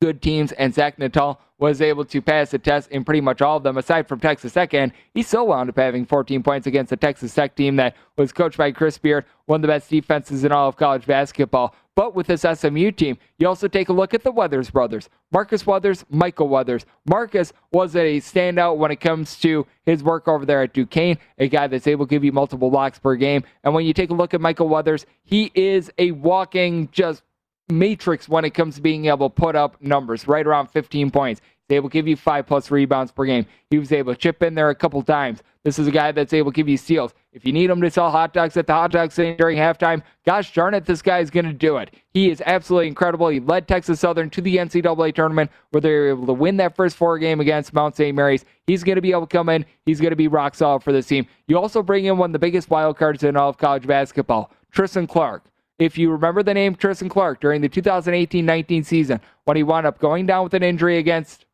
good 0.00 0.20
teams, 0.20 0.52
and 0.52 0.74
Zach 0.74 0.98
Nutall 0.98 1.38
was 1.58 1.80
able 1.80 2.04
to 2.04 2.20
pass 2.20 2.50
the 2.50 2.58
test 2.58 2.90
in 2.90 3.04
pretty 3.04 3.20
much 3.20 3.40
all 3.40 3.56
of 3.56 3.62
them, 3.62 3.78
aside 3.78 4.06
from 4.06 4.20
Texas 4.20 4.52
Tech, 4.52 4.74
and 4.74 4.92
he 5.14 5.22
still 5.22 5.46
wound 5.46 5.70
up 5.70 5.76
having 5.76 6.04
14 6.04 6.42
points 6.42 6.66
against 6.66 6.90
the 6.90 6.96
Texas 6.96 7.34
Tech 7.34 7.56
team 7.56 7.76
that 7.76 7.96
was 8.16 8.32
coached 8.32 8.58
by 8.58 8.72
Chris 8.72 8.98
Beard, 8.98 9.24
one 9.46 9.58
of 9.58 9.62
the 9.62 9.68
best 9.68 9.88
defenses 9.88 10.44
in 10.44 10.52
all 10.52 10.68
of 10.68 10.76
college 10.76 11.06
basketball. 11.06 11.74
But 11.96 12.14
with 12.14 12.26
this 12.26 12.42
SMU 12.42 12.92
team, 12.92 13.16
you 13.38 13.48
also 13.48 13.68
take 13.68 13.88
a 13.88 13.92
look 13.92 14.12
at 14.12 14.22
the 14.22 14.30
Weathers 14.30 14.70
brothers. 14.70 15.08
Marcus 15.32 15.66
Weathers, 15.66 16.04
Michael 16.10 16.48
Weathers. 16.48 16.84
Marcus 17.08 17.54
was 17.72 17.96
a 17.96 18.18
standout 18.20 18.76
when 18.76 18.90
it 18.90 19.00
comes 19.00 19.40
to 19.40 19.66
his 19.86 20.04
work 20.04 20.28
over 20.28 20.44
there 20.44 20.62
at 20.62 20.74
Duquesne, 20.74 21.16
a 21.38 21.48
guy 21.48 21.66
that's 21.66 21.86
able 21.86 22.06
to 22.06 22.10
give 22.10 22.22
you 22.22 22.32
multiple 22.32 22.70
blocks 22.70 22.98
per 22.98 23.16
game. 23.16 23.44
And 23.64 23.72
when 23.72 23.86
you 23.86 23.94
take 23.94 24.10
a 24.10 24.14
look 24.14 24.34
at 24.34 24.42
Michael 24.42 24.68
Weathers, 24.68 25.06
he 25.24 25.50
is 25.54 25.90
a 25.96 26.10
walking 26.12 26.90
just 26.92 27.22
matrix 27.68 28.28
when 28.28 28.44
it 28.44 28.50
comes 28.50 28.76
to 28.76 28.82
being 28.82 29.06
able 29.06 29.30
to 29.30 29.34
put 29.34 29.56
up 29.56 29.80
numbers, 29.80 30.28
right 30.28 30.46
around 30.46 30.68
15 30.68 31.10
points. 31.10 31.40
Able 31.68 31.88
to 31.88 31.92
give 31.92 32.06
you 32.06 32.16
five 32.16 32.46
plus 32.46 32.70
rebounds 32.70 33.10
per 33.10 33.24
game. 33.24 33.46
He 33.70 33.78
was 33.78 33.90
able 33.90 34.14
to 34.14 34.18
chip 34.18 34.42
in 34.42 34.54
there 34.54 34.70
a 34.70 34.74
couple 34.74 35.02
times. 35.02 35.42
This 35.64 35.80
is 35.80 35.88
a 35.88 35.90
guy 35.90 36.12
that's 36.12 36.32
able 36.32 36.52
to 36.52 36.54
give 36.54 36.68
you 36.68 36.76
steals. 36.76 37.12
If 37.32 37.44
you 37.44 37.52
need 37.52 37.70
him 37.70 37.80
to 37.80 37.90
sell 37.90 38.08
hot 38.08 38.32
dogs 38.32 38.56
at 38.56 38.68
the 38.68 38.72
hot 38.72 38.92
dog 38.92 39.10
stand 39.10 39.36
during 39.36 39.58
halftime, 39.58 40.04
gosh 40.24 40.54
darn 40.54 40.74
it, 40.74 40.86
this 40.86 41.02
guy 41.02 41.18
is 41.18 41.28
going 41.28 41.46
to 41.46 41.52
do 41.52 41.78
it. 41.78 41.92
He 42.14 42.30
is 42.30 42.40
absolutely 42.46 42.86
incredible. 42.86 43.26
He 43.26 43.40
led 43.40 43.66
Texas 43.66 43.98
Southern 43.98 44.30
to 44.30 44.40
the 44.40 44.58
NCAA 44.58 45.12
tournament 45.12 45.50
where 45.70 45.80
they 45.80 45.90
were 45.90 46.10
able 46.10 46.26
to 46.26 46.32
win 46.32 46.56
that 46.58 46.76
first 46.76 46.96
four 46.96 47.18
game 47.18 47.40
against 47.40 47.74
Mount 47.74 47.96
St. 47.96 48.14
Mary's. 48.14 48.44
He's 48.68 48.84
going 48.84 48.94
to 48.94 49.02
be 49.02 49.10
able 49.10 49.26
to 49.26 49.36
come 49.36 49.48
in. 49.48 49.64
He's 49.84 50.00
going 50.00 50.10
to 50.10 50.16
be 50.16 50.28
rock 50.28 50.54
solid 50.54 50.84
for 50.84 50.92
this 50.92 51.06
team. 51.06 51.26
You 51.48 51.58
also 51.58 51.82
bring 51.82 52.04
in 52.04 52.16
one 52.16 52.30
of 52.30 52.32
the 52.32 52.38
biggest 52.38 52.70
wild 52.70 52.96
cards 52.96 53.24
in 53.24 53.36
all 53.36 53.48
of 53.48 53.58
college 53.58 53.88
basketball, 53.88 54.52
Tristan 54.70 55.08
Clark 55.08 55.42
if 55.78 55.98
you 55.98 56.10
remember 56.10 56.42
the 56.42 56.54
name 56.54 56.74
Tristan 56.74 57.08
Clark 57.08 57.40
during 57.40 57.60
the 57.60 57.68
2018-19 57.68 58.84
season 58.84 59.20
when 59.44 59.56
he 59.56 59.62
wound 59.62 59.86
up 59.86 59.98
going 59.98 60.26
down 60.26 60.44
with 60.44 60.54
an 60.54 60.62
injury 60.62 60.98
against 60.98 61.45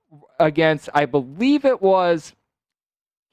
against 0.42 0.88
I 0.94 1.06
believe 1.06 1.64
it 1.64 1.80
was 1.80 2.34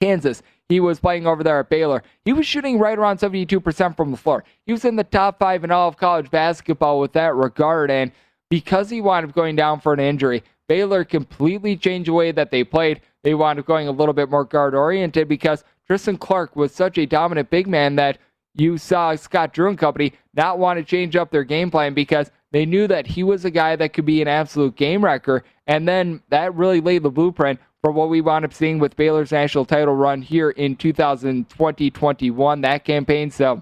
Kansas. 0.01 0.41
He 0.69 0.79
was 0.79 0.99
playing 0.99 1.25
over 1.25 1.43
there 1.43 1.59
at 1.59 1.69
Baylor. 1.69 2.03
He 2.23 2.31
was 2.31 2.45
shooting 2.45 2.77
right 2.77 2.97
around 2.97 3.17
72% 3.17 3.97
from 3.97 4.11
the 4.11 4.17
floor. 4.17 4.43
He 4.65 4.71
was 4.71 4.85
in 4.85 4.95
the 4.95 5.03
top 5.03 5.39
five 5.39 5.63
in 5.63 5.71
all 5.71 5.87
of 5.87 5.97
college 5.97 6.29
basketball 6.29 6.99
with 6.99 7.13
that 7.13 7.35
regard. 7.35 7.89
And 7.89 8.11
because 8.49 8.89
he 8.89 9.01
wound 9.01 9.25
up 9.25 9.33
going 9.33 9.55
down 9.55 9.79
for 9.79 9.93
an 9.93 9.99
injury, 9.99 10.43
Baylor 10.67 11.03
completely 11.03 11.75
changed 11.75 12.07
the 12.07 12.13
way 12.13 12.31
that 12.31 12.51
they 12.51 12.63
played. 12.63 13.01
They 13.23 13.33
wound 13.33 13.59
up 13.59 13.65
going 13.65 13.87
a 13.87 13.91
little 13.91 14.13
bit 14.13 14.29
more 14.29 14.45
guard 14.45 14.75
oriented 14.75 15.27
because 15.27 15.63
Tristan 15.87 16.17
Clark 16.17 16.55
was 16.55 16.71
such 16.71 16.99
a 16.99 17.07
dominant 17.07 17.49
big 17.49 17.67
man 17.67 17.95
that 17.95 18.19
you 18.53 18.77
saw 18.77 19.15
Scott 19.15 19.53
Drew 19.53 19.69
and 19.69 19.77
company 19.77 20.13
not 20.35 20.59
want 20.59 20.77
to 20.77 20.83
change 20.83 21.15
up 21.15 21.31
their 21.31 21.43
game 21.43 21.71
plan 21.71 21.95
because 21.95 22.29
they 22.51 22.65
knew 22.65 22.87
that 22.87 23.07
he 23.07 23.23
was 23.23 23.45
a 23.45 23.51
guy 23.51 23.75
that 23.75 23.93
could 23.93 24.05
be 24.05 24.21
an 24.21 24.27
absolute 24.27 24.75
game 24.75 25.03
wrecker. 25.03 25.43
And 25.67 25.87
then 25.87 26.21
that 26.29 26.55
really 26.55 26.81
laid 26.81 27.03
the 27.03 27.11
blueprint 27.11 27.59
for 27.81 27.91
what 27.91 28.09
we 28.09 28.21
wound 28.21 28.45
up 28.45 28.53
seeing 28.53 28.79
with 28.79 28.95
Baylor's 28.95 29.31
national 29.31 29.65
title 29.65 29.95
run 29.95 30.21
here 30.21 30.49
in 30.49 30.75
2020 30.75 31.91
21, 31.91 32.61
that 32.61 32.83
campaign. 32.83 33.31
So 33.31 33.61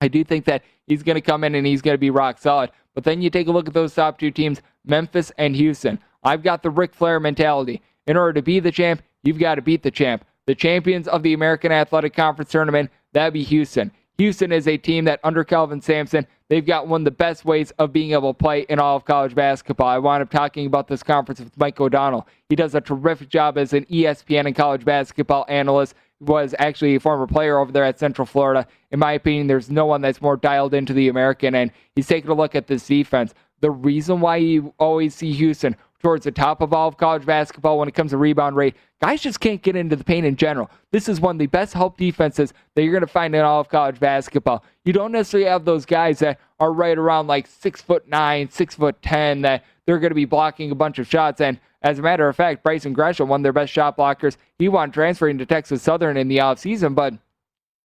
I 0.00 0.08
do 0.08 0.22
think 0.22 0.44
that 0.44 0.62
he's 0.86 1.02
going 1.02 1.16
to 1.16 1.20
come 1.20 1.44
in 1.44 1.54
and 1.54 1.66
he's 1.66 1.82
going 1.82 1.94
to 1.94 1.98
be 1.98 2.10
rock 2.10 2.38
solid. 2.38 2.70
But 2.94 3.04
then 3.04 3.22
you 3.22 3.30
take 3.30 3.48
a 3.48 3.52
look 3.52 3.66
at 3.66 3.74
those 3.74 3.94
top 3.94 4.18
two 4.18 4.30
teams, 4.30 4.60
Memphis 4.84 5.32
and 5.38 5.56
Houston. 5.56 5.98
I've 6.22 6.42
got 6.42 6.62
the 6.62 6.70
Ric 6.70 6.94
Flair 6.94 7.18
mentality. 7.18 7.82
In 8.06 8.16
order 8.16 8.34
to 8.34 8.42
be 8.42 8.60
the 8.60 8.70
champ, 8.70 9.02
you've 9.22 9.38
got 9.38 9.56
to 9.56 9.62
beat 9.62 9.82
the 9.82 9.90
champ. 9.90 10.24
The 10.46 10.54
champions 10.54 11.08
of 11.08 11.22
the 11.22 11.32
American 11.32 11.72
Athletic 11.72 12.14
Conference 12.14 12.50
tournament, 12.50 12.90
that'd 13.12 13.32
be 13.32 13.42
Houston. 13.44 13.90
Houston 14.18 14.52
is 14.52 14.68
a 14.68 14.76
team 14.76 15.04
that, 15.06 15.18
under 15.24 15.42
Kelvin 15.42 15.80
Sampson, 15.80 16.26
they've 16.48 16.64
got 16.64 16.86
one 16.86 17.00
of 17.00 17.04
the 17.04 17.10
best 17.10 17.44
ways 17.44 17.72
of 17.78 17.92
being 17.92 18.12
able 18.12 18.32
to 18.32 18.38
play 18.38 18.60
in 18.68 18.78
all 18.78 18.96
of 18.96 19.04
college 19.04 19.34
basketball. 19.34 19.88
I 19.88 19.98
wound 19.98 20.22
up 20.22 20.30
talking 20.30 20.66
about 20.66 20.86
this 20.86 21.02
conference 21.02 21.40
with 21.40 21.56
Mike 21.58 21.80
O'Donnell. 21.80 22.26
He 22.48 22.54
does 22.54 22.74
a 22.74 22.80
terrific 22.80 23.28
job 23.28 23.58
as 23.58 23.72
an 23.72 23.84
ESPN 23.86 24.46
and 24.46 24.54
college 24.54 24.84
basketball 24.84 25.44
analyst. 25.48 25.94
He 26.20 26.24
was 26.26 26.54
actually 26.60 26.94
a 26.94 27.00
former 27.00 27.26
player 27.26 27.58
over 27.58 27.72
there 27.72 27.84
at 27.84 27.98
Central 27.98 28.24
Florida. 28.24 28.68
In 28.92 29.00
my 29.00 29.12
opinion, 29.12 29.48
there's 29.48 29.70
no 29.70 29.84
one 29.84 30.00
that's 30.00 30.22
more 30.22 30.36
dialed 30.36 30.74
into 30.74 30.92
the 30.92 31.08
American, 31.08 31.56
and 31.56 31.72
he's 31.96 32.06
taking 32.06 32.30
a 32.30 32.34
look 32.34 32.54
at 32.54 32.68
this 32.68 32.86
defense. 32.86 33.34
The 33.60 33.70
reason 33.72 34.20
why 34.20 34.36
you 34.36 34.74
always 34.78 35.14
see 35.14 35.32
Houston 35.32 35.74
towards 36.04 36.24
the 36.24 36.30
top 36.30 36.60
of 36.60 36.74
all 36.74 36.86
of 36.86 36.98
college 36.98 37.24
basketball 37.24 37.78
when 37.78 37.88
it 37.88 37.94
comes 37.94 38.10
to 38.10 38.18
rebound 38.18 38.54
rate. 38.54 38.76
Guys 39.00 39.22
just 39.22 39.40
can't 39.40 39.62
get 39.62 39.74
into 39.74 39.96
the 39.96 40.04
paint 40.04 40.26
in 40.26 40.36
general. 40.36 40.70
This 40.92 41.08
is 41.08 41.18
one 41.18 41.36
of 41.36 41.38
the 41.38 41.46
best 41.46 41.72
help 41.72 41.96
defenses 41.96 42.52
that 42.74 42.82
you're 42.82 42.92
going 42.92 43.00
to 43.00 43.06
find 43.06 43.34
in 43.34 43.40
all 43.40 43.58
of 43.58 43.70
college 43.70 43.98
basketball. 43.98 44.62
You 44.84 44.92
don't 44.92 45.12
necessarily 45.12 45.48
have 45.48 45.64
those 45.64 45.86
guys 45.86 46.18
that 46.18 46.38
are 46.60 46.74
right 46.74 46.98
around 46.98 47.26
like 47.26 47.46
six 47.46 47.80
foot 47.80 48.06
nine, 48.06 48.50
six 48.50 48.74
foot 48.74 49.00
ten 49.00 49.40
that 49.40 49.64
they're 49.86 49.98
going 49.98 50.10
to 50.10 50.14
be 50.14 50.26
blocking 50.26 50.70
a 50.70 50.74
bunch 50.74 50.98
of 50.98 51.06
shots. 51.06 51.40
And 51.40 51.58
as 51.80 51.98
a 51.98 52.02
matter 52.02 52.28
of 52.28 52.36
fact, 52.36 52.62
Brison 52.62 52.92
Gresham, 52.92 53.28
one 53.28 53.40
of 53.40 53.42
their 53.42 53.54
best 53.54 53.72
shot 53.72 53.96
blockers, 53.96 54.36
he 54.58 54.68
wound 54.68 54.92
transferring 54.92 55.38
to 55.38 55.46
Texas 55.46 55.82
Southern 55.82 56.18
in 56.18 56.28
the 56.28 56.38
offseason. 56.38 56.94
But 56.94 57.14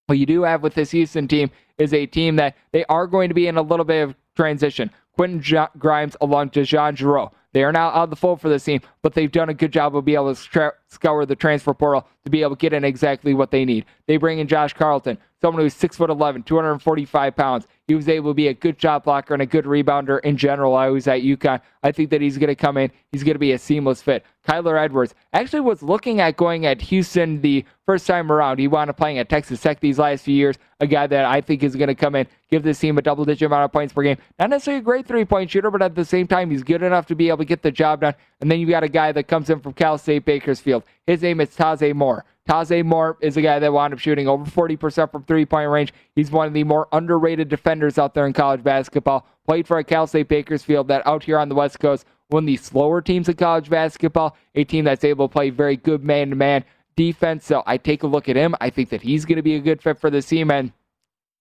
what 0.07 0.17
you 0.17 0.25
do 0.25 0.43
have 0.43 0.61
with 0.61 0.73
this 0.73 0.91
Houston 0.91 1.29
team 1.29 1.51
is 1.77 1.93
a 1.93 2.05
team 2.05 2.35
that 2.35 2.57
they 2.73 2.83
are 2.85 3.07
going 3.07 3.29
to 3.29 3.35
be 3.35 3.47
in 3.47 3.55
a 3.55 3.61
little 3.61 3.85
bit 3.85 4.01
of 4.01 4.15
transition. 4.35 4.91
Quentin 5.13 5.69
Grimes 5.77 6.17
along 6.19 6.49
DeJon 6.49 6.97
Jarreau. 6.97 7.31
They 7.51 7.63
are 7.63 7.71
now 7.71 7.89
out 7.89 8.03
of 8.03 8.09
the 8.11 8.15
fold 8.15 8.41
for 8.41 8.49
this 8.49 8.63
team, 8.63 8.81
but 9.01 9.13
they've 9.13 9.31
done 9.31 9.49
a 9.49 9.53
good 9.53 9.71
job 9.71 9.95
of 9.95 10.05
being 10.05 10.17
able 10.17 10.35
to 10.35 10.41
tra- 10.41 10.73
scour 10.87 11.25
the 11.25 11.35
transfer 11.35 11.73
portal 11.73 12.07
to 12.23 12.29
be 12.29 12.41
able 12.41 12.55
to 12.55 12.59
get 12.59 12.73
in 12.73 12.83
exactly 12.83 13.33
what 13.33 13.49
they 13.49 13.65
need. 13.65 13.85
They 14.05 14.17
bring 14.17 14.39
in 14.39 14.47
Josh 14.47 14.73
Carlton, 14.73 15.17
someone 15.41 15.63
who's 15.63 15.73
6'11, 15.73 16.45
245 16.45 17.35
pounds. 17.35 17.67
He 17.87 17.95
was 17.95 18.07
able 18.07 18.31
to 18.31 18.35
be 18.35 18.49
a 18.49 18.53
good 18.53 18.79
shot 18.79 19.03
blocker 19.03 19.33
and 19.33 19.41
a 19.41 19.47
good 19.47 19.65
rebounder 19.65 20.19
in 20.21 20.37
general. 20.37 20.75
I 20.75 20.89
was 20.89 21.07
at 21.07 21.21
UConn. 21.21 21.59
I 21.81 21.91
think 21.91 22.11
that 22.11 22.21
he's 22.21 22.37
going 22.37 22.49
to 22.49 22.55
come 22.55 22.77
in. 22.77 22.91
He's 23.11 23.23
going 23.23 23.35
to 23.35 23.39
be 23.39 23.53
a 23.53 23.57
seamless 23.57 24.01
fit. 24.01 24.23
Kyler 24.49 24.83
Edwards 24.83 25.13
actually 25.31 25.59
was 25.59 25.83
looking 25.83 26.19
at 26.21 26.35
going 26.35 26.65
at 26.65 26.81
Houston 26.81 27.39
the 27.41 27.63
first 27.85 28.07
time 28.07 28.31
around. 28.31 28.57
He 28.57 28.67
wound 28.67 28.89
up 28.89 28.97
playing 28.97 29.19
at 29.19 29.29
Texas 29.29 29.61
Tech 29.61 29.79
these 29.79 29.99
last 29.99 30.23
few 30.23 30.35
years. 30.35 30.57
A 30.79 30.87
guy 30.87 31.05
that 31.05 31.25
I 31.25 31.39
think 31.39 31.61
is 31.61 31.75
going 31.75 31.89
to 31.89 31.95
come 31.95 32.15
in, 32.15 32.25
give 32.49 32.63
this 32.63 32.79
team 32.79 32.97
a 32.97 33.01
double 33.03 33.25
digit 33.25 33.45
amount 33.45 33.65
of 33.65 33.71
points 33.71 33.93
per 33.93 34.01
game. 34.01 34.17
Not 34.39 34.49
necessarily 34.49 34.79
a 34.79 34.83
great 34.83 35.05
three 35.05 35.23
point 35.23 35.51
shooter, 35.51 35.69
but 35.69 35.83
at 35.83 35.93
the 35.93 36.03
same 36.03 36.25
time, 36.25 36.49
he's 36.49 36.63
good 36.63 36.81
enough 36.81 37.05
to 37.07 37.15
be 37.15 37.27
able 37.27 37.37
to 37.39 37.45
get 37.45 37.61
the 37.61 37.71
job 37.71 38.01
done. 38.01 38.15
And 38.41 38.49
then 38.49 38.59
you 38.59 38.65
got 38.65 38.83
a 38.83 38.89
guy 38.89 39.11
that 39.11 39.27
comes 39.27 39.51
in 39.51 39.59
from 39.59 39.73
Cal 39.73 39.99
State 39.99 40.25
Bakersfield. 40.25 40.83
His 41.05 41.21
name 41.21 41.41
is 41.41 41.49
Taze 41.49 41.93
Moore. 41.93 42.25
Taze 42.49 42.83
Moore 42.83 43.17
is 43.21 43.37
a 43.37 43.43
guy 43.43 43.59
that 43.59 43.71
wound 43.71 43.93
up 43.93 43.99
shooting 43.99 44.27
over 44.27 44.45
40% 44.45 45.11
from 45.11 45.23
three 45.25 45.45
point 45.45 45.69
range. 45.69 45.93
He's 46.15 46.31
one 46.31 46.47
of 46.47 46.53
the 46.53 46.63
more 46.63 46.87
underrated 46.91 47.49
defenders 47.49 47.99
out 47.99 48.15
there 48.15 48.25
in 48.25 48.33
college 48.33 48.63
basketball. 48.63 49.27
Played 49.45 49.67
for 49.67 49.77
a 49.77 49.83
Cal 49.83 50.07
State 50.07 50.27
Bakersfield 50.27 50.87
that 50.87 51.05
out 51.05 51.23
here 51.23 51.37
on 51.37 51.49
the 51.49 51.55
West 51.55 51.79
Coast, 51.79 52.05
one 52.29 52.43
of 52.43 52.47
the 52.47 52.57
slower 52.57 53.01
teams 53.01 53.27
in 53.27 53.35
college 53.35 53.69
basketball, 53.69 54.37
a 54.55 54.63
team 54.63 54.85
that's 54.85 55.03
able 55.03 55.27
to 55.27 55.31
play 55.31 55.49
very 55.49 55.75
good 55.75 56.03
man 56.03 56.29
to 56.29 56.35
man 56.35 56.63
defense. 56.95 57.45
So 57.45 57.63
I 57.65 57.77
take 57.77 58.03
a 58.03 58.07
look 58.07 58.29
at 58.29 58.35
him. 58.35 58.55
I 58.61 58.69
think 58.69 58.89
that 58.89 59.01
he's 59.01 59.25
going 59.25 59.37
to 59.37 59.41
be 59.41 59.55
a 59.55 59.59
good 59.59 59.81
fit 59.81 59.99
for 59.99 60.09
the 60.09 60.21
team. 60.21 60.51
And 60.51 60.71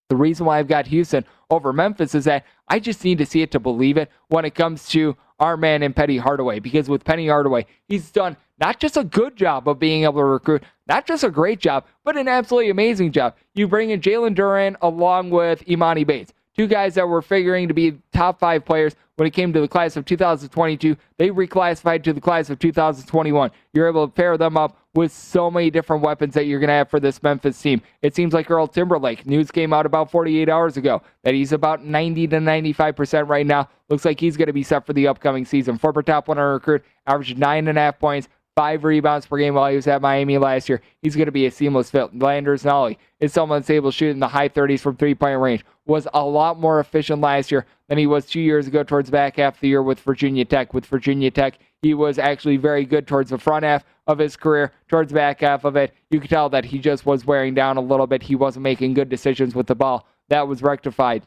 the 0.09 0.16
reason 0.16 0.47
why 0.47 0.59
I've 0.59 0.68
got 0.68 0.86
Houston 0.86 1.24
over 1.51 1.72
Memphis 1.72 2.14
is 2.14 2.24
that 2.24 2.45
I 2.66 2.80
just 2.80 3.05
need 3.05 3.18
to 3.18 3.26
see 3.26 3.43
it 3.43 3.51
to 3.53 3.61
believe 3.61 3.97
it 3.97 4.11
when 4.28 4.45
it 4.45 4.55
comes 4.55 4.89
to 4.91 5.16
our 5.39 5.57
man 5.57 5.82
in 5.82 5.93
Penny 5.93 6.16
Hardaway. 6.16 6.59
Because 6.59 6.89
with 6.89 7.05
Penny 7.05 7.28
Hardaway, 7.28 7.66
he's 7.86 8.11
done 8.11 8.36
not 8.59 8.80
just 8.80 8.97
a 8.97 9.05
good 9.05 9.36
job 9.36 9.68
of 9.68 9.78
being 9.78 10.05
able 10.05 10.20
to 10.20 10.24
recruit, 10.24 10.62
not 10.89 11.07
just 11.07 11.22
a 11.22 11.30
great 11.30 11.61
job, 11.61 11.84
but 12.03 12.16
an 12.16 12.28
absolutely 12.28 12.70
amazing 12.70 13.12
job. 13.12 13.36
You 13.55 13.68
bring 13.68 13.91
in 13.91 14.01
Jalen 14.01 14.34
Duren 14.34 14.76
along 14.80 15.30
with 15.30 15.64
Emoni 15.66 16.07
Bates, 16.07 16.32
two 16.59 16.67
guys 16.67 16.95
that 16.95 17.09
were 17.09 17.23
figuring 17.23 17.69
to 17.69 17.75
be 17.75 17.97
top 18.13 18.41
five 18.41 18.65
players 18.65 18.97
when 19.15 19.29
it 19.29 19.31
came 19.31 19.53
to 19.53 19.61
the 19.61 19.69
class 19.69 19.97
of 19.97 20.05
2022. 20.05 20.97
They 21.17 21.31
reclassified 21.31 22.03
to 22.03 22.13
the 22.13 22.21
class 22.21 22.51
of 22.51 22.59
2021. 22.59 23.53
You're 23.73 23.89
able 23.89 24.09
to 24.09 24.13
pair 24.13 24.37
them 24.37 24.57
up 24.57 24.77
with 24.93 25.13
so 25.13 25.53
many 25.53 25.71
different 25.71 26.03
weapons 26.03 26.35
that 26.35 26.47
you're 26.47 26.59
going 26.59 26.69
to 26.69 26.75
have 26.75 26.91
for 26.91 26.99
this 26.99 27.23
Memphis 27.23 27.63
team. 27.63 27.81
It 28.03 28.17
seems 28.17 28.35
like 28.35 28.51
Earl 28.51 28.67
Timberlake, 28.67 29.25
news 29.25 29.53
came 29.53 29.73
out 29.73 29.87
about 29.87 30.11
48 30.11 30.49
hours 30.49 30.77
ago 30.77 31.01
that 31.23 31.35
he's 31.35 31.53
about 31.53 31.85
90 31.85 32.27
to 32.27 32.39
95% 32.39 33.29
right 33.29 33.47
now. 33.47 33.69
Looks 33.89 34.05
like 34.05 34.19
he's 34.19 34.37
going 34.37 34.49
to 34.49 34.53
be 34.53 34.65
set 34.65 34.85
for 34.85 34.93
the 34.93 35.07
upcoming 35.07 35.45
season. 35.45 35.79
Former 35.79 36.03
top 36.03 36.27
100 36.27 36.53
recruit, 36.55 36.85
averaged 37.07 37.39
nine 37.39 37.69
and 37.69 37.79
a 37.79 37.81
half 37.81 38.01
points, 38.01 38.29
five 38.59 38.83
rebounds 38.83 39.25
per 39.25 39.39
game 39.39 39.55
while 39.55 39.71
he 39.71 39.77
was 39.77 39.87
at 39.87 40.03
Miami 40.03 40.37
last 40.37 40.69
year. 40.69 40.83
He's 41.01 41.15
going 41.15 41.27
to 41.27 41.33
be 41.33 41.47
a 41.47 41.51
seamless 41.51 41.93
fit. 41.93 42.19
Landers 42.19 42.65
Nolley 42.65 42.97
is 43.21 43.33
someone 43.33 43.61
that's 43.61 43.71
able 43.71 43.93
to 43.93 43.97
shoot 43.97 44.11
in 44.11 44.19
the 44.19 44.27
high 44.27 44.49
30s 44.49 44.81
from 44.81 44.97
three 44.97 45.15
point 45.15 45.39
range. 45.39 45.65
Was 45.87 46.09
a 46.13 46.25
lot 46.25 46.59
more 46.59 46.81
efficient 46.81 47.21
last 47.21 47.53
year 47.53 47.67
than 47.87 47.99
he 47.99 48.09
was 48.09 48.27
two 48.27 48.41
years 48.41 48.67
ago 48.67 48.83
towards 48.83 49.11
back 49.11 49.37
half 49.37 49.55
of 49.55 49.61
the 49.61 49.69
year 49.69 49.81
with 49.81 50.01
Virginia 50.01 50.45
Tech. 50.45 50.75
With 50.75 50.87
Virginia 50.87 51.31
Tech, 51.31 51.61
he 51.83 51.95
was 51.95 52.19
actually 52.19 52.57
very 52.57 52.85
good 52.85 53.07
towards 53.07 53.31
the 53.31 53.39
front 53.39 53.65
half 53.65 53.85
of 54.09 54.19
his 54.19 54.37
career. 54.37 54.73
Towards 54.89 55.13
back 55.13 55.41
half 55.41 55.63
of 55.63 55.77
it, 55.77 55.95
you 56.11 56.19
could 56.19 56.29
tell 56.29 56.49
that 56.49 56.65
he 56.65 56.81
just 56.81 57.07
was 57.07 57.25
wearing 57.25 57.55
down 57.55 57.77
a 57.77 57.81
little 57.81 58.09
bit. 58.09 58.25
He 58.25 58.35
wasn't 58.35 58.65
making 58.65 58.95
good 58.95 59.09
decisions 59.09 59.55
with 59.55 59.69
the 59.69 59.77
ball. 59.77 60.09
That 60.31 60.49
was 60.49 60.63
rectified. 60.63 61.23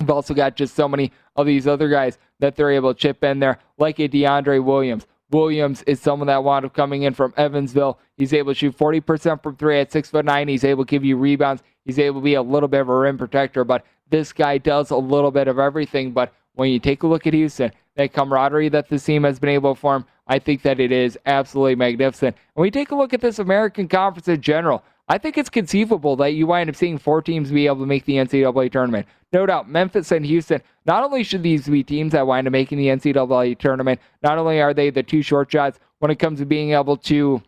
We've 0.00 0.10
also 0.10 0.34
got 0.34 0.56
just 0.56 0.74
so 0.74 0.88
many 0.88 1.10
of 1.36 1.46
these 1.46 1.66
other 1.66 1.88
guys 1.88 2.18
that 2.40 2.54
they're 2.54 2.70
able 2.70 2.92
to 2.92 3.00
chip 3.00 3.24
in 3.24 3.38
there, 3.38 3.60
like 3.78 3.98
a 3.98 4.10
DeAndre 4.10 4.62
Williams. 4.62 5.06
Williams 5.30 5.82
is 5.82 6.00
someone 6.00 6.26
that 6.28 6.44
wound 6.44 6.64
up 6.64 6.74
coming 6.74 7.02
in 7.02 7.14
from 7.14 7.34
Evansville. 7.36 7.98
He's 8.16 8.32
able 8.32 8.52
to 8.52 8.58
shoot 8.58 8.76
40% 8.76 9.42
from 9.42 9.56
three 9.56 9.80
at 9.80 9.90
six 9.90 10.10
foot 10.10 10.24
nine. 10.24 10.48
He's 10.48 10.64
able 10.64 10.84
to 10.84 10.90
give 10.90 11.04
you 11.04 11.16
rebounds. 11.16 11.62
He's 11.84 11.98
able 11.98 12.20
to 12.20 12.24
be 12.24 12.34
a 12.34 12.42
little 12.42 12.68
bit 12.68 12.80
of 12.80 12.88
a 12.88 12.96
rim 12.96 13.18
protector, 13.18 13.64
but 13.64 13.84
this 14.10 14.32
guy 14.32 14.58
does 14.58 14.90
a 14.90 14.96
little 14.96 15.30
bit 15.30 15.48
of 15.48 15.58
everything. 15.58 16.12
But 16.12 16.32
when 16.54 16.70
you 16.70 16.78
take 16.78 17.02
a 17.02 17.06
look 17.06 17.26
at 17.26 17.34
Houston, 17.34 17.72
that 17.96 18.12
camaraderie 18.12 18.68
that 18.70 18.88
this 18.88 19.04
team 19.04 19.24
has 19.24 19.38
been 19.38 19.50
able 19.50 19.74
to 19.74 19.80
form, 19.80 20.06
I 20.26 20.38
think 20.38 20.62
that 20.62 20.80
it 20.80 20.92
is 20.92 21.18
absolutely 21.26 21.74
magnificent. 21.74 22.36
When 22.54 22.62
we 22.62 22.70
take 22.70 22.90
a 22.90 22.94
look 22.94 23.12
at 23.12 23.20
this 23.20 23.38
American 23.38 23.88
Conference 23.88 24.28
in 24.28 24.40
general. 24.40 24.82
I 25.06 25.18
think 25.18 25.36
it's 25.36 25.50
conceivable 25.50 26.16
that 26.16 26.32
you 26.32 26.46
wind 26.46 26.70
up 26.70 26.76
seeing 26.76 26.96
four 26.96 27.20
teams 27.20 27.50
be 27.50 27.66
able 27.66 27.80
to 27.80 27.86
make 27.86 28.06
the 28.06 28.14
NCAA 28.14 28.72
tournament. 28.72 29.06
No 29.32 29.44
doubt, 29.44 29.68
Memphis 29.68 30.12
and 30.12 30.24
Houston, 30.24 30.62
not 30.86 31.04
only 31.04 31.22
should 31.22 31.42
these 31.42 31.68
be 31.68 31.82
teams 31.82 32.12
that 32.12 32.26
wind 32.26 32.46
up 32.46 32.52
making 32.52 32.78
the 32.78 32.86
NCAA 32.86 33.58
tournament, 33.58 34.00
not 34.22 34.38
only 34.38 34.62
are 34.62 34.72
they 34.72 34.88
the 34.88 35.02
two 35.02 35.20
short 35.20 35.52
shots 35.52 35.78
when 35.98 36.10
it 36.10 36.18
comes 36.18 36.38
to 36.38 36.46
being 36.46 36.72
able 36.72 36.96
to 36.96 37.42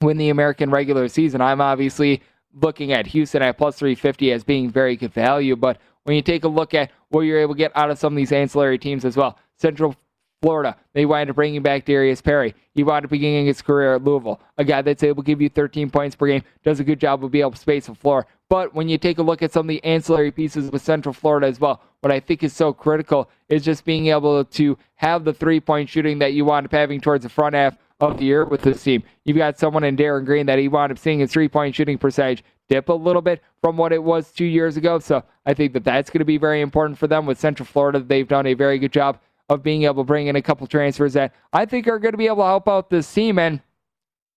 win 0.00 0.16
the 0.16 0.30
American 0.30 0.70
regular 0.70 1.06
season. 1.06 1.40
I'm 1.40 1.60
obviously 1.60 2.20
looking 2.52 2.92
at 2.92 3.06
Houston 3.06 3.42
at 3.42 3.58
plus 3.58 3.76
350 3.78 4.32
as 4.32 4.42
being 4.42 4.68
very 4.68 4.96
good 4.96 5.12
value, 5.12 5.54
but 5.54 5.78
when 6.02 6.16
you 6.16 6.22
take 6.22 6.42
a 6.42 6.48
look 6.48 6.74
at 6.74 6.90
what 7.10 7.20
you're 7.20 7.38
able 7.38 7.54
to 7.54 7.58
get 7.58 7.72
out 7.76 7.90
of 7.90 7.98
some 7.98 8.12
of 8.12 8.16
these 8.16 8.32
ancillary 8.32 8.78
teams 8.78 9.04
as 9.04 9.16
well, 9.16 9.38
Central 9.56 9.94
Florida. 10.42 10.76
They 10.92 11.06
wind 11.06 11.30
up 11.30 11.36
bringing 11.36 11.62
back 11.62 11.84
Darius 11.84 12.20
Perry. 12.20 12.54
He 12.74 12.82
wound 12.82 13.04
up 13.04 13.10
beginning 13.10 13.46
his 13.46 13.62
career 13.62 13.94
at 13.94 14.04
Louisville. 14.04 14.40
A 14.58 14.64
guy 14.64 14.82
that's 14.82 15.04
able 15.04 15.22
to 15.22 15.26
give 15.26 15.40
you 15.40 15.48
13 15.48 15.88
points 15.88 16.16
per 16.16 16.26
game, 16.26 16.42
does 16.64 16.80
a 16.80 16.84
good 16.84 17.00
job 17.00 17.24
of 17.24 17.30
being 17.30 17.42
able 17.42 17.52
to 17.52 17.58
space 17.58 17.86
the 17.86 17.94
floor. 17.94 18.26
But 18.48 18.74
when 18.74 18.88
you 18.88 18.98
take 18.98 19.18
a 19.18 19.22
look 19.22 19.40
at 19.40 19.52
some 19.52 19.66
of 19.66 19.68
the 19.68 19.82
ancillary 19.84 20.32
pieces 20.32 20.70
with 20.70 20.82
Central 20.82 21.12
Florida 21.12 21.46
as 21.46 21.60
well, 21.60 21.80
what 22.00 22.12
I 22.12 22.20
think 22.20 22.42
is 22.42 22.52
so 22.52 22.72
critical 22.72 23.30
is 23.48 23.64
just 23.64 23.84
being 23.84 24.08
able 24.08 24.44
to 24.44 24.76
have 24.96 25.24
the 25.24 25.32
three 25.32 25.60
point 25.60 25.88
shooting 25.88 26.18
that 26.18 26.34
you 26.34 26.44
wind 26.44 26.66
up 26.66 26.72
having 26.72 27.00
towards 27.00 27.22
the 27.22 27.30
front 27.30 27.54
half 27.54 27.78
of 28.00 28.18
the 28.18 28.24
year 28.24 28.44
with 28.44 28.62
this 28.62 28.82
team. 28.82 29.04
You've 29.24 29.36
got 29.36 29.58
someone 29.58 29.84
in 29.84 29.94
Darin 29.94 30.24
Green 30.24 30.46
that 30.46 30.58
he 30.58 30.66
wound 30.66 30.90
up 30.90 30.98
seeing 30.98 31.20
his 31.20 31.30
three 31.30 31.48
point 31.48 31.74
shooting 31.74 31.98
percentage 31.98 32.42
dip 32.68 32.88
a 32.88 32.92
little 32.92 33.22
bit 33.22 33.42
from 33.60 33.76
what 33.76 33.92
it 33.92 34.02
was 34.02 34.32
two 34.32 34.44
years 34.44 34.76
ago. 34.76 34.98
So 34.98 35.22
I 35.46 35.54
think 35.54 35.72
that 35.74 35.84
that's 35.84 36.10
going 36.10 36.20
to 36.20 36.24
be 36.24 36.38
very 36.38 36.60
important 36.60 36.98
for 36.98 37.06
them 37.06 37.26
with 37.26 37.38
Central 37.38 37.66
Florida. 37.66 38.00
They've 38.00 38.26
done 38.26 38.46
a 38.46 38.54
very 38.54 38.78
good 38.78 38.92
job 38.92 39.18
of 39.52 39.62
being 39.62 39.84
able 39.84 40.02
to 40.02 40.06
bring 40.06 40.26
in 40.26 40.36
a 40.36 40.42
couple 40.42 40.66
transfers 40.66 41.12
that 41.12 41.34
I 41.52 41.66
think 41.66 41.86
are 41.86 41.98
going 41.98 42.12
to 42.12 42.18
be 42.18 42.26
able 42.26 42.36
to 42.36 42.46
help 42.46 42.68
out 42.68 42.90
this 42.90 43.12
team. 43.12 43.38
And 43.38 43.60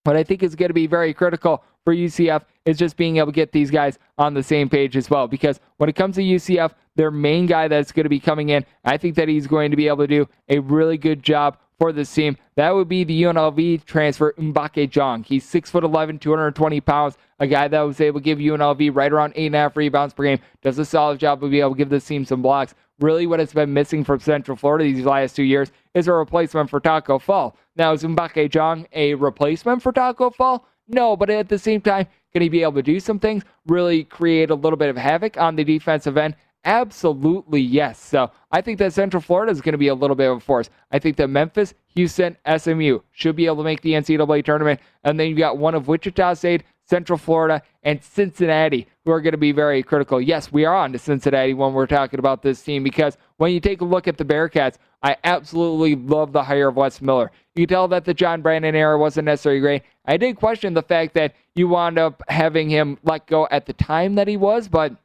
what 0.04 0.16
I 0.16 0.24
think 0.24 0.44
is 0.44 0.56
going 0.56 0.70
to 0.70 0.74
be 0.74 0.88
very 0.88 1.14
critical 1.14 1.64
for 1.84 1.94
UCF 1.94 2.44
is 2.66 2.78
just 2.78 2.98
being 2.98 3.18
able 3.18 3.28
to 3.28 3.36
get 3.36 3.52
these 3.52 3.72
guys 3.72 3.98
on 4.18 4.34
the 4.34 4.44
same 4.44 4.70
page 4.70 4.98
as 4.98 5.10
well. 5.10 5.28
Because 5.28 5.60
when 5.78 5.90
it 5.90 5.96
comes 5.96 6.16
to 6.16 6.22
UCF, 6.22 6.72
their 6.96 7.12
main 7.12 7.46
guy 7.46 7.68
that's 7.68 7.92
going 7.92 8.06
to 8.06 8.10
be 8.10 8.20
coming 8.20 8.50
in, 8.50 8.66
I 8.84 8.98
think 8.98 9.16
that 9.16 9.28
he's 9.28 9.48
going 9.48 9.72
to 9.72 9.78
be 9.78 9.88
able 9.88 10.04
to 10.04 10.08
do 10.08 10.28
a 10.50 10.60
really 10.60 10.98
good 10.98 11.22
job 11.22 11.58
for 11.78 11.92
this 11.92 12.14
team. 12.14 12.38
That 12.56 12.72
would 12.72 12.88
be 12.88 13.04
the 13.04 13.24
UNLV 13.24 13.86
transfer 13.86 14.34
Mbacke 14.38 14.90
Diong. 14.90 15.26
He's 15.26 15.44
six 15.44 15.70
foot 15.70 15.84
eleven, 15.84 16.20
220 16.20 16.82
pounds. 16.82 17.18
A 17.40 17.48
guy 17.48 17.68
that 17.68 17.82
was 17.82 18.00
able 18.00 18.22
to 18.22 18.24
give 18.24 18.40
UNLV 18.40 18.96
right 18.96 19.12
around 19.12 19.34
eight 19.36 19.48
and 19.48 19.56
a 19.56 19.60
half 19.60 19.76
rebounds 19.76 20.14
per 20.14 20.24
game. 20.24 20.40
Does 20.62 20.80
a 20.80 20.86
solid 20.86 21.20
job 21.20 21.44
of 21.44 21.52
being 21.52 21.62
able 21.62 21.74
to 21.74 21.78
give 21.78 21.90
this 21.90 22.06
team 22.06 22.24
some 22.24 22.42
blocks. 22.42 22.74
Really, 23.00 23.28
what 23.28 23.40
has 23.40 23.52
been 23.52 23.74
missing 23.74 24.06
from 24.06 24.22
Central 24.22 24.56
Florida 24.56 24.86
these 24.86 25.04
last 25.04 25.36
two 25.36 25.44
years 25.44 25.72
is 25.94 26.08
a 26.08 26.14
replacement 26.14 26.70
for 26.70 26.80
Tacko 26.80 27.20
Fall. 27.20 27.58
Now, 27.76 27.92
is 27.92 28.04
Mbacke 28.04 28.50
Diong 28.50 28.88
a 28.94 29.16
replacement 29.16 29.82
for 29.82 29.92
Tacko 29.92 30.34
Fall? 30.34 30.66
No, 30.88 31.18
but 31.18 31.30
at 31.30 31.50
the 31.50 31.60
same 31.60 31.82
time, 31.82 32.08
can 32.32 32.42
he 32.42 32.48
be 32.48 32.62
able 32.62 32.74
to 32.74 32.84
do 32.84 33.00
some 33.02 33.20
things? 33.20 33.44
Really 33.68 34.06
create 34.06 34.50
a 34.50 34.56
little 34.56 34.78
bit 34.78 34.90
of 34.90 34.96
havoc 34.96 35.38
on 35.38 35.58
the 35.58 35.64
defensive 35.66 36.16
end? 36.16 36.36
Absolutely, 36.64 37.62
yes. 37.62 38.00
So 38.00 38.32
I 38.52 38.62
think 38.62 38.80
that 38.80 38.94
Central 38.94 39.22
Florida 39.22 39.52
is 39.52 39.62
going 39.62 39.74
to 39.74 39.78
be 39.78 39.90
a 39.90 39.96
little 39.96 40.16
bit 40.16 40.32
of 40.32 40.38
a 40.38 40.40
force. 40.40 40.70
I 40.92 40.98
think 40.98 41.18
that 41.18 41.28
Memphis, 41.30 41.74
Houston, 41.96 42.38
SMU 42.58 43.00
should 43.12 43.36
be 43.36 43.46
able 43.46 43.58
to 43.58 43.64
make 43.64 43.82
the 43.82 43.92
NCAA 43.92 44.44
tournament. 44.44 44.80
And 45.04 45.20
then 45.20 45.28
you've 45.28 45.38
got 45.38 45.58
one 45.58 45.76
of 45.76 45.88
Wichita 45.88 46.34
State, 46.36 46.64
Central 46.86 47.18
Florida, 47.18 47.62
and 47.84 48.02
Cincinnati 48.04 48.88
who 49.04 49.12
are 49.12 49.22
going 49.22 49.34
to 49.34 49.38
be 49.38 49.52
very 49.52 49.84
critical. 49.84 50.20
Yes, 50.20 50.52
we 50.52 50.66
are 50.66 50.76
on 50.76 50.92
to 50.92 51.00
Cincinnati 51.00 51.54
when 51.54 51.74
we're 51.74 51.88
talking 51.88 52.20
about 52.20 52.42
this 52.42 52.62
team 52.62 52.84
because 52.84 53.18
when 53.38 53.52
you 53.52 53.60
take 53.60 53.82
a 53.82 53.86
look 53.86 54.08
at 54.08 54.18
the 54.18 54.26
Bearcats, 54.26 54.78
I 55.04 55.18
absolutely 55.24 55.96
love 55.96 56.32
the 56.32 56.44
hire 56.44 56.70
of 56.70 56.76
Wes 56.76 57.02
Miller. 57.02 57.32
You 57.56 57.68
tell 57.68 57.88
that 57.90 58.06
the 58.06 58.14
John 58.14 58.42
Brannen 58.42 58.76
era 58.76 58.98
wasn't 58.98 59.26
necessarily 59.26 59.62
great. 59.62 59.84
I 60.06 60.18
did 60.18 60.36
question 60.36 60.74
the 60.74 60.82
fact 60.82 61.14
that 61.14 61.36
you 61.54 61.68
wound 61.68 61.98
up 61.98 62.24
having 62.28 62.70
him 62.70 62.98
let 63.04 63.28
go 63.28 63.48
at 63.52 63.66
the 63.66 63.74
time 63.74 64.16
that 64.16 64.28
he 64.28 64.38
was, 64.38 64.68
but 64.68 64.96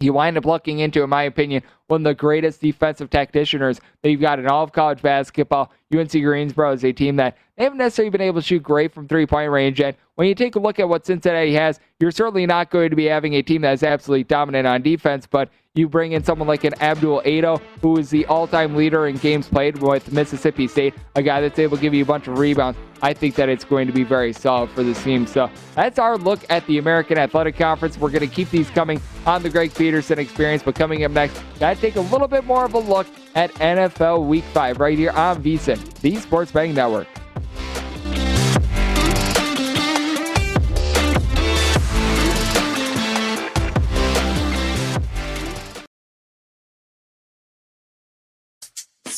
you 0.00 0.12
wind 0.14 0.36
up 0.36 0.46
looking 0.46 0.80
into, 0.80 1.02
in 1.02 1.10
my 1.10 1.24
opinion, 1.24 1.62
one 1.90 2.02
of 2.02 2.04
the 2.04 2.14
greatest 2.14 2.60
defensive 2.60 3.10
tacticians 3.10 3.80
that 4.02 4.10
you've 4.10 4.20
got 4.20 4.38
in 4.38 4.46
all 4.46 4.62
of 4.62 4.72
college 4.72 5.02
basketball. 5.02 5.72
UNC 5.92 6.12
Greensboro 6.12 6.72
is 6.72 6.84
a 6.84 6.92
team 6.92 7.16
that 7.16 7.36
they 7.56 7.64
haven't 7.64 7.78
necessarily 7.78 8.10
been 8.10 8.20
able 8.20 8.40
to 8.40 8.46
shoot 8.46 8.62
great 8.62 8.92
from 8.92 9.08
three 9.08 9.26
point 9.26 9.50
range. 9.50 9.80
And 9.80 9.96
when 10.14 10.28
you 10.28 10.34
take 10.36 10.54
a 10.54 10.60
look 10.60 10.78
at 10.78 10.88
what 10.88 11.04
Cincinnati 11.04 11.52
has, 11.54 11.80
you're 11.98 12.12
certainly 12.12 12.46
not 12.46 12.70
going 12.70 12.90
to 12.90 12.96
be 12.96 13.06
having 13.06 13.34
a 13.34 13.42
team 13.42 13.62
that 13.62 13.72
is 13.72 13.82
absolutely 13.82 14.24
dominant 14.24 14.68
on 14.68 14.82
defense, 14.82 15.26
but 15.26 15.50
you 15.74 15.88
bring 15.88 16.12
in 16.12 16.24
someone 16.24 16.48
like 16.48 16.64
an 16.64 16.74
Abdul 16.80 17.20
Ado, 17.20 17.60
who 17.80 17.96
is 17.96 18.10
the 18.10 18.26
all 18.26 18.46
time 18.46 18.74
leader 18.74 19.06
in 19.06 19.16
games 19.16 19.48
played 19.48 19.78
with 19.78 20.12
Mississippi 20.12 20.66
State, 20.66 20.94
a 21.14 21.22
guy 21.22 21.40
that's 21.40 21.58
able 21.58 21.76
to 21.76 21.82
give 21.82 21.94
you 21.94 22.02
a 22.02 22.06
bunch 22.06 22.26
of 22.26 22.38
rebounds. 22.38 22.78
I 23.02 23.14
think 23.14 23.34
that 23.36 23.48
it's 23.48 23.64
going 23.64 23.86
to 23.86 23.92
be 23.92 24.02
very 24.02 24.32
solid 24.32 24.70
for 24.70 24.82
this 24.82 25.02
team. 25.02 25.26
So 25.26 25.48
that's 25.74 25.98
our 25.98 26.18
look 26.18 26.40
at 26.50 26.66
the 26.66 26.78
American 26.78 27.18
Athletic 27.18 27.56
Conference. 27.56 27.96
We're 27.96 28.10
going 28.10 28.28
to 28.28 28.34
keep 28.34 28.50
these 28.50 28.68
coming 28.68 29.00
on 29.26 29.42
the 29.42 29.48
Greg 29.48 29.72
Peterson 29.74 30.18
experience, 30.18 30.62
but 30.62 30.74
coming 30.74 31.04
up 31.04 31.12
next, 31.12 31.40
to 31.58 31.79
take 31.80 31.96
a 31.96 32.00
little 32.00 32.28
bit 32.28 32.44
more 32.44 32.64
of 32.64 32.74
a 32.74 32.78
look 32.78 33.06
at 33.34 33.50
NFL 33.54 34.26
Week 34.26 34.44
5 34.44 34.78
right 34.78 34.98
here 34.98 35.10
on 35.10 35.42
VSIN, 35.42 35.78
the 36.00 36.16
Sports 36.16 36.52
Betting 36.52 36.74
Network. 36.74 37.08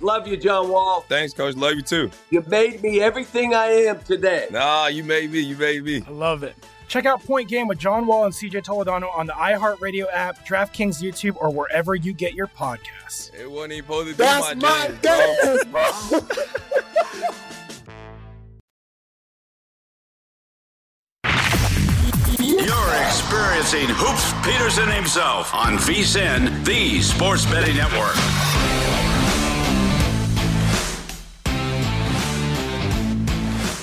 Love 0.00 0.28
you, 0.28 0.36
John 0.36 0.68
Wall. 0.68 1.04
Thanks, 1.08 1.32
Coach. 1.32 1.56
Love 1.56 1.74
you 1.74 1.82
too. 1.82 2.10
You 2.30 2.44
made 2.46 2.82
me 2.82 3.00
everything 3.00 3.54
I 3.54 3.66
am 3.66 4.00
today. 4.00 4.46
Nah, 4.50 4.86
you 4.86 5.02
made 5.02 5.32
me. 5.32 5.40
You 5.40 5.56
made 5.56 5.84
me. 5.84 6.02
I 6.06 6.10
love 6.10 6.42
it. 6.42 6.54
Check 6.88 7.04
out 7.04 7.22
Point 7.22 7.48
Game 7.48 7.68
with 7.68 7.78
John 7.78 8.06
Wall 8.06 8.24
and 8.24 8.32
CJ 8.32 8.64
Toledano 8.64 9.14
on 9.14 9.26
the 9.26 9.34
iHeartRadio 9.34 10.06
app, 10.10 10.46
DraftKings 10.46 11.02
YouTube, 11.02 11.36
or 11.36 11.50
wherever 11.50 11.94
you 11.94 12.14
get 12.14 12.32
your 12.32 12.46
podcasts. 12.46 13.34
It 13.34 13.50
wasn't 13.50 13.74
even 13.74 13.84
supposed 13.84 14.08
to 14.08 14.14
be 14.14 14.16
That's 14.16 14.54
my, 14.56 14.88
my 14.88 14.94
dance, 15.02 15.64
bro. 15.64 16.20
You're 22.40 22.94
experiencing 23.04 23.88
Hoops 23.90 24.32
Peterson 24.46 24.88
himself 24.90 25.54
on 25.54 25.76
VSIN, 25.76 26.64
the 26.64 27.02
Sports 27.02 27.44
Betting 27.46 27.76
Network. 27.76 28.16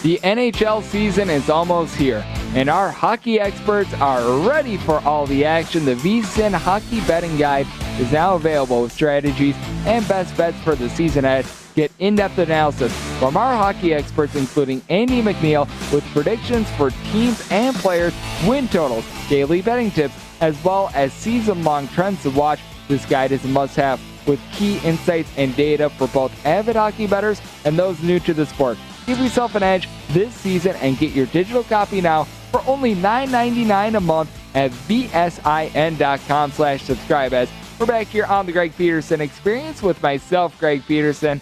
The 0.06 0.20
NHL 0.20 0.84
season 0.84 1.32
is 1.32 1.49
almost 1.49 1.95
here, 1.95 2.24
and 2.53 2.70
our 2.70 2.91
hockey 2.91 3.39
experts 3.39 3.91
are 3.95 4.47
ready 4.47 4.78
for 4.78 4.99
all 4.99 5.26
the 5.26 5.43
action. 5.43 5.84
The 5.84 5.95
VSIN 5.95 6.53
Hockey 6.53 7.01
Betting 7.08 7.36
Guide 7.38 7.66
is 7.99 8.12
now 8.12 8.36
available 8.36 8.84
with 8.84 8.91
strategies 8.91 9.56
and 9.88 10.08
best 10.08 10.38
bets 10.38 10.60
for 10.60 10.76
the 10.76 10.91
season 10.91 11.26
ahead. 11.26 11.47
Get 11.74 11.91
in-depth 11.97 12.38
analysis 12.38 12.93
from 13.18 13.36
our 13.36 13.58
hockey 13.58 13.95
experts, 13.95 14.36
including 14.36 14.84
Andy 14.89 15.24
McNeil, 15.24 15.66
with 15.91 16.03
predictions 16.14 16.70
for 16.74 16.91
teams 17.12 17.43
and 17.49 17.76
players, 17.78 18.14
win 18.45 18.68
totals, 18.68 19.06
daily 19.28 19.64
betting 19.64 19.89
tips, 19.89 20.14
as 20.39 20.64
well 20.64 20.91
as 20.93 21.14
season-long 21.14 21.88
trends 21.88 22.22
to 22.22 22.30
watch. 22.30 22.60
This 22.88 23.08
guide 23.08 23.32
is 23.32 23.43
a 23.43 23.47
must-have 23.47 23.99
with 24.28 24.39
key 24.53 24.78
insights 24.84 25.32
and 25.36 25.56
data 25.56 25.89
for 25.89 26.08
both 26.10 26.45
avid 26.45 26.76
hockey 26.76 27.08
bettors 27.08 27.41
and 27.64 27.76
those 27.76 28.03
new 28.03 28.20
to 28.20 28.36
the 28.36 28.45
sport. 28.45 28.78
Give 29.06 29.20
yourself 29.20 29.56
an 29.56 29.64
edge 29.64 29.88
this 30.10 30.34
season 30.34 30.76
and 30.78 30.97
get 30.97 31.14
your 31.14 31.28
digital 31.28 31.64
copy 31.64 32.01
now 32.01 32.24
for 32.51 32.62
only 32.66 32.95
$9.99 32.95 33.97
a 33.97 33.99
month 33.99 34.30
at 34.56 34.72
vsin.com 34.72 36.51
slash 36.51 36.82
subscribe 36.84 37.34
as 37.34 37.49
we're 37.80 37.86
back 37.86 38.08
here 38.08 38.26
on 38.26 38.45
the 38.45 38.51
Greg 38.51 38.76
Peterson 38.78 39.20
experience 39.20 39.84
with 39.84 40.01
myself, 40.01 40.58
Greg 40.60 40.84
Peterson. 40.88 41.41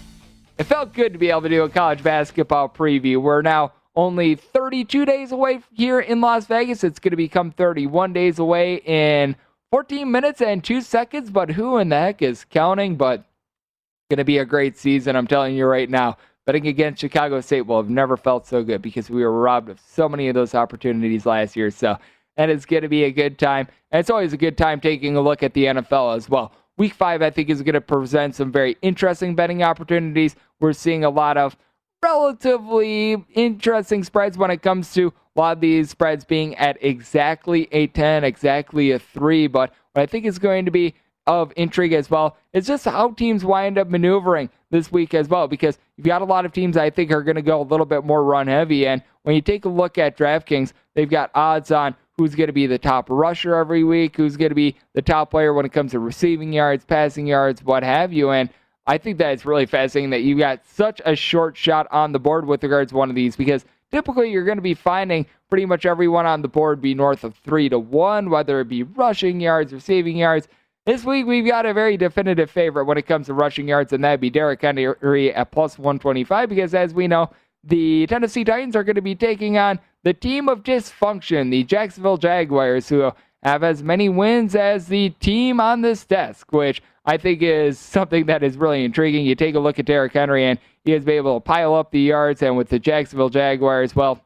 It 0.57 0.63
felt 0.63 0.93
good 0.93 1.13
to 1.13 1.19
be 1.19 1.29
able 1.29 1.43
to 1.43 1.49
do 1.49 1.63
a 1.63 1.69
college 1.69 2.03
basketball 2.03 2.69
preview. 2.69 3.21
We're 3.21 3.43
now 3.43 3.73
only 3.95 4.35
32 4.35 5.05
days 5.05 5.31
away 5.31 5.61
here 5.71 5.99
in 5.99 6.21
Las 6.21 6.47
Vegas. 6.47 6.83
It's 6.83 6.99
going 6.99 7.11
to 7.11 7.17
become 7.17 7.51
31 7.51 8.13
days 8.13 8.39
away 8.39 8.75
in 8.77 9.35
14 9.71 10.11
minutes 10.11 10.41
and 10.41 10.63
2 10.63 10.81
seconds, 10.81 11.29
but 11.29 11.51
who 11.51 11.77
in 11.77 11.89
the 11.89 11.99
heck 11.99 12.21
is 12.21 12.45
counting? 12.49 12.95
But 12.95 13.19
it's 13.19 14.09
going 14.09 14.17
to 14.17 14.23
be 14.23 14.39
a 14.39 14.45
great 14.45 14.77
season, 14.77 15.15
I'm 15.15 15.27
telling 15.27 15.55
you 15.55 15.65
right 15.65 15.89
now. 15.89 16.17
Betting 16.45 16.67
against 16.67 16.99
Chicago 16.99 17.39
State 17.39 17.61
will 17.61 17.77
have 17.77 17.89
never 17.89 18.17
felt 18.17 18.45
so 18.45 18.63
good 18.63 18.81
because 18.81 19.09
we 19.09 19.23
were 19.23 19.31
robbed 19.31 19.69
of 19.69 19.79
so 19.79 20.09
many 20.09 20.27
of 20.27 20.35
those 20.35 20.53
opportunities 20.53 21.25
last 21.25 21.55
year. 21.55 21.71
So, 21.71 21.97
and 22.35 22.51
it's 22.51 22.65
going 22.65 22.81
to 22.81 22.89
be 22.89 23.05
a 23.05 23.11
good 23.11 23.39
time. 23.39 23.67
And 23.91 23.99
it's 23.99 24.09
always 24.09 24.33
a 24.33 24.37
good 24.37 24.57
time 24.57 24.81
taking 24.81 25.15
a 25.15 25.21
look 25.21 25.41
at 25.41 25.53
the 25.53 25.65
NFL 25.65 26.17
as 26.17 26.29
well. 26.29 26.51
Week 26.77 26.93
five, 26.93 27.21
I 27.21 27.29
think, 27.29 27.49
is 27.49 27.61
going 27.61 27.75
to 27.75 27.81
present 27.81 28.35
some 28.35 28.51
very 28.51 28.77
interesting 28.81 29.35
betting 29.35 29.63
opportunities. 29.63 30.35
We're 30.59 30.73
seeing 30.73 31.05
a 31.05 31.09
lot 31.09 31.37
of 31.37 31.55
relatively 32.03 33.23
interesting 33.33 34.03
spreads 34.03 34.37
when 34.37 34.51
it 34.51 34.61
comes 34.61 34.93
to 34.95 35.13
a 35.35 35.39
lot 35.39 35.57
of 35.57 35.61
these 35.61 35.91
spreads 35.91 36.25
being 36.25 36.55
at 36.57 36.77
exactly 36.83 37.67
a 37.71 37.87
10, 37.87 38.23
exactly 38.23 38.91
a 38.91 38.99
3. 38.99 39.47
But 39.47 39.73
what 39.93 40.01
I 40.01 40.05
think 40.05 40.25
is 40.25 40.39
going 40.39 40.65
to 40.65 40.71
be 40.71 40.95
of 41.25 41.53
intrigue 41.55 41.93
as 41.93 42.09
well 42.09 42.37
is 42.51 42.67
just 42.67 42.85
how 42.85 43.11
teams 43.11 43.45
wind 43.45 43.77
up 43.77 43.89
maneuvering 43.89 44.49
this 44.71 44.91
week 44.91 45.13
as 45.13 45.27
well. 45.27 45.47
Because 45.47 45.77
you've 45.97 46.07
got 46.07 46.21
a 46.21 46.25
lot 46.25 46.45
of 46.45 46.53
teams 46.53 46.77
I 46.77 46.89
think 46.89 47.11
are 47.11 47.23
going 47.23 47.35
to 47.35 47.41
go 47.41 47.61
a 47.61 47.63
little 47.63 47.85
bit 47.85 48.03
more 48.03 48.23
run 48.23 48.47
heavy. 48.47 48.87
And 48.87 49.01
when 49.23 49.35
you 49.35 49.41
take 49.41 49.65
a 49.65 49.69
look 49.69 49.97
at 49.97 50.17
DraftKings, 50.17 50.73
they've 50.95 51.09
got 51.09 51.31
odds 51.33 51.71
on 51.71 51.95
who's 52.17 52.35
going 52.35 52.47
to 52.47 52.53
be 52.53 52.67
the 52.67 52.77
top 52.77 53.09
rusher 53.09 53.55
every 53.55 53.83
week, 53.83 54.15
who's 54.17 54.37
going 54.37 54.49
to 54.49 54.55
be 54.55 54.75
the 54.93 55.01
top 55.01 55.31
player 55.31 55.53
when 55.53 55.65
it 55.65 55.73
comes 55.73 55.91
to 55.91 55.99
receiving 55.99 56.53
yards, 56.53 56.85
passing 56.85 57.25
yards, 57.25 57.63
what 57.63 57.83
have 57.83 58.13
you. 58.13 58.31
And 58.31 58.49
I 58.85 58.97
think 58.97 59.17
that 59.17 59.31
it's 59.31 59.45
really 59.45 59.65
fascinating 59.65 60.09
that 60.11 60.23
you 60.23 60.37
got 60.37 60.65
such 60.65 61.01
a 61.05 61.15
short 61.15 61.55
shot 61.57 61.87
on 61.89 62.11
the 62.11 62.19
board 62.19 62.45
with 62.45 62.63
regards 62.63 62.91
to 62.91 62.97
one 62.97 63.09
of 63.09 63.15
these 63.15 63.35
because 63.35 63.65
typically 63.91 64.29
you're 64.29 64.43
going 64.43 64.57
to 64.57 64.61
be 64.61 64.73
finding 64.73 65.25
pretty 65.49 65.65
much 65.65 65.85
everyone 65.85 66.25
on 66.25 66.41
the 66.41 66.47
board 66.47 66.81
be 66.81 66.93
north 66.93 67.23
of 67.23 67.35
three 67.37 67.69
to 67.69 67.79
one, 67.79 68.29
whether 68.29 68.59
it 68.59 68.67
be 68.67 68.83
rushing 68.83 69.39
yards, 69.39 69.71
receiving 69.71 70.17
yards. 70.17 70.47
This 70.85 71.05
week 71.05 71.25
we've 71.25 71.45
got 71.45 71.65
a 71.65 71.73
very 71.73 71.95
definitive 71.95 72.51
favorite 72.51 72.83
when 72.83 72.97
it 72.97 73.05
comes 73.05 73.27
to 73.27 73.33
rushing 73.33 73.69
yards, 73.69 73.93
and 73.93 74.03
that'd 74.03 74.19
be 74.19 74.29
Derrick 74.29 74.61
Henry 74.61 75.33
at 75.33 75.49
plus 75.49 75.79
125 75.79 76.49
because 76.49 76.73
as 76.73 76.93
we 76.93 77.07
know, 77.07 77.29
the 77.63 78.05
Tennessee 78.07 78.43
Titans 78.43 78.75
are 78.75 78.83
going 78.83 78.97
to 78.97 79.01
be 79.01 79.15
taking 79.15 79.57
on 79.57 79.79
the 80.03 80.13
team 80.13 80.49
of 80.49 80.61
dysfunction, 80.63 81.49
the 81.51 81.63
Jacksonville 81.63 82.17
Jaguars, 82.17 82.89
who 82.89 83.09
have 83.43 83.63
as 83.63 83.81
many 83.81 84.09
wins 84.09 84.55
as 84.55 84.87
the 84.87 85.11
team 85.21 85.61
on 85.61 85.79
this 85.79 86.03
desk, 86.03 86.51
which 86.51 86.83
I 87.05 87.15
think 87.15 87.41
is 87.41 87.79
something 87.79 88.25
that 88.25 88.43
is 88.43 88.57
really 88.57 88.83
intriguing. 88.83 89.25
You 89.25 89.35
take 89.35 89.55
a 89.55 89.59
look 89.59 89.79
at 89.79 89.85
Derrick 89.85 90.11
Henry, 90.11 90.43
and 90.43 90.59
he 90.83 90.91
has 90.91 91.05
been 91.05 91.15
able 91.15 91.39
to 91.39 91.43
pile 91.45 91.73
up 91.73 91.91
the 91.91 92.01
yards, 92.01 92.41
and 92.41 92.57
with 92.57 92.67
the 92.67 92.79
Jacksonville 92.79 93.29
Jaguars, 93.29 93.95
well, 93.95 94.21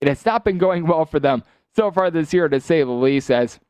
it 0.00 0.08
has 0.08 0.26
not 0.26 0.44
been 0.44 0.58
going 0.58 0.84
well 0.84 1.04
for 1.04 1.20
them 1.20 1.44
so 1.76 1.92
far 1.92 2.10
this 2.10 2.34
year, 2.34 2.48
to 2.48 2.58
say 2.58 2.82
the 2.82 2.90
least, 2.90 3.30
as 3.30 3.60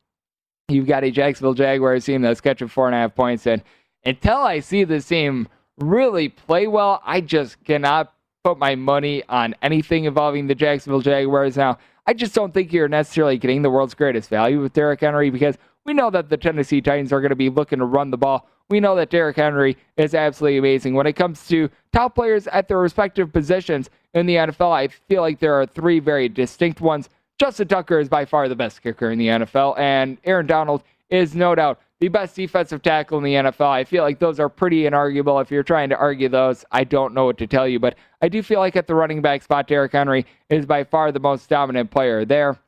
you've 0.67 0.87
got 0.87 1.03
a 1.03 1.11
Jacksonville 1.11 1.53
Jaguars 1.53 2.05
team 2.05 2.21
that's 2.21 2.41
catching 2.41 2.67
four 2.67 2.87
and 2.87 2.95
a 2.95 2.99
half 2.99 3.15
points. 3.15 3.45
And 3.47 3.63
until 4.05 4.37
I 4.37 4.59
see 4.59 4.83
this 4.83 5.07
team 5.07 5.47
really 5.77 6.29
play 6.29 6.67
well, 6.67 7.01
I 7.05 7.21
just 7.21 7.63
cannot 7.63 8.13
put 8.43 8.57
my 8.57 8.75
money 8.75 9.23
on 9.29 9.55
anything 9.61 10.05
involving 10.05 10.47
the 10.47 10.55
Jacksonville 10.55 11.01
Jaguars. 11.01 11.57
Now, 11.57 11.77
I 12.05 12.13
just 12.13 12.35
don't 12.35 12.53
think 12.53 12.73
you're 12.73 12.89
necessarily 12.89 13.37
getting 13.37 13.61
the 13.61 13.69
world's 13.69 13.93
greatest 13.93 14.29
value 14.29 14.61
with 14.61 14.73
Derrick 14.73 14.99
Henry 14.99 15.29
because 15.29 15.57
we 15.85 15.93
know 15.93 16.09
that 16.09 16.29
the 16.29 16.37
Tennessee 16.37 16.81
Titans 16.81 17.13
are 17.13 17.21
going 17.21 17.29
to 17.29 17.35
be 17.35 17.49
looking 17.49 17.79
to 17.79 17.85
run 17.85 18.11
the 18.11 18.17
ball. 18.17 18.49
We 18.69 18.79
know 18.79 18.95
that 18.95 19.09
Derrick 19.09 19.35
Henry 19.35 19.77
is 19.97 20.15
absolutely 20.15 20.57
amazing. 20.57 20.93
When 20.93 21.07
it 21.07 21.13
comes 21.13 21.47
to 21.47 21.69
top 21.91 22.15
players 22.15 22.47
at 22.47 22.67
their 22.67 22.79
respective 22.79 23.31
positions 23.31 23.89
in 24.13 24.25
the 24.25 24.35
NFL, 24.35 24.71
I 24.71 24.87
feel 24.87 25.21
like 25.21 25.39
there 25.39 25.59
are 25.59 25.65
three 25.65 25.99
very 25.99 26.29
distinct 26.29 26.81
ones. 26.81 27.09
Justin 27.39 27.67
Tucker 27.67 27.99
is 27.99 28.09
by 28.09 28.25
far 28.25 28.47
the 28.47 28.55
best 28.55 28.81
kicker 28.81 29.11
in 29.11 29.19
the 29.19 29.27
NFL, 29.27 29.77
and 29.77 30.17
Aaron 30.23 30.47
Donald 30.47 30.83
is 31.09 31.35
no 31.35 31.55
doubt 31.55 31.79
the 31.99 32.07
best 32.09 32.35
defensive 32.35 32.81
tackle 32.81 33.17
in 33.17 33.23
the 33.23 33.33
NFL. 33.33 33.69
I 33.69 33.85
feel 33.85 34.03
like 34.03 34.19
those 34.19 34.39
are 34.39 34.49
pretty 34.49 34.83
inarguable. 34.83 35.41
If 35.41 35.49
you're 35.49 35.63
trying 35.63 35.89
to 35.89 35.97
argue 35.97 36.27
those, 36.27 36.65
I 36.71 36.83
don't 36.83 37.13
know 37.13 37.25
what 37.25 37.37
to 37.37 37.47
tell 37.47 37.67
you, 37.67 37.79
but 37.79 37.95
I 38.21 38.27
do 38.27 38.43
feel 38.43 38.59
like 38.59 38.75
at 38.75 38.87
the 38.87 38.95
running 38.95 39.21
back 39.21 39.41
spot, 39.41 39.67
Derrick 39.67 39.93
Henry 39.93 40.25
is 40.49 40.65
by 40.65 40.83
far 40.83 41.11
the 41.11 41.19
most 41.19 41.47
dominant 41.49 41.91
player 41.91 42.25
there. 42.25 42.59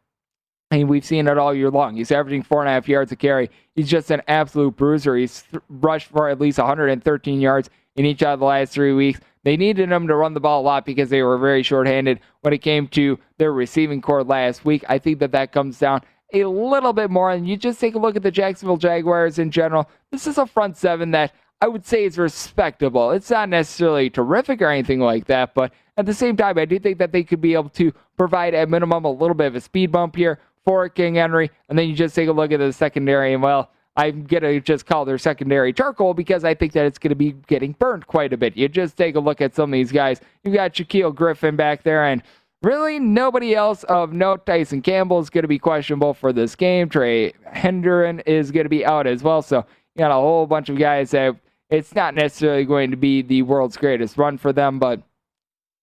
And 0.71 0.89
we've 0.89 1.05
seen 1.05 1.27
it 1.27 1.37
all 1.37 1.53
year 1.53 1.69
long. 1.69 1.95
He's 1.95 2.11
averaging 2.11 2.43
four 2.43 2.61
and 2.61 2.69
a 2.69 2.71
half 2.71 2.87
yards 2.87 3.11
a 3.11 3.15
carry. 3.15 3.49
He's 3.75 3.89
just 3.89 4.09
an 4.09 4.21
absolute 4.27 4.75
bruiser. 4.75 5.15
He's 5.15 5.43
th- 5.43 5.61
rushed 5.69 6.07
for 6.07 6.29
at 6.29 6.39
least 6.39 6.57
113 6.57 7.39
yards 7.41 7.69
in 7.95 8.05
each 8.05 8.23
of 8.23 8.39
the 8.39 8.45
last 8.45 8.73
three 8.73 8.93
weeks. 8.93 9.19
They 9.43 9.57
needed 9.57 9.91
him 9.91 10.07
to 10.07 10.15
run 10.15 10.33
the 10.33 10.39
ball 10.39 10.61
a 10.61 10.63
lot 10.63 10.85
because 10.85 11.09
they 11.09 11.21
were 11.21 11.37
very 11.37 11.61
shorthanded 11.61 12.19
when 12.41 12.53
it 12.53 12.59
came 12.59 12.87
to 12.89 13.19
their 13.37 13.53
receiving 13.53 14.01
core 14.01 14.23
last 14.23 14.65
week. 14.65 14.83
I 14.89 14.97
think 14.97 15.19
that 15.19 15.31
that 15.33 15.51
comes 15.51 15.77
down 15.77 16.01
a 16.33 16.45
little 16.45 16.93
bit 16.93 17.11
more. 17.11 17.31
And 17.31 17.47
you 17.47 17.55
just 17.55 17.79
take 17.79 17.95
a 17.95 17.99
look 17.99 18.15
at 18.15 18.23
the 18.23 18.31
Jacksonville 18.31 18.77
Jaguars 18.77 19.37
in 19.37 19.51
general. 19.51 19.89
This 20.11 20.25
is 20.25 20.37
a 20.37 20.47
front 20.47 20.77
seven 20.77 21.11
that 21.11 21.33
I 21.61 21.67
would 21.67 21.85
say 21.85 22.05
is 22.05 22.17
respectable. 22.17 23.11
It's 23.11 23.29
not 23.29 23.49
necessarily 23.49 24.09
terrific 24.09 24.61
or 24.61 24.69
anything 24.69 24.99
like 24.99 25.25
that, 25.25 25.53
but 25.53 25.71
at 25.97 26.05
the 26.05 26.13
same 26.13 26.35
time, 26.35 26.57
I 26.57 26.65
do 26.65 26.77
think 26.79 26.97
that 26.97 27.11
they 27.11 27.23
could 27.23 27.39
be 27.39 27.53
able 27.53 27.69
to 27.69 27.93
provide 28.17 28.53
at 28.53 28.69
minimum 28.69 29.05
a 29.05 29.11
little 29.11 29.35
bit 29.35 29.47
of 29.47 29.55
a 29.55 29.61
speed 29.61 29.91
bump 29.91 30.15
here 30.15 30.39
for 30.65 30.89
King 30.89 31.15
Henry. 31.15 31.49
And 31.69 31.79
then 31.79 31.87
you 31.87 31.95
just 31.95 32.15
take 32.15 32.27
a 32.27 32.33
look 32.33 32.51
at 32.51 32.59
the 32.59 32.73
secondary, 32.73 33.33
and 33.33 33.41
well, 33.41 33.71
I'm 33.97 34.25
going 34.25 34.43
to 34.43 34.59
just 34.59 34.85
call 34.85 35.05
their 35.05 35.17
secondary 35.17 35.71
charcoal 35.71 36.13
because 36.13 36.43
I 36.43 36.53
think 36.53 36.73
that 36.73 36.85
it's 36.85 36.97
going 36.97 37.09
to 37.09 37.15
be 37.15 37.31
getting 37.47 37.73
burned 37.73 38.07
quite 38.07 38.33
a 38.33 38.37
bit. 38.37 38.57
You 38.57 38.67
just 38.67 38.97
take 38.97 39.15
a 39.15 39.19
look 39.19 39.39
at 39.41 39.55
some 39.55 39.71
of 39.71 39.73
these 39.73 39.91
guys. 39.91 40.19
You 40.43 40.53
got 40.53 40.73
Shaquill 40.73 41.15
Griffin 41.15 41.55
back 41.55 41.83
there, 41.83 42.05
and 42.05 42.21
really 42.61 42.99
nobody 42.99 43.55
else 43.55 43.83
of 43.85 44.11
note. 44.11 44.45
Tyson 44.45 44.81
Campbell 44.81 45.19
is 45.19 45.29
going 45.29 45.43
to 45.43 45.47
be 45.47 45.59
questionable 45.59 46.13
for 46.13 46.33
this 46.33 46.55
game. 46.55 46.89
Trey 46.89 47.31
Hendrickson 47.53 48.21
is 48.25 48.51
going 48.51 48.65
to 48.65 48.69
be 48.69 48.85
out 48.85 49.07
as 49.07 49.23
well. 49.23 49.41
So 49.41 49.65
you 49.95 49.99
got 49.99 50.11
a 50.11 50.15
whole 50.15 50.45
bunch 50.45 50.69
of 50.69 50.77
guys 50.77 51.11
that 51.11 51.35
it's 51.69 51.95
not 51.95 52.15
necessarily 52.15 52.65
going 52.65 52.91
to 52.91 52.97
be 52.97 53.21
the 53.21 53.43
world's 53.43 53.77
greatest 53.77 54.17
run 54.17 54.37
for 54.37 54.51
them, 54.51 54.77
but 54.77 55.01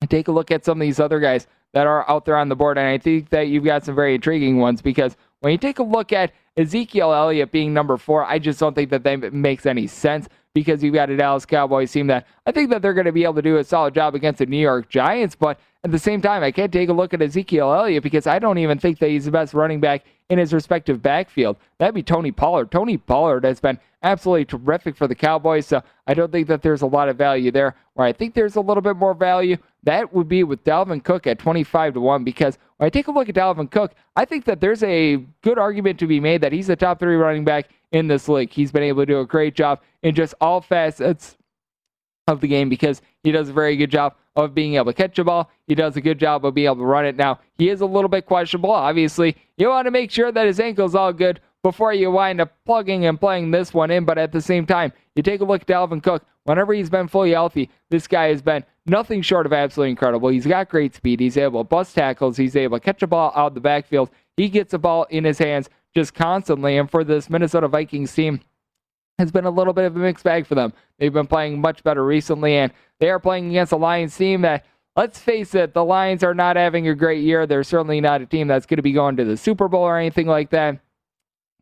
take 0.09 0.29
a 0.29 0.33
look 0.33 0.51
at 0.51 0.65
some 0.65 0.79
of 0.79 0.85
these 0.85 1.01
other 1.01 1.19
guys 1.19 1.47
that 1.73 1.87
are 1.87 2.09
out 2.11 2.25
there 2.25 2.37
on 2.37 2.49
the 2.49 2.57
board. 2.57 2.77
And 2.77 2.87
I 2.87 2.99
think 2.99 3.31
that 3.31 3.49
you've 3.49 3.65
got 3.65 3.85
some 3.85 3.95
very 3.95 4.15
intriguing 4.15 4.59
ones 4.59 4.83
because 4.83 5.17
when 5.41 5.53
you 5.53 5.59
take 5.59 5.79
a 5.79 5.85
look 5.85 6.13
at 6.13 6.33
Ezekiel 6.57 7.13
Elliott 7.13 7.51
being 7.51 7.73
number 7.73 7.97
four, 7.97 8.25
I 8.25 8.39
just 8.39 8.61
don't 8.61 8.75
think 8.75 8.91
that 8.91 9.05
that 9.05 9.33
makes 9.33 9.65
any 9.67 9.87
sense 9.87 10.29
because 10.55 10.83
you've 10.83 10.95
got 10.95 11.11
a 11.11 11.17
Dallas 11.17 11.47
Cowboys 11.47 11.91
team 11.91 12.09
that 12.09 12.27
I 12.47 12.53
think 12.53 12.71
that 12.71 12.83
they're 12.83 12.93
going 12.93 13.07
to 13.07 13.13
be 13.13 13.25
able 13.25 13.35
to 13.35 13.43
do 13.43 13.57
a 13.57 13.65
solid 13.65 13.95
job 13.95 14.15
against 14.15 14.39
the 14.39 14.47
New 14.47 14.59
York 14.59 14.89
Giants. 14.89 15.35
But 15.35 15.59
at 15.83 15.91
the 15.91 15.99
same 15.99 16.21
time, 16.21 16.43
I 16.43 16.51
can't 16.51 16.73
take 16.73 16.89
a 16.89 16.93
look 16.93 17.15
at 17.15 17.23
Ezekiel 17.23 17.73
Elliott 17.73 18.03
because 18.03 18.27
I 18.27 18.39
don't 18.39 18.59
even 18.59 18.79
think 18.79 18.99
that 18.99 19.09
he's 19.09 19.25
the 19.25 19.31
best 19.31 19.55
running 19.55 19.81
back 19.81 20.05
in 20.29 20.39
his 20.39 20.53
respective 20.53 21.03
backfield. 21.03 21.57
That'd 21.79 21.95
be 21.95 22.03
Tony 22.03 22.33
Pollard. 22.33 22.71
Tony 22.71 22.99
Pollard 22.99 23.45
has 23.45 23.61
been 23.61 23.79
absolutely 24.03 24.45
terrific 24.45 24.97
for 24.97 25.07
the 25.07 25.15
Cowboys, 25.15 25.67
so 25.67 25.83
I 26.07 26.15
don't 26.15 26.33
think 26.33 26.49
that 26.49 26.63
there's 26.63 26.83
a 26.83 26.87
lot 26.87 27.09
of 27.09 27.17
value 27.17 27.51
there. 27.51 27.75
Where 27.95 28.07
I 28.07 28.13
think 28.13 28.35
there's 28.35 28.57
a 28.57 28.61
little 28.61 28.83
bit 28.83 28.97
more 28.97 29.15
value, 29.15 29.57
that 29.85 30.13
would 30.13 30.29
be 30.29 30.45
with 30.45 30.65
Dalvin 30.65 31.03
Cook 31.03 31.27
at 31.27 31.39
25 31.39 31.95
to 31.95 32.01
1 32.01 32.25
because 32.25 32.59
I 32.83 32.91
take 32.91 33.07
a 33.07 33.13
look 33.13 33.29
at 33.29 33.35
Dalvin 33.35 33.71
Cook, 33.71 33.93
I 34.17 34.25
think 34.25 34.45
that 34.47 34.61
there's 34.61 34.83
a 34.83 35.17
good 35.43 35.59
argument 35.59 36.01
to 36.01 36.07
be 36.07 36.19
made 36.19 36.41
that 36.41 36.53
he's 36.53 36.67
the 36.67 36.77
top 36.77 36.99
three 36.99 37.15
running 37.15 37.45
back 37.45 37.69
in 37.93 38.09
this 38.09 38.29
league. 38.29 38.51
He's 38.51 38.73
been 38.73 38.83
able 38.83 39.03
to 39.03 39.07
do 39.07 39.21
a 39.21 39.27
great 39.27 39.55
job 39.55 39.81
in 40.03 40.15
just 40.15 40.35
all 40.41 40.61
facets 40.61 41.37
of 42.27 42.41
the 42.41 42.49
game 42.49 42.69
because 42.69 43.01
he 43.23 43.31
does 43.31 43.49
a 43.49 43.53
very 43.53 43.77
good 43.77 43.91
job 43.91 44.17
of 44.35 44.55
being 44.55 44.75
able 44.75 44.87
to 44.87 44.95
catch 44.95 45.17
the 45.17 45.25
ball. 45.25 45.51
He 45.67 45.75
does 45.75 45.97
a 45.97 46.01
good 46.01 46.19
job 46.19 46.45
of 46.45 46.55
being 46.55 46.67
able 46.67 46.77
to 46.77 46.85
run 46.85 47.07
it. 47.07 47.17
Now, 47.17 47.39
he 47.57 47.69
is 47.69 47.83
a 47.83 47.87
little 47.87 48.09
bit 48.09 48.27
questionable. 48.27 48.71
Obviously, 48.71 49.37
you 49.57 49.69
want 49.69 49.87
to 49.87 49.91
make 49.91 50.11
sure 50.11 50.33
that 50.33 50.47
his 50.47 50.59
ankle's 50.59 50.95
all 50.95 51.13
good 51.13 51.41
before 51.63 51.93
you 51.93 52.11
wind 52.11 52.41
up 52.41 52.53
plugging 52.65 53.07
and 53.07 53.21
playing 53.21 53.51
this 53.51 53.73
one 53.73 53.91
in. 53.91 54.05
But 54.05 54.19
at 54.19 54.33
the 54.33 54.41
same 54.41 54.67
time, 54.67 54.93
you 55.15 55.23
take 55.23 55.41
a 55.41 55.45
look 55.45 55.63
at 55.63 55.67
Dalvin 55.69 56.03
Cook. 56.03 56.25
Whenever 56.45 56.75
he's 56.75 56.91
been 56.91 57.09
fully 57.09 57.31
healthy, 57.31 57.71
this 57.91 58.09
guy 58.09 58.29
has 58.29 58.43
been 58.43 58.65
nothing 58.87 59.23
short 59.23 59.47
of 59.47 59.53
absolutely 59.53 59.91
incredible. 59.91 60.29
He's 60.29 60.47
got 60.47 60.69
great 60.69 60.95
speed. 60.95 61.21
He's 61.21 61.37
able 61.37 61.63
to 61.63 61.69
bust 61.69 61.95
tackles. 61.95 62.37
He's 62.37 62.57
able 62.57 62.79
to 62.79 62.85
catch 62.85 63.03
a 63.03 63.07
ball 63.07 63.33
out 63.37 63.55
the 63.55 63.61
backfield. 63.61 64.11
He 64.37 64.49
gets 64.49 64.73
the 64.73 64.79
ball 64.79 65.05
in 65.11 65.25
his 65.25 65.39
hands 65.39 65.71
just 65.95 66.15
constantly. 66.15 66.77
And 66.79 66.91
for 66.91 67.05
this 67.05 67.31
Minnesota 67.31 67.69
Vikings 67.69 68.13
team, 68.13 68.41
has 69.19 69.31
been 69.31 69.45
a 69.45 69.51
little 69.51 69.73
bit 69.73 69.85
of 69.85 69.95
a 69.95 69.99
mixed 69.99 70.25
bag 70.25 70.47
for 70.47 70.55
them. 70.55 70.73
They've 70.99 71.13
been 71.13 71.27
playing 71.27 71.61
much 71.61 71.85
better 71.85 72.05
recently, 72.05 72.55
and 72.55 72.73
they 72.99 73.11
are 73.11 73.21
playing 73.21 73.51
against 73.51 73.73
a 73.73 73.77
Lions 73.77 74.17
team 74.17 74.43
that, 74.43 74.65
let's 74.97 75.19
face 75.19 75.55
it, 75.55 75.75
the 75.75 75.85
Lions 75.85 76.25
are 76.25 76.35
not 76.35 76.57
having 76.57 76.89
a 76.89 76.95
great 76.95 77.23
year. 77.23 77.47
They're 77.47 77.63
certainly 77.63 78.01
not 78.01 78.23
a 78.23 78.27
team 78.27 78.49
that's 78.49 78.67
going 78.67 78.79
to 78.79 78.83
be 78.83 78.93
going 78.93 79.17
to 79.17 79.25
the 79.25 79.37
Super 79.37 79.69
Bowl 79.69 79.83
or 79.83 79.99
anything 79.99 80.27
like 80.27 80.51
that. 80.51 80.81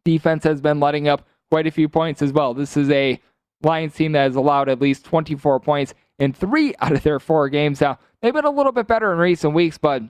Defense 0.04 0.44
has 0.44 0.60
been 0.60 0.80
letting 0.80 1.08
up 1.08 1.26
quite 1.50 1.66
a 1.66 1.70
few 1.70 1.88
points 1.88 2.22
as 2.22 2.32
well. 2.32 2.54
This 2.54 2.76
is 2.76 2.90
a 2.90 3.20
Lions 3.62 3.94
team 3.94 4.12
that 4.12 4.22
has 4.22 4.36
allowed 4.36 4.68
at 4.68 4.80
least 4.80 5.04
24 5.04 5.60
points 5.60 5.94
in 6.18 6.32
three 6.32 6.74
out 6.80 6.92
of 6.92 7.02
their 7.02 7.20
four 7.20 7.48
games. 7.48 7.80
Now, 7.80 7.98
they've 8.22 8.34
been 8.34 8.44
a 8.44 8.50
little 8.50 8.72
bit 8.72 8.86
better 8.86 9.12
in 9.12 9.18
recent 9.18 9.54
weeks, 9.54 9.78
but 9.78 10.02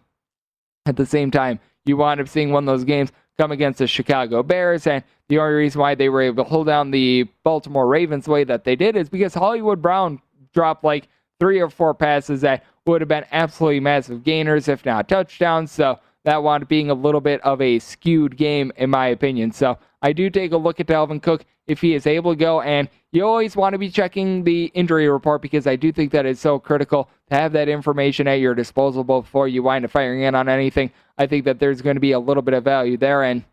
at 0.86 0.97
the 0.97 1.07
same 1.07 1.30
time, 1.30 1.59
you 1.84 1.97
wind 1.97 2.20
up 2.20 2.28
seeing 2.28 2.53
one 2.53 2.68
of 2.68 2.72
those 2.72 2.84
games 2.84 3.11
come 3.38 3.53
against 3.53 3.78
the 3.78 3.86
Chicago 3.86 4.43
Bears. 4.43 4.86
And 4.86 5.03
the 5.28 5.38
only 5.38 5.55
reason 5.55 5.80
why 5.80 5.95
they 5.95 6.09
were 6.09 6.22
able 6.22 6.45
to 6.45 6.49
hold 6.49 6.66
down 6.66 6.91
the 6.91 7.24
Baltimore 7.43 7.86
Ravens 7.86 8.26
the 8.26 8.30
way 8.30 8.45
that 8.45 8.64
they 8.64 8.76
did 8.76 8.97
is 8.97 9.09
because 9.09 9.34
Hollywood 9.34 9.80
Brown 9.80 10.20
dropped 10.53 10.84
like 10.84 11.09
three 11.38 11.61
or 11.61 11.70
four 11.70 11.95
passes 11.95 12.43
that 12.43 12.64
would 12.86 13.01
have 13.01 13.09
been 13.09 13.24
absolutely 13.32 13.80
massive 13.80 14.24
gainers, 14.24 14.68
if 14.68 14.84
not 14.84 15.09
touchdowns. 15.09 15.72
So 15.72 15.99
that 16.24 16.42
wound 16.42 16.62
up 16.62 16.68
being 16.68 16.90
a 16.90 16.94
little 16.94 17.20
bit 17.20 17.40
of 17.42 17.60
a 17.60 17.78
skewed 17.78 18.36
game, 18.36 18.72
in 18.76 18.90
my 18.90 19.06
opinion. 19.06 19.52
So 19.52 19.78
I 20.02 20.12
do 20.12 20.30
take 20.30 20.52
a 20.52 20.56
look 20.56 20.80
at 20.80 20.86
Dalvin 20.86 21.22
Cook 21.22 21.44
if 21.66 21.80
he 21.80 21.94
is 21.94 22.06
able 22.06 22.32
to 22.32 22.36
go. 22.36 22.60
And 22.60 22.88
you 23.12 23.26
always 23.26 23.56
want 23.56 23.74
to 23.74 23.78
be 23.78 23.90
checking 23.90 24.44
the 24.44 24.66
injury 24.74 25.08
report 25.08 25.42
because 25.42 25.66
I 25.66 25.76
do 25.76 25.92
think 25.92 26.12
that 26.12 26.26
it's 26.26 26.40
so 26.40 26.58
critical 26.58 27.08
to 27.30 27.36
have 27.36 27.52
that 27.52 27.68
information 27.68 28.28
at 28.28 28.40
your 28.40 28.54
disposal 28.54 29.04
before 29.04 29.48
you 29.48 29.62
wind 29.62 29.84
up 29.84 29.90
firing 29.90 30.22
in 30.22 30.34
on 30.34 30.48
anything. 30.48 30.90
I 31.18 31.26
think 31.26 31.44
that 31.44 31.58
there's 31.58 31.82
going 31.82 31.96
to 31.96 32.00
be 32.00 32.12
a 32.12 32.20
little 32.20 32.42
bit 32.42 32.54
of 32.54 32.64
value 32.64 32.96
there. 32.96 33.22
And 33.22 33.44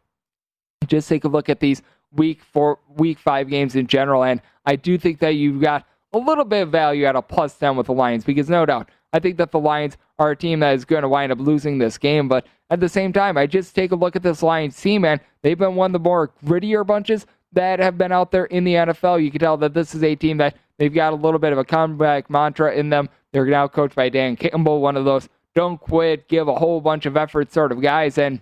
just 0.87 1.09
take 1.09 1.23
a 1.23 1.27
look 1.27 1.49
at 1.49 1.59
these 1.59 1.81
week 2.11 2.41
four, 2.41 2.79
week 2.95 3.19
five 3.19 3.49
games 3.49 3.75
in 3.75 3.87
general. 3.87 4.23
And 4.23 4.41
I 4.65 4.75
do 4.75 4.97
think 4.97 5.19
that 5.19 5.35
you've 5.35 5.61
got 5.61 5.85
a 6.13 6.17
little 6.17 6.45
bit 6.45 6.63
of 6.63 6.71
value 6.71 7.05
at 7.05 7.15
a 7.15 7.21
plus 7.21 7.55
10 7.55 7.75
with 7.75 7.87
the 7.87 7.93
Lions 7.93 8.23
because 8.23 8.49
no 8.49 8.65
doubt, 8.65 8.89
I 9.13 9.19
think 9.19 9.37
that 9.37 9.51
the 9.51 9.59
Lions 9.59 9.97
are 10.19 10.31
a 10.31 10.35
team 10.35 10.59
that 10.61 10.75
is 10.75 10.85
going 10.85 11.03
to 11.03 11.09
wind 11.09 11.31
up 11.31 11.39
losing 11.39 11.77
this 11.77 11.97
game. 11.97 12.27
But 12.27 12.45
at 12.69 12.79
the 12.79 12.89
same 12.89 13.13
time, 13.13 13.37
I 13.37 13.47
just 13.47 13.75
take 13.75 13.91
a 13.91 13.95
look 13.95 14.15
at 14.15 14.23
this 14.23 14.43
Lions 14.43 14.79
team, 14.79 15.05
and 15.05 15.21
they've 15.41 15.57
been 15.57 15.75
one 15.75 15.89
of 15.89 15.93
the 15.93 16.09
more 16.09 16.31
grittier 16.45 16.85
bunches 16.85 17.25
that 17.53 17.79
have 17.79 17.97
been 17.97 18.11
out 18.11 18.31
there 18.31 18.45
in 18.45 18.63
the 18.63 18.73
NFL. 18.73 19.23
You 19.23 19.31
can 19.31 19.39
tell 19.39 19.57
that 19.57 19.73
this 19.73 19.95
is 19.95 20.03
a 20.03 20.15
team 20.15 20.37
that 20.37 20.55
they've 20.77 20.93
got 20.93 21.13
a 21.13 21.15
little 21.15 21.39
bit 21.39 21.53
of 21.53 21.57
a 21.57 21.63
comeback 21.63 22.29
mantra 22.29 22.75
in 22.75 22.89
them. 22.89 23.09
They're 23.31 23.45
now 23.45 23.67
coached 23.67 23.95
by 23.95 24.09
Dan 24.09 24.35
Campbell, 24.35 24.81
one 24.81 24.97
of 24.97 25.05
those 25.05 25.29
don't 25.57 25.79
quit, 25.79 26.27
give 26.27 26.47
a 26.47 26.53
whole 26.53 26.79
bunch 26.81 27.07
of 27.07 27.17
effort 27.17 27.51
sort 27.51 27.71
of 27.71 27.81
guys. 27.81 28.19
And 28.19 28.41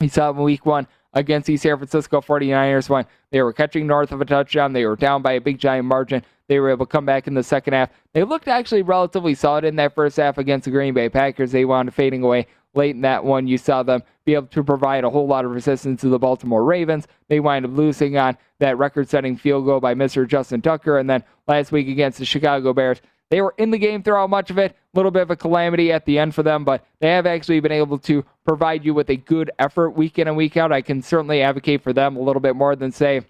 we 0.00 0.08
saw 0.08 0.30
in 0.30 0.38
week 0.38 0.64
one 0.64 0.86
against 1.12 1.46
the 1.46 1.56
San 1.58 1.76
Francisco 1.76 2.22
49ers 2.22 2.88
when 2.88 3.04
they 3.30 3.42
were 3.42 3.52
catching 3.52 3.86
north 3.86 4.10
of 4.10 4.22
a 4.22 4.24
touchdown. 4.24 4.72
They 4.72 4.86
were 4.86 4.96
down 4.96 5.20
by 5.20 5.32
a 5.32 5.40
big 5.40 5.58
giant 5.58 5.86
margin. 5.86 6.24
They 6.48 6.58
were 6.58 6.70
able 6.70 6.86
to 6.86 6.90
come 6.90 7.04
back 7.04 7.26
in 7.26 7.34
the 7.34 7.42
second 7.42 7.74
half. 7.74 7.90
They 8.14 8.24
looked 8.24 8.48
actually 8.48 8.80
relatively 8.80 9.34
solid 9.34 9.64
in 9.64 9.76
that 9.76 9.94
first 9.94 10.16
half 10.16 10.38
against 10.38 10.64
the 10.64 10.70
Green 10.70 10.94
Bay 10.94 11.10
Packers. 11.10 11.52
They 11.52 11.66
wound 11.66 11.90
up 11.90 11.94
fading 11.94 12.22
away 12.22 12.46
late 12.74 12.94
in 12.94 13.02
that 13.02 13.24
one. 13.24 13.46
You 13.46 13.58
saw 13.58 13.82
them 13.82 14.02
be 14.24 14.34
able 14.34 14.46
to 14.48 14.64
provide 14.64 15.04
a 15.04 15.10
whole 15.10 15.26
lot 15.26 15.44
of 15.44 15.50
resistance 15.50 16.00
to 16.00 16.08
the 16.08 16.18
Baltimore 16.18 16.64
Ravens. 16.64 17.06
They 17.28 17.40
wind 17.40 17.64
up 17.64 17.72
losing 17.72 18.16
on 18.16 18.36
that 18.58 18.78
record 18.78 19.08
setting 19.08 19.36
field 19.36 19.64
goal 19.64 19.80
by 19.80 19.94
Mr. 19.94 20.26
Justin 20.26 20.62
Tucker. 20.62 20.98
And 20.98 21.08
then 21.08 21.24
last 21.48 21.72
week 21.72 21.88
against 21.88 22.18
the 22.18 22.24
Chicago 22.24 22.72
Bears, 22.72 23.00
they 23.30 23.40
were 23.40 23.54
in 23.58 23.70
the 23.70 23.78
game 23.78 24.02
throughout 24.02 24.28
much 24.28 24.50
of 24.50 24.58
it. 24.58 24.72
A 24.72 24.98
little 24.98 25.12
bit 25.12 25.22
of 25.22 25.30
a 25.30 25.36
calamity 25.36 25.92
at 25.92 26.04
the 26.04 26.18
end 26.18 26.34
for 26.34 26.42
them, 26.42 26.64
but 26.64 26.84
they 26.98 27.10
have 27.10 27.26
actually 27.26 27.60
been 27.60 27.72
able 27.72 27.98
to 27.98 28.24
provide 28.44 28.84
you 28.84 28.92
with 28.92 29.08
a 29.08 29.16
good 29.16 29.50
effort 29.58 29.90
week 29.90 30.18
in 30.18 30.26
and 30.26 30.36
week 30.36 30.56
out. 30.56 30.72
I 30.72 30.82
can 30.82 31.00
certainly 31.00 31.42
advocate 31.42 31.82
for 31.82 31.92
them 31.92 32.16
a 32.16 32.20
little 32.20 32.40
bit 32.40 32.56
more 32.56 32.74
than, 32.74 32.90
say, 32.90 33.22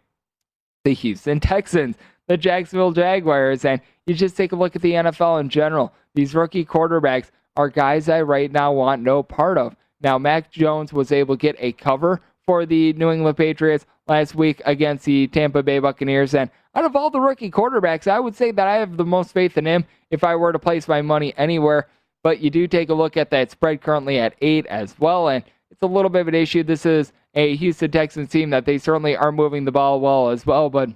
the 0.85 0.95
Houston 0.95 1.39
Texans, 1.41 1.97
the 2.29 2.39
Jacksonville 2.39 2.93
Jaguars. 2.93 3.67
And 3.67 3.81
you 4.07 4.15
just 4.15 4.39
take 4.39 4.53
a 4.53 4.57
look 4.57 4.75
at 4.75 4.83
the 4.83 4.93
NFL 4.93 5.39
in 5.41 5.51
general. 5.51 5.93
These 6.15 6.35
rookie 6.35 6.65
quarterbacks 6.65 7.31
are 7.57 7.69
guys 7.69 8.09
I 8.09 8.23
right 8.23 8.51
now 8.51 8.73
want 8.73 9.03
no 9.03 9.23
part 9.23 9.59
of 9.59 9.77
Now, 10.01 10.19
Mac 10.19 10.51
Jones 10.51 10.93
was 10.93 11.13
able 11.13 11.37
to 11.37 11.41
get 11.41 11.57
a 11.59 11.73
cover 11.73 12.21
for 12.47 12.65
the 12.67 12.93
New 12.95 13.11
England 13.11 13.37
Patriots 13.37 13.87
last 14.07 14.35
week 14.35 14.63
against 14.65 15.05
the 15.05 15.27
Tampa 15.29 15.63
Bay 15.63 15.79
Buccaneers. 15.79 16.35
And 16.35 16.51
out 16.75 16.85
of 16.85 16.97
all 16.97 17.11
the 17.11 17.21
rookie 17.21 17.51
quarterbacks, 17.51 18.09
I 18.09 18.19
would 18.19 18.35
say 18.35 18.51
that 18.51 18.67
I 18.67 18.77
have 18.77 18.97
the 18.97 19.05
most 19.05 19.33
faith 19.33 19.59
in 19.59 19.67
him 19.67 19.85
if 20.11 20.25
I 20.25 20.37
were 20.37 20.53
to 20.53 20.59
place 20.59 20.89
my 20.89 21.03
money 21.03 21.35
anywhere. 21.37 21.89
But 22.23 22.41
you 22.41 22.51
do 22.51 22.67
take 22.67 22.89
a 22.89 22.95
look 22.95 23.17
at 23.17 23.31
that 23.31 23.51
spread 23.51 23.83
currently 23.83 24.19
at 24.19 24.35
eight 24.41 24.67
as 24.67 24.99
well. 24.99 25.29
And 25.29 25.45
it's 25.71 25.83
a 25.83 25.87
little 25.87 26.11
bit 26.11 26.23
of 26.23 26.29
an 26.29 26.35
issue. 26.35 26.63
This 26.63 26.85
is 26.87 27.13
a 27.35 27.57
Houston 27.57 27.91
Texans 27.91 28.31
team 28.31 28.51
that 28.51 28.67
they 28.67 28.79
certainly 28.79 29.17
are 29.17 29.33
moving 29.33 29.65
the 29.65 29.73
ball 29.73 30.01
well 30.01 30.31
as 30.31 30.45
well. 30.45 30.71
But 30.71 30.91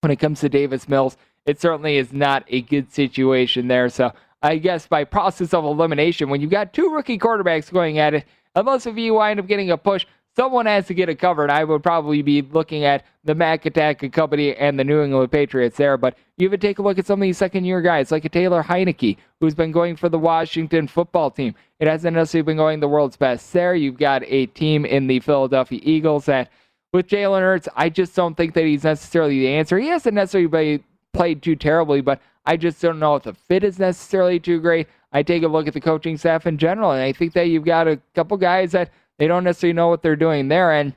when 0.00 0.10
it 0.10 0.16
comes 0.16 0.40
to 0.40 0.48
Davis 0.48 0.88
Mills, 0.88 1.16
it 1.44 1.60
certainly 1.60 1.96
is 1.96 2.12
not 2.12 2.44
a 2.48 2.62
good 2.62 2.92
situation 2.92 3.68
there. 3.68 3.88
So 3.88 4.12
I 4.42 4.56
guess 4.56 4.86
by 4.86 5.04
process 5.04 5.54
of 5.54 5.64
elimination, 5.64 6.28
when 6.28 6.40
you've 6.40 6.50
got 6.50 6.72
two 6.72 6.88
rookie 6.88 7.18
quarterbacks 7.18 7.72
going 7.72 7.98
at 7.98 8.14
it, 8.14 8.24
unless 8.54 8.86
if 8.86 8.96
you 8.96 9.14
wind 9.14 9.38
up 9.38 9.46
getting 9.46 9.70
a 9.70 9.78
push, 9.78 10.04
someone 10.34 10.66
has 10.66 10.86
to 10.86 10.94
get 10.94 11.08
it 11.08 11.18
covered. 11.18 11.50
I 11.50 11.62
would 11.64 11.82
probably 11.82 12.22
be 12.22 12.42
looking 12.42 12.84
at 12.84 13.04
the 13.24 13.34
Mac 13.34 13.66
Attack 13.66 14.10
Company 14.12 14.54
and 14.56 14.78
the 14.78 14.84
New 14.84 15.02
England 15.02 15.30
Patriots 15.30 15.76
there. 15.76 15.96
But 15.96 16.16
you 16.38 16.46
even 16.46 16.58
take 16.58 16.78
a 16.78 16.82
look 16.82 16.98
at 16.98 17.06
some 17.06 17.20
of 17.20 17.22
these 17.22 17.38
second 17.38 17.64
year 17.64 17.80
guys, 17.80 18.10
like 18.10 18.24
a 18.24 18.28
Taylor 18.28 18.62
Heinicke, 18.62 19.18
who's 19.40 19.54
been 19.54 19.72
going 19.72 19.94
for 19.94 20.08
the 20.08 20.18
Washington 20.18 20.88
football 20.88 21.30
team. 21.30 21.54
It 21.78 21.86
hasn't 21.86 22.16
necessarily 22.16 22.46
been 22.46 22.56
going 22.56 22.80
the 22.80 22.88
world's 22.88 23.16
best 23.16 23.52
there. 23.52 23.74
You've 23.74 23.98
got 23.98 24.22
a 24.26 24.46
team 24.46 24.84
in 24.84 25.06
the 25.06 25.20
Philadelphia 25.20 25.80
Eagles 25.82 26.26
that, 26.26 26.50
with 26.92 27.06
Jalen 27.08 27.40
Hurts, 27.40 27.68
I 27.76 27.90
just 27.90 28.16
don't 28.16 28.36
think 28.36 28.54
that 28.54 28.64
he's 28.64 28.84
necessarily 28.84 29.38
the 29.38 29.48
answer. 29.48 29.78
He 29.78 29.88
hasn't 29.88 30.14
necessarily 30.14 30.82
played 31.12 31.42
too 31.42 31.56
terribly, 31.56 32.00
but 32.00 32.20
I 32.44 32.56
just 32.56 32.80
don't 32.80 32.98
know 32.98 33.16
if 33.16 33.22
the 33.24 33.34
fit 33.34 33.64
is 33.64 33.78
necessarily 33.78 34.40
too 34.40 34.60
great. 34.60 34.88
I 35.12 35.22
take 35.22 35.42
a 35.42 35.48
look 35.48 35.66
at 35.68 35.74
the 35.74 35.80
coaching 35.80 36.16
staff 36.16 36.46
in 36.46 36.58
general, 36.58 36.92
and 36.92 37.02
I 37.02 37.12
think 37.12 37.34
that 37.34 37.48
you've 37.48 37.64
got 37.64 37.86
a 37.86 38.00
couple 38.14 38.36
guys 38.36 38.72
that 38.72 38.90
they 39.18 39.26
don't 39.26 39.44
necessarily 39.44 39.74
know 39.74 39.88
what 39.88 40.02
they're 40.02 40.16
doing 40.16 40.48
there. 40.48 40.72
And 40.72 40.94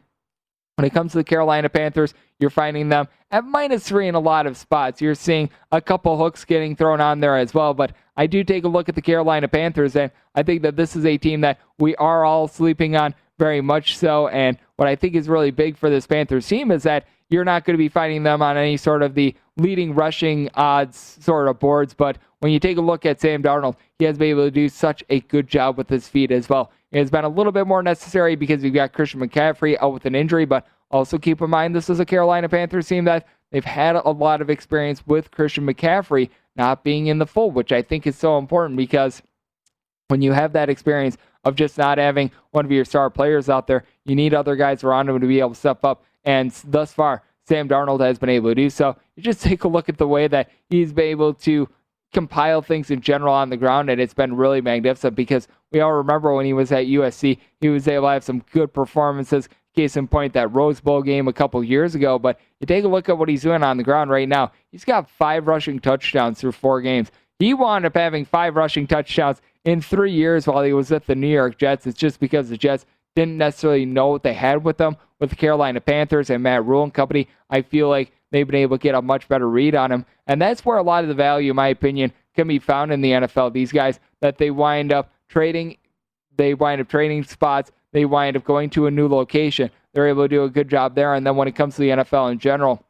when 0.76 0.86
it 0.86 0.94
comes 0.94 1.12
to 1.12 1.20
the 1.20 1.24
Carolina 1.24 1.70
Panthers, 1.70 2.14
you're 2.40 2.50
finding 2.50 2.90
them 2.90 3.08
at 3.32 3.46
minus 3.46 3.88
three 3.88 4.08
in 4.08 4.16
a 4.16 4.20
lot 4.20 4.48
of 4.48 4.58
spots. 4.58 5.02
You're 5.02 5.16
seeing 5.16 5.50
a 5.72 5.82
couple 5.82 6.18
hooks 6.18 6.46
getting 6.46 6.76
thrown 6.76 7.02
on 7.02 7.20
there 7.20 7.38
as 7.38 7.54
well. 7.54 7.74
But 7.74 7.94
I 8.18 8.28
do 8.28 8.44
take 8.44 8.64
a 8.64 8.70
look 8.70 8.90
at 8.90 8.96
the 8.96 9.02
Carolina 9.02 9.48
Panthers, 9.48 9.96
and 9.96 10.12
I 10.34 10.44
think 10.44 10.62
that 10.64 10.76
this 10.76 10.96
is 10.96 11.06
a 11.06 11.18
team 11.18 11.42
that 11.42 11.60
we 11.78 11.96
are 11.98 12.26
all 12.26 12.48
sleeping 12.48 12.96
on 12.96 13.14
very 13.38 13.62
much 13.62 13.98
so. 13.98 14.28
And 14.30 14.58
what 14.78 14.88
I 14.88 14.96
think 14.96 15.16
is 15.16 15.30
really 15.30 15.52
big 15.52 15.78
for 15.78 15.90
this 15.90 16.08
Panthers 16.08 16.48
team 16.48 16.72
is 16.72 16.84
that 16.84 17.06
you're 17.30 17.46
not 17.46 17.66
going 17.66 17.76
to 17.76 17.78
be 17.78 17.90
finding 17.90 18.24
them 18.24 18.42
on 18.42 18.58
any 18.58 18.78
sort 18.78 19.02
of 19.02 19.16
the 19.16 19.36
leading 19.58 19.94
rushing 19.96 20.50
odds 20.56 21.18
sort 21.22 21.48
of 21.48 21.60
boards. 21.60 21.94
But 21.94 22.18
when 22.40 22.52
you 22.52 22.60
take 22.60 22.78
a 22.78 22.82
look 22.82 23.06
at 23.06 23.20
Sam 23.20 23.42
Darnold, 23.42 23.76
he 23.98 24.06
has 24.06 24.18
been 24.18 24.30
able 24.30 24.46
to 24.46 24.52
do 24.52 24.70
such 24.70 25.04
a 25.10 25.22
good 25.22 25.48
job 25.48 25.78
with 25.78 25.90
his 25.90 26.08
feet 26.08 26.32
as 26.32 26.50
well. 26.50 26.72
It 26.92 27.00
has 27.00 27.10
been 27.10 27.26
a 27.26 27.30
little 27.30 27.52
bit 27.52 27.68
more 27.68 27.84
necessary 27.84 28.36
because 28.36 28.62
we've 28.62 28.74
got 28.74 28.94
Christian 28.94 29.20
McCaffrey 29.20 29.78
out 29.82 29.94
with 29.94 30.06
an 30.06 30.16
injury, 30.16 30.46
but 30.46 30.68
also 30.92 31.18
keep 31.18 31.42
in 31.42 31.50
mind 31.50 31.76
this 31.76 31.90
is 31.90 32.00
a 32.00 32.06
Carolina 32.06 32.48
Panthers 32.48 32.88
team 32.88 33.06
that 33.06 33.28
they've 33.52 33.66
had 33.66 33.96
a 33.96 34.10
lot 34.10 34.42
of 34.42 34.50
experience 34.50 35.06
with 35.08 35.32
Christian 35.32 35.66
McCaffrey 35.66 36.30
not 36.56 36.84
being 36.84 37.08
in 37.08 37.18
the 37.18 37.26
fold, 37.26 37.54
which 37.54 37.72
I 37.72 37.82
think 37.82 38.08
is 38.08 38.16
so 38.16 38.38
important 38.38 38.78
because 38.78 39.22
when 40.08 40.22
you 40.22 40.32
have 40.32 40.54
that 40.54 40.70
experience 40.70 41.18
of 41.44 41.56
just 41.56 41.78
not 41.78 41.98
having 41.98 42.32
one 42.52 42.66
of 42.66 42.72
your 42.72 42.86
star 42.86 43.10
players 43.10 43.50
out 43.50 43.68
there, 43.68 43.84
you 44.06 44.16
need 44.16 44.34
other 44.34 44.56
guys 44.56 44.84
around 44.84 45.10
him 45.10 45.20
to 45.20 45.28
be 45.28 45.40
able 45.40 45.50
to 45.50 45.56
step 45.56 45.84
up. 45.84 46.04
And 46.26 46.52
thus 46.68 46.92
far, 46.92 47.24
Sam 47.48 47.70
Darnold 47.70 48.02
has 48.02 48.18
been 48.18 48.30
able 48.30 48.50
to 48.50 48.56
do 48.56 48.70
so. 48.70 48.96
You 49.16 49.24
just 49.24 49.42
take 49.44 49.64
a 49.64 49.68
look 49.68 49.90
at 49.90 49.98
the 49.98 50.08
way 50.08 50.28
that 50.28 50.50
he's 50.70 50.94
been 50.94 51.06
able 51.06 51.34
to 51.36 51.70
compile 52.14 52.62
things 52.62 52.92
in 52.92 53.02
general 53.02 53.34
on 53.34 53.50
the 53.50 53.58
ground, 53.58 53.90
and 53.90 54.00
it's 54.00 54.14
been 54.14 54.36
really 54.36 54.62
magnificent 54.62 55.16
because 55.16 55.48
we 55.72 55.82
all 55.82 55.92
remember 55.92 56.34
when 56.34 56.46
he 56.46 56.54
was 56.54 56.72
at 56.72 56.86
USC, 56.86 57.38
he 57.60 57.70
was 57.70 57.88
able 57.88 58.08
to 58.08 58.12
have 58.12 58.24
some 58.24 58.44
good 58.52 58.74
performances. 58.74 59.50
Case 59.76 59.98
in 59.98 60.08
point, 60.08 60.32
that 60.32 60.54
Rose 60.54 60.80
Bowl 60.80 61.02
game 61.02 61.28
a 61.28 61.34
couple 61.34 61.62
years 61.62 61.96
ago. 61.96 62.18
But 62.18 62.40
you 62.62 62.66
take 62.66 62.86
a 62.86 62.88
look 62.88 63.10
at 63.10 63.18
what 63.18 63.28
he's 63.28 63.42
doing 63.42 63.62
on 63.62 63.76
the 63.76 63.84
ground 63.84 64.10
right 64.10 64.30
now. 64.30 64.54
He's 64.72 64.86
got 64.86 65.10
five 65.10 65.48
rushing 65.48 65.80
touchdowns 65.80 66.40
through 66.40 66.54
four 66.54 66.80
games. 66.80 67.12
He 67.40 67.54
wound 67.54 67.86
up 67.86 67.98
having 67.98 68.24
five 68.24 68.56
rushing 68.56 68.88
touchdowns 68.88 69.42
in 69.66 69.82
three 69.82 70.14
years 70.14 70.48
while 70.48 70.64
he 70.64 70.72
was 70.72 70.94
at 70.94 71.06
the 71.06 71.16
New 71.16 71.28
York 71.28 71.58
Jets. 71.58 71.86
It's 71.86 72.00
just 72.00 72.22
because 72.22 72.48
the 72.48 72.58
Jets 72.58 72.86
didn't 73.16 73.38
necessarily 73.38 73.86
know 73.86 74.08
what 74.08 74.24
they 74.24 74.34
had 74.34 74.64
with 74.64 74.78
them 74.78 74.98
with 75.20 75.30
the 75.30 75.36
Carolina 75.36 75.82
Panthers 75.82 76.30
and 76.30 76.44
Matt 76.44 76.66
Rhule 76.66 76.84
and 76.84 76.94
company. 76.94 77.28
I 77.50 77.62
feel 77.62 77.90
like 77.90 78.12
they've 78.32 78.46
been 78.46 78.56
able 78.56 78.78
to 78.78 78.82
get 78.82 78.96
a 78.96 79.02
much 79.02 79.28
better 79.28 79.50
read 79.50 79.76
on 79.76 79.92
him. 79.92 80.06
And 80.28 80.42
that's 80.42 80.66
where 80.66 80.78
a 80.78 80.84
lot 80.84 81.04
of 81.04 81.08
the 81.08 81.14
value, 81.14 81.52
in 81.52 81.56
my 81.56 81.70
opinion, 81.70 82.12
can 82.36 82.48
be 82.48 82.60
found 82.60 82.92
in 82.92 83.02
the 83.02 83.12
NFL. 83.12 83.54
These 83.54 83.72
guys 83.72 84.00
that 84.22 84.38
they 84.38 84.52
wind 84.52 84.92
up 84.92 85.14
trading, 85.30 85.78
they 86.36 86.54
wind 86.54 86.82
up 86.82 86.90
trading 86.90 87.24
spots, 87.24 87.72
they 87.94 88.06
wind 88.06 88.36
up 88.36 88.44
going 88.44 88.70
to 88.72 88.88
a 88.88 88.92
new 88.92 89.08
location. 89.08 89.72
They're 89.94 90.10
able 90.10 90.26
to 90.26 90.28
do 90.28 90.44
a 90.44 90.50
good 90.50 90.70
job 90.70 90.96
there. 90.96 91.14
And 91.14 91.26
then 91.26 91.38
when 91.38 91.48
it 91.48 91.56
comes 91.56 91.76
to 91.76 91.82
the 91.82 91.90
NFL 91.90 92.32
in 92.34 92.40
general, 92.40 92.84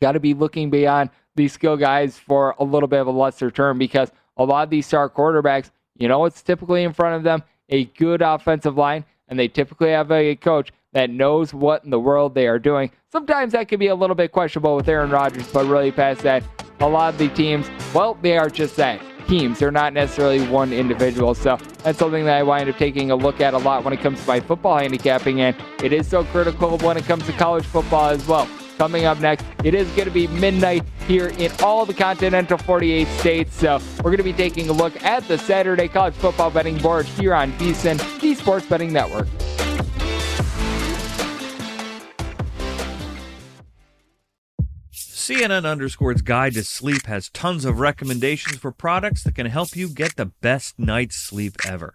got 0.00 0.12
to 0.12 0.20
be 0.20 0.34
looking 0.34 0.70
beyond 0.70 1.10
these 1.34 1.52
skill 1.52 1.76
guys 1.76 2.16
for 2.16 2.54
a 2.58 2.64
little 2.64 2.86
bit 2.86 3.00
of 3.00 3.08
a 3.08 3.10
lesser 3.10 3.50
term 3.50 3.78
because 3.78 4.12
a 4.36 4.44
lot 4.44 4.62
of 4.62 4.70
these 4.70 4.86
star 4.86 5.10
quarterbacks, 5.10 5.70
you 5.96 6.06
know 6.06 6.20
what's 6.20 6.42
typically 6.42 6.84
in 6.84 6.92
front 6.92 7.16
of 7.16 7.22
them? 7.24 7.42
A 7.70 7.86
good 7.86 8.22
offensive 8.22 8.76
line, 8.76 9.04
and 9.34 9.38
they 9.40 9.48
typically 9.48 9.90
have 9.90 10.12
a 10.12 10.36
coach 10.36 10.70
that 10.92 11.10
knows 11.10 11.52
what 11.52 11.82
in 11.82 11.90
the 11.90 11.98
world 11.98 12.36
they 12.36 12.46
are 12.46 12.60
doing. 12.60 12.88
Sometimes 13.10 13.52
that 13.52 13.66
can 13.66 13.80
be 13.80 13.88
a 13.88 13.94
little 13.96 14.14
bit 14.14 14.30
questionable 14.30 14.76
with 14.76 14.88
Aaron 14.88 15.10
Rodgers, 15.10 15.50
but 15.50 15.66
really 15.66 15.90
past 15.90 16.20
that, 16.20 16.44
a 16.78 16.88
lot 16.88 17.12
of 17.12 17.18
the 17.18 17.28
teams, 17.30 17.68
well, 17.92 18.16
they 18.22 18.38
are 18.38 18.48
just 18.48 18.76
that 18.76 19.00
teams. 19.26 19.58
They're 19.58 19.72
not 19.72 19.92
necessarily 19.92 20.46
one 20.46 20.72
individual. 20.72 21.34
So 21.34 21.56
that's 21.82 21.98
something 21.98 22.24
that 22.26 22.36
I 22.36 22.44
wind 22.44 22.68
up 22.68 22.76
taking 22.76 23.10
a 23.10 23.16
look 23.16 23.40
at 23.40 23.54
a 23.54 23.58
lot 23.58 23.82
when 23.82 23.92
it 23.92 24.00
comes 24.00 24.20
to 24.20 24.28
my 24.28 24.38
football 24.38 24.78
handicapping, 24.78 25.40
and 25.40 25.56
it 25.82 25.92
is 25.92 26.06
so 26.06 26.22
critical 26.24 26.78
when 26.78 26.96
it 26.96 27.04
comes 27.06 27.26
to 27.26 27.32
college 27.32 27.64
football 27.64 28.10
as 28.10 28.24
well. 28.28 28.48
Coming 28.78 29.04
up 29.04 29.20
next, 29.20 29.46
it 29.62 29.74
is 29.74 29.88
going 29.90 30.06
to 30.06 30.10
be 30.10 30.26
midnight 30.26 30.82
here 31.06 31.28
in 31.28 31.52
all 31.62 31.86
the 31.86 31.94
continental 31.94 32.58
48 32.58 33.06
states. 33.18 33.54
So 33.56 33.80
we're 33.98 34.10
going 34.10 34.16
to 34.18 34.22
be 34.24 34.32
taking 34.32 34.68
a 34.68 34.72
look 34.72 35.00
at 35.02 35.26
the 35.28 35.38
Saturday 35.38 35.88
college 35.88 36.14
football 36.14 36.50
betting 36.50 36.78
board 36.78 37.06
here 37.06 37.34
on 37.34 37.52
VSIN, 37.52 38.20
the 38.20 38.34
Sports 38.34 38.66
Betting 38.66 38.92
Network. 38.92 39.28
CNN 44.92 45.64
Underscore's 45.64 46.20
Guide 46.20 46.52
to 46.52 46.64
Sleep 46.64 47.06
has 47.06 47.30
tons 47.30 47.64
of 47.64 47.80
recommendations 47.80 48.58
for 48.58 48.70
products 48.70 49.22
that 49.22 49.34
can 49.34 49.46
help 49.46 49.74
you 49.74 49.88
get 49.88 50.16
the 50.16 50.26
best 50.26 50.78
night's 50.78 51.16
sleep 51.16 51.56
ever. 51.66 51.94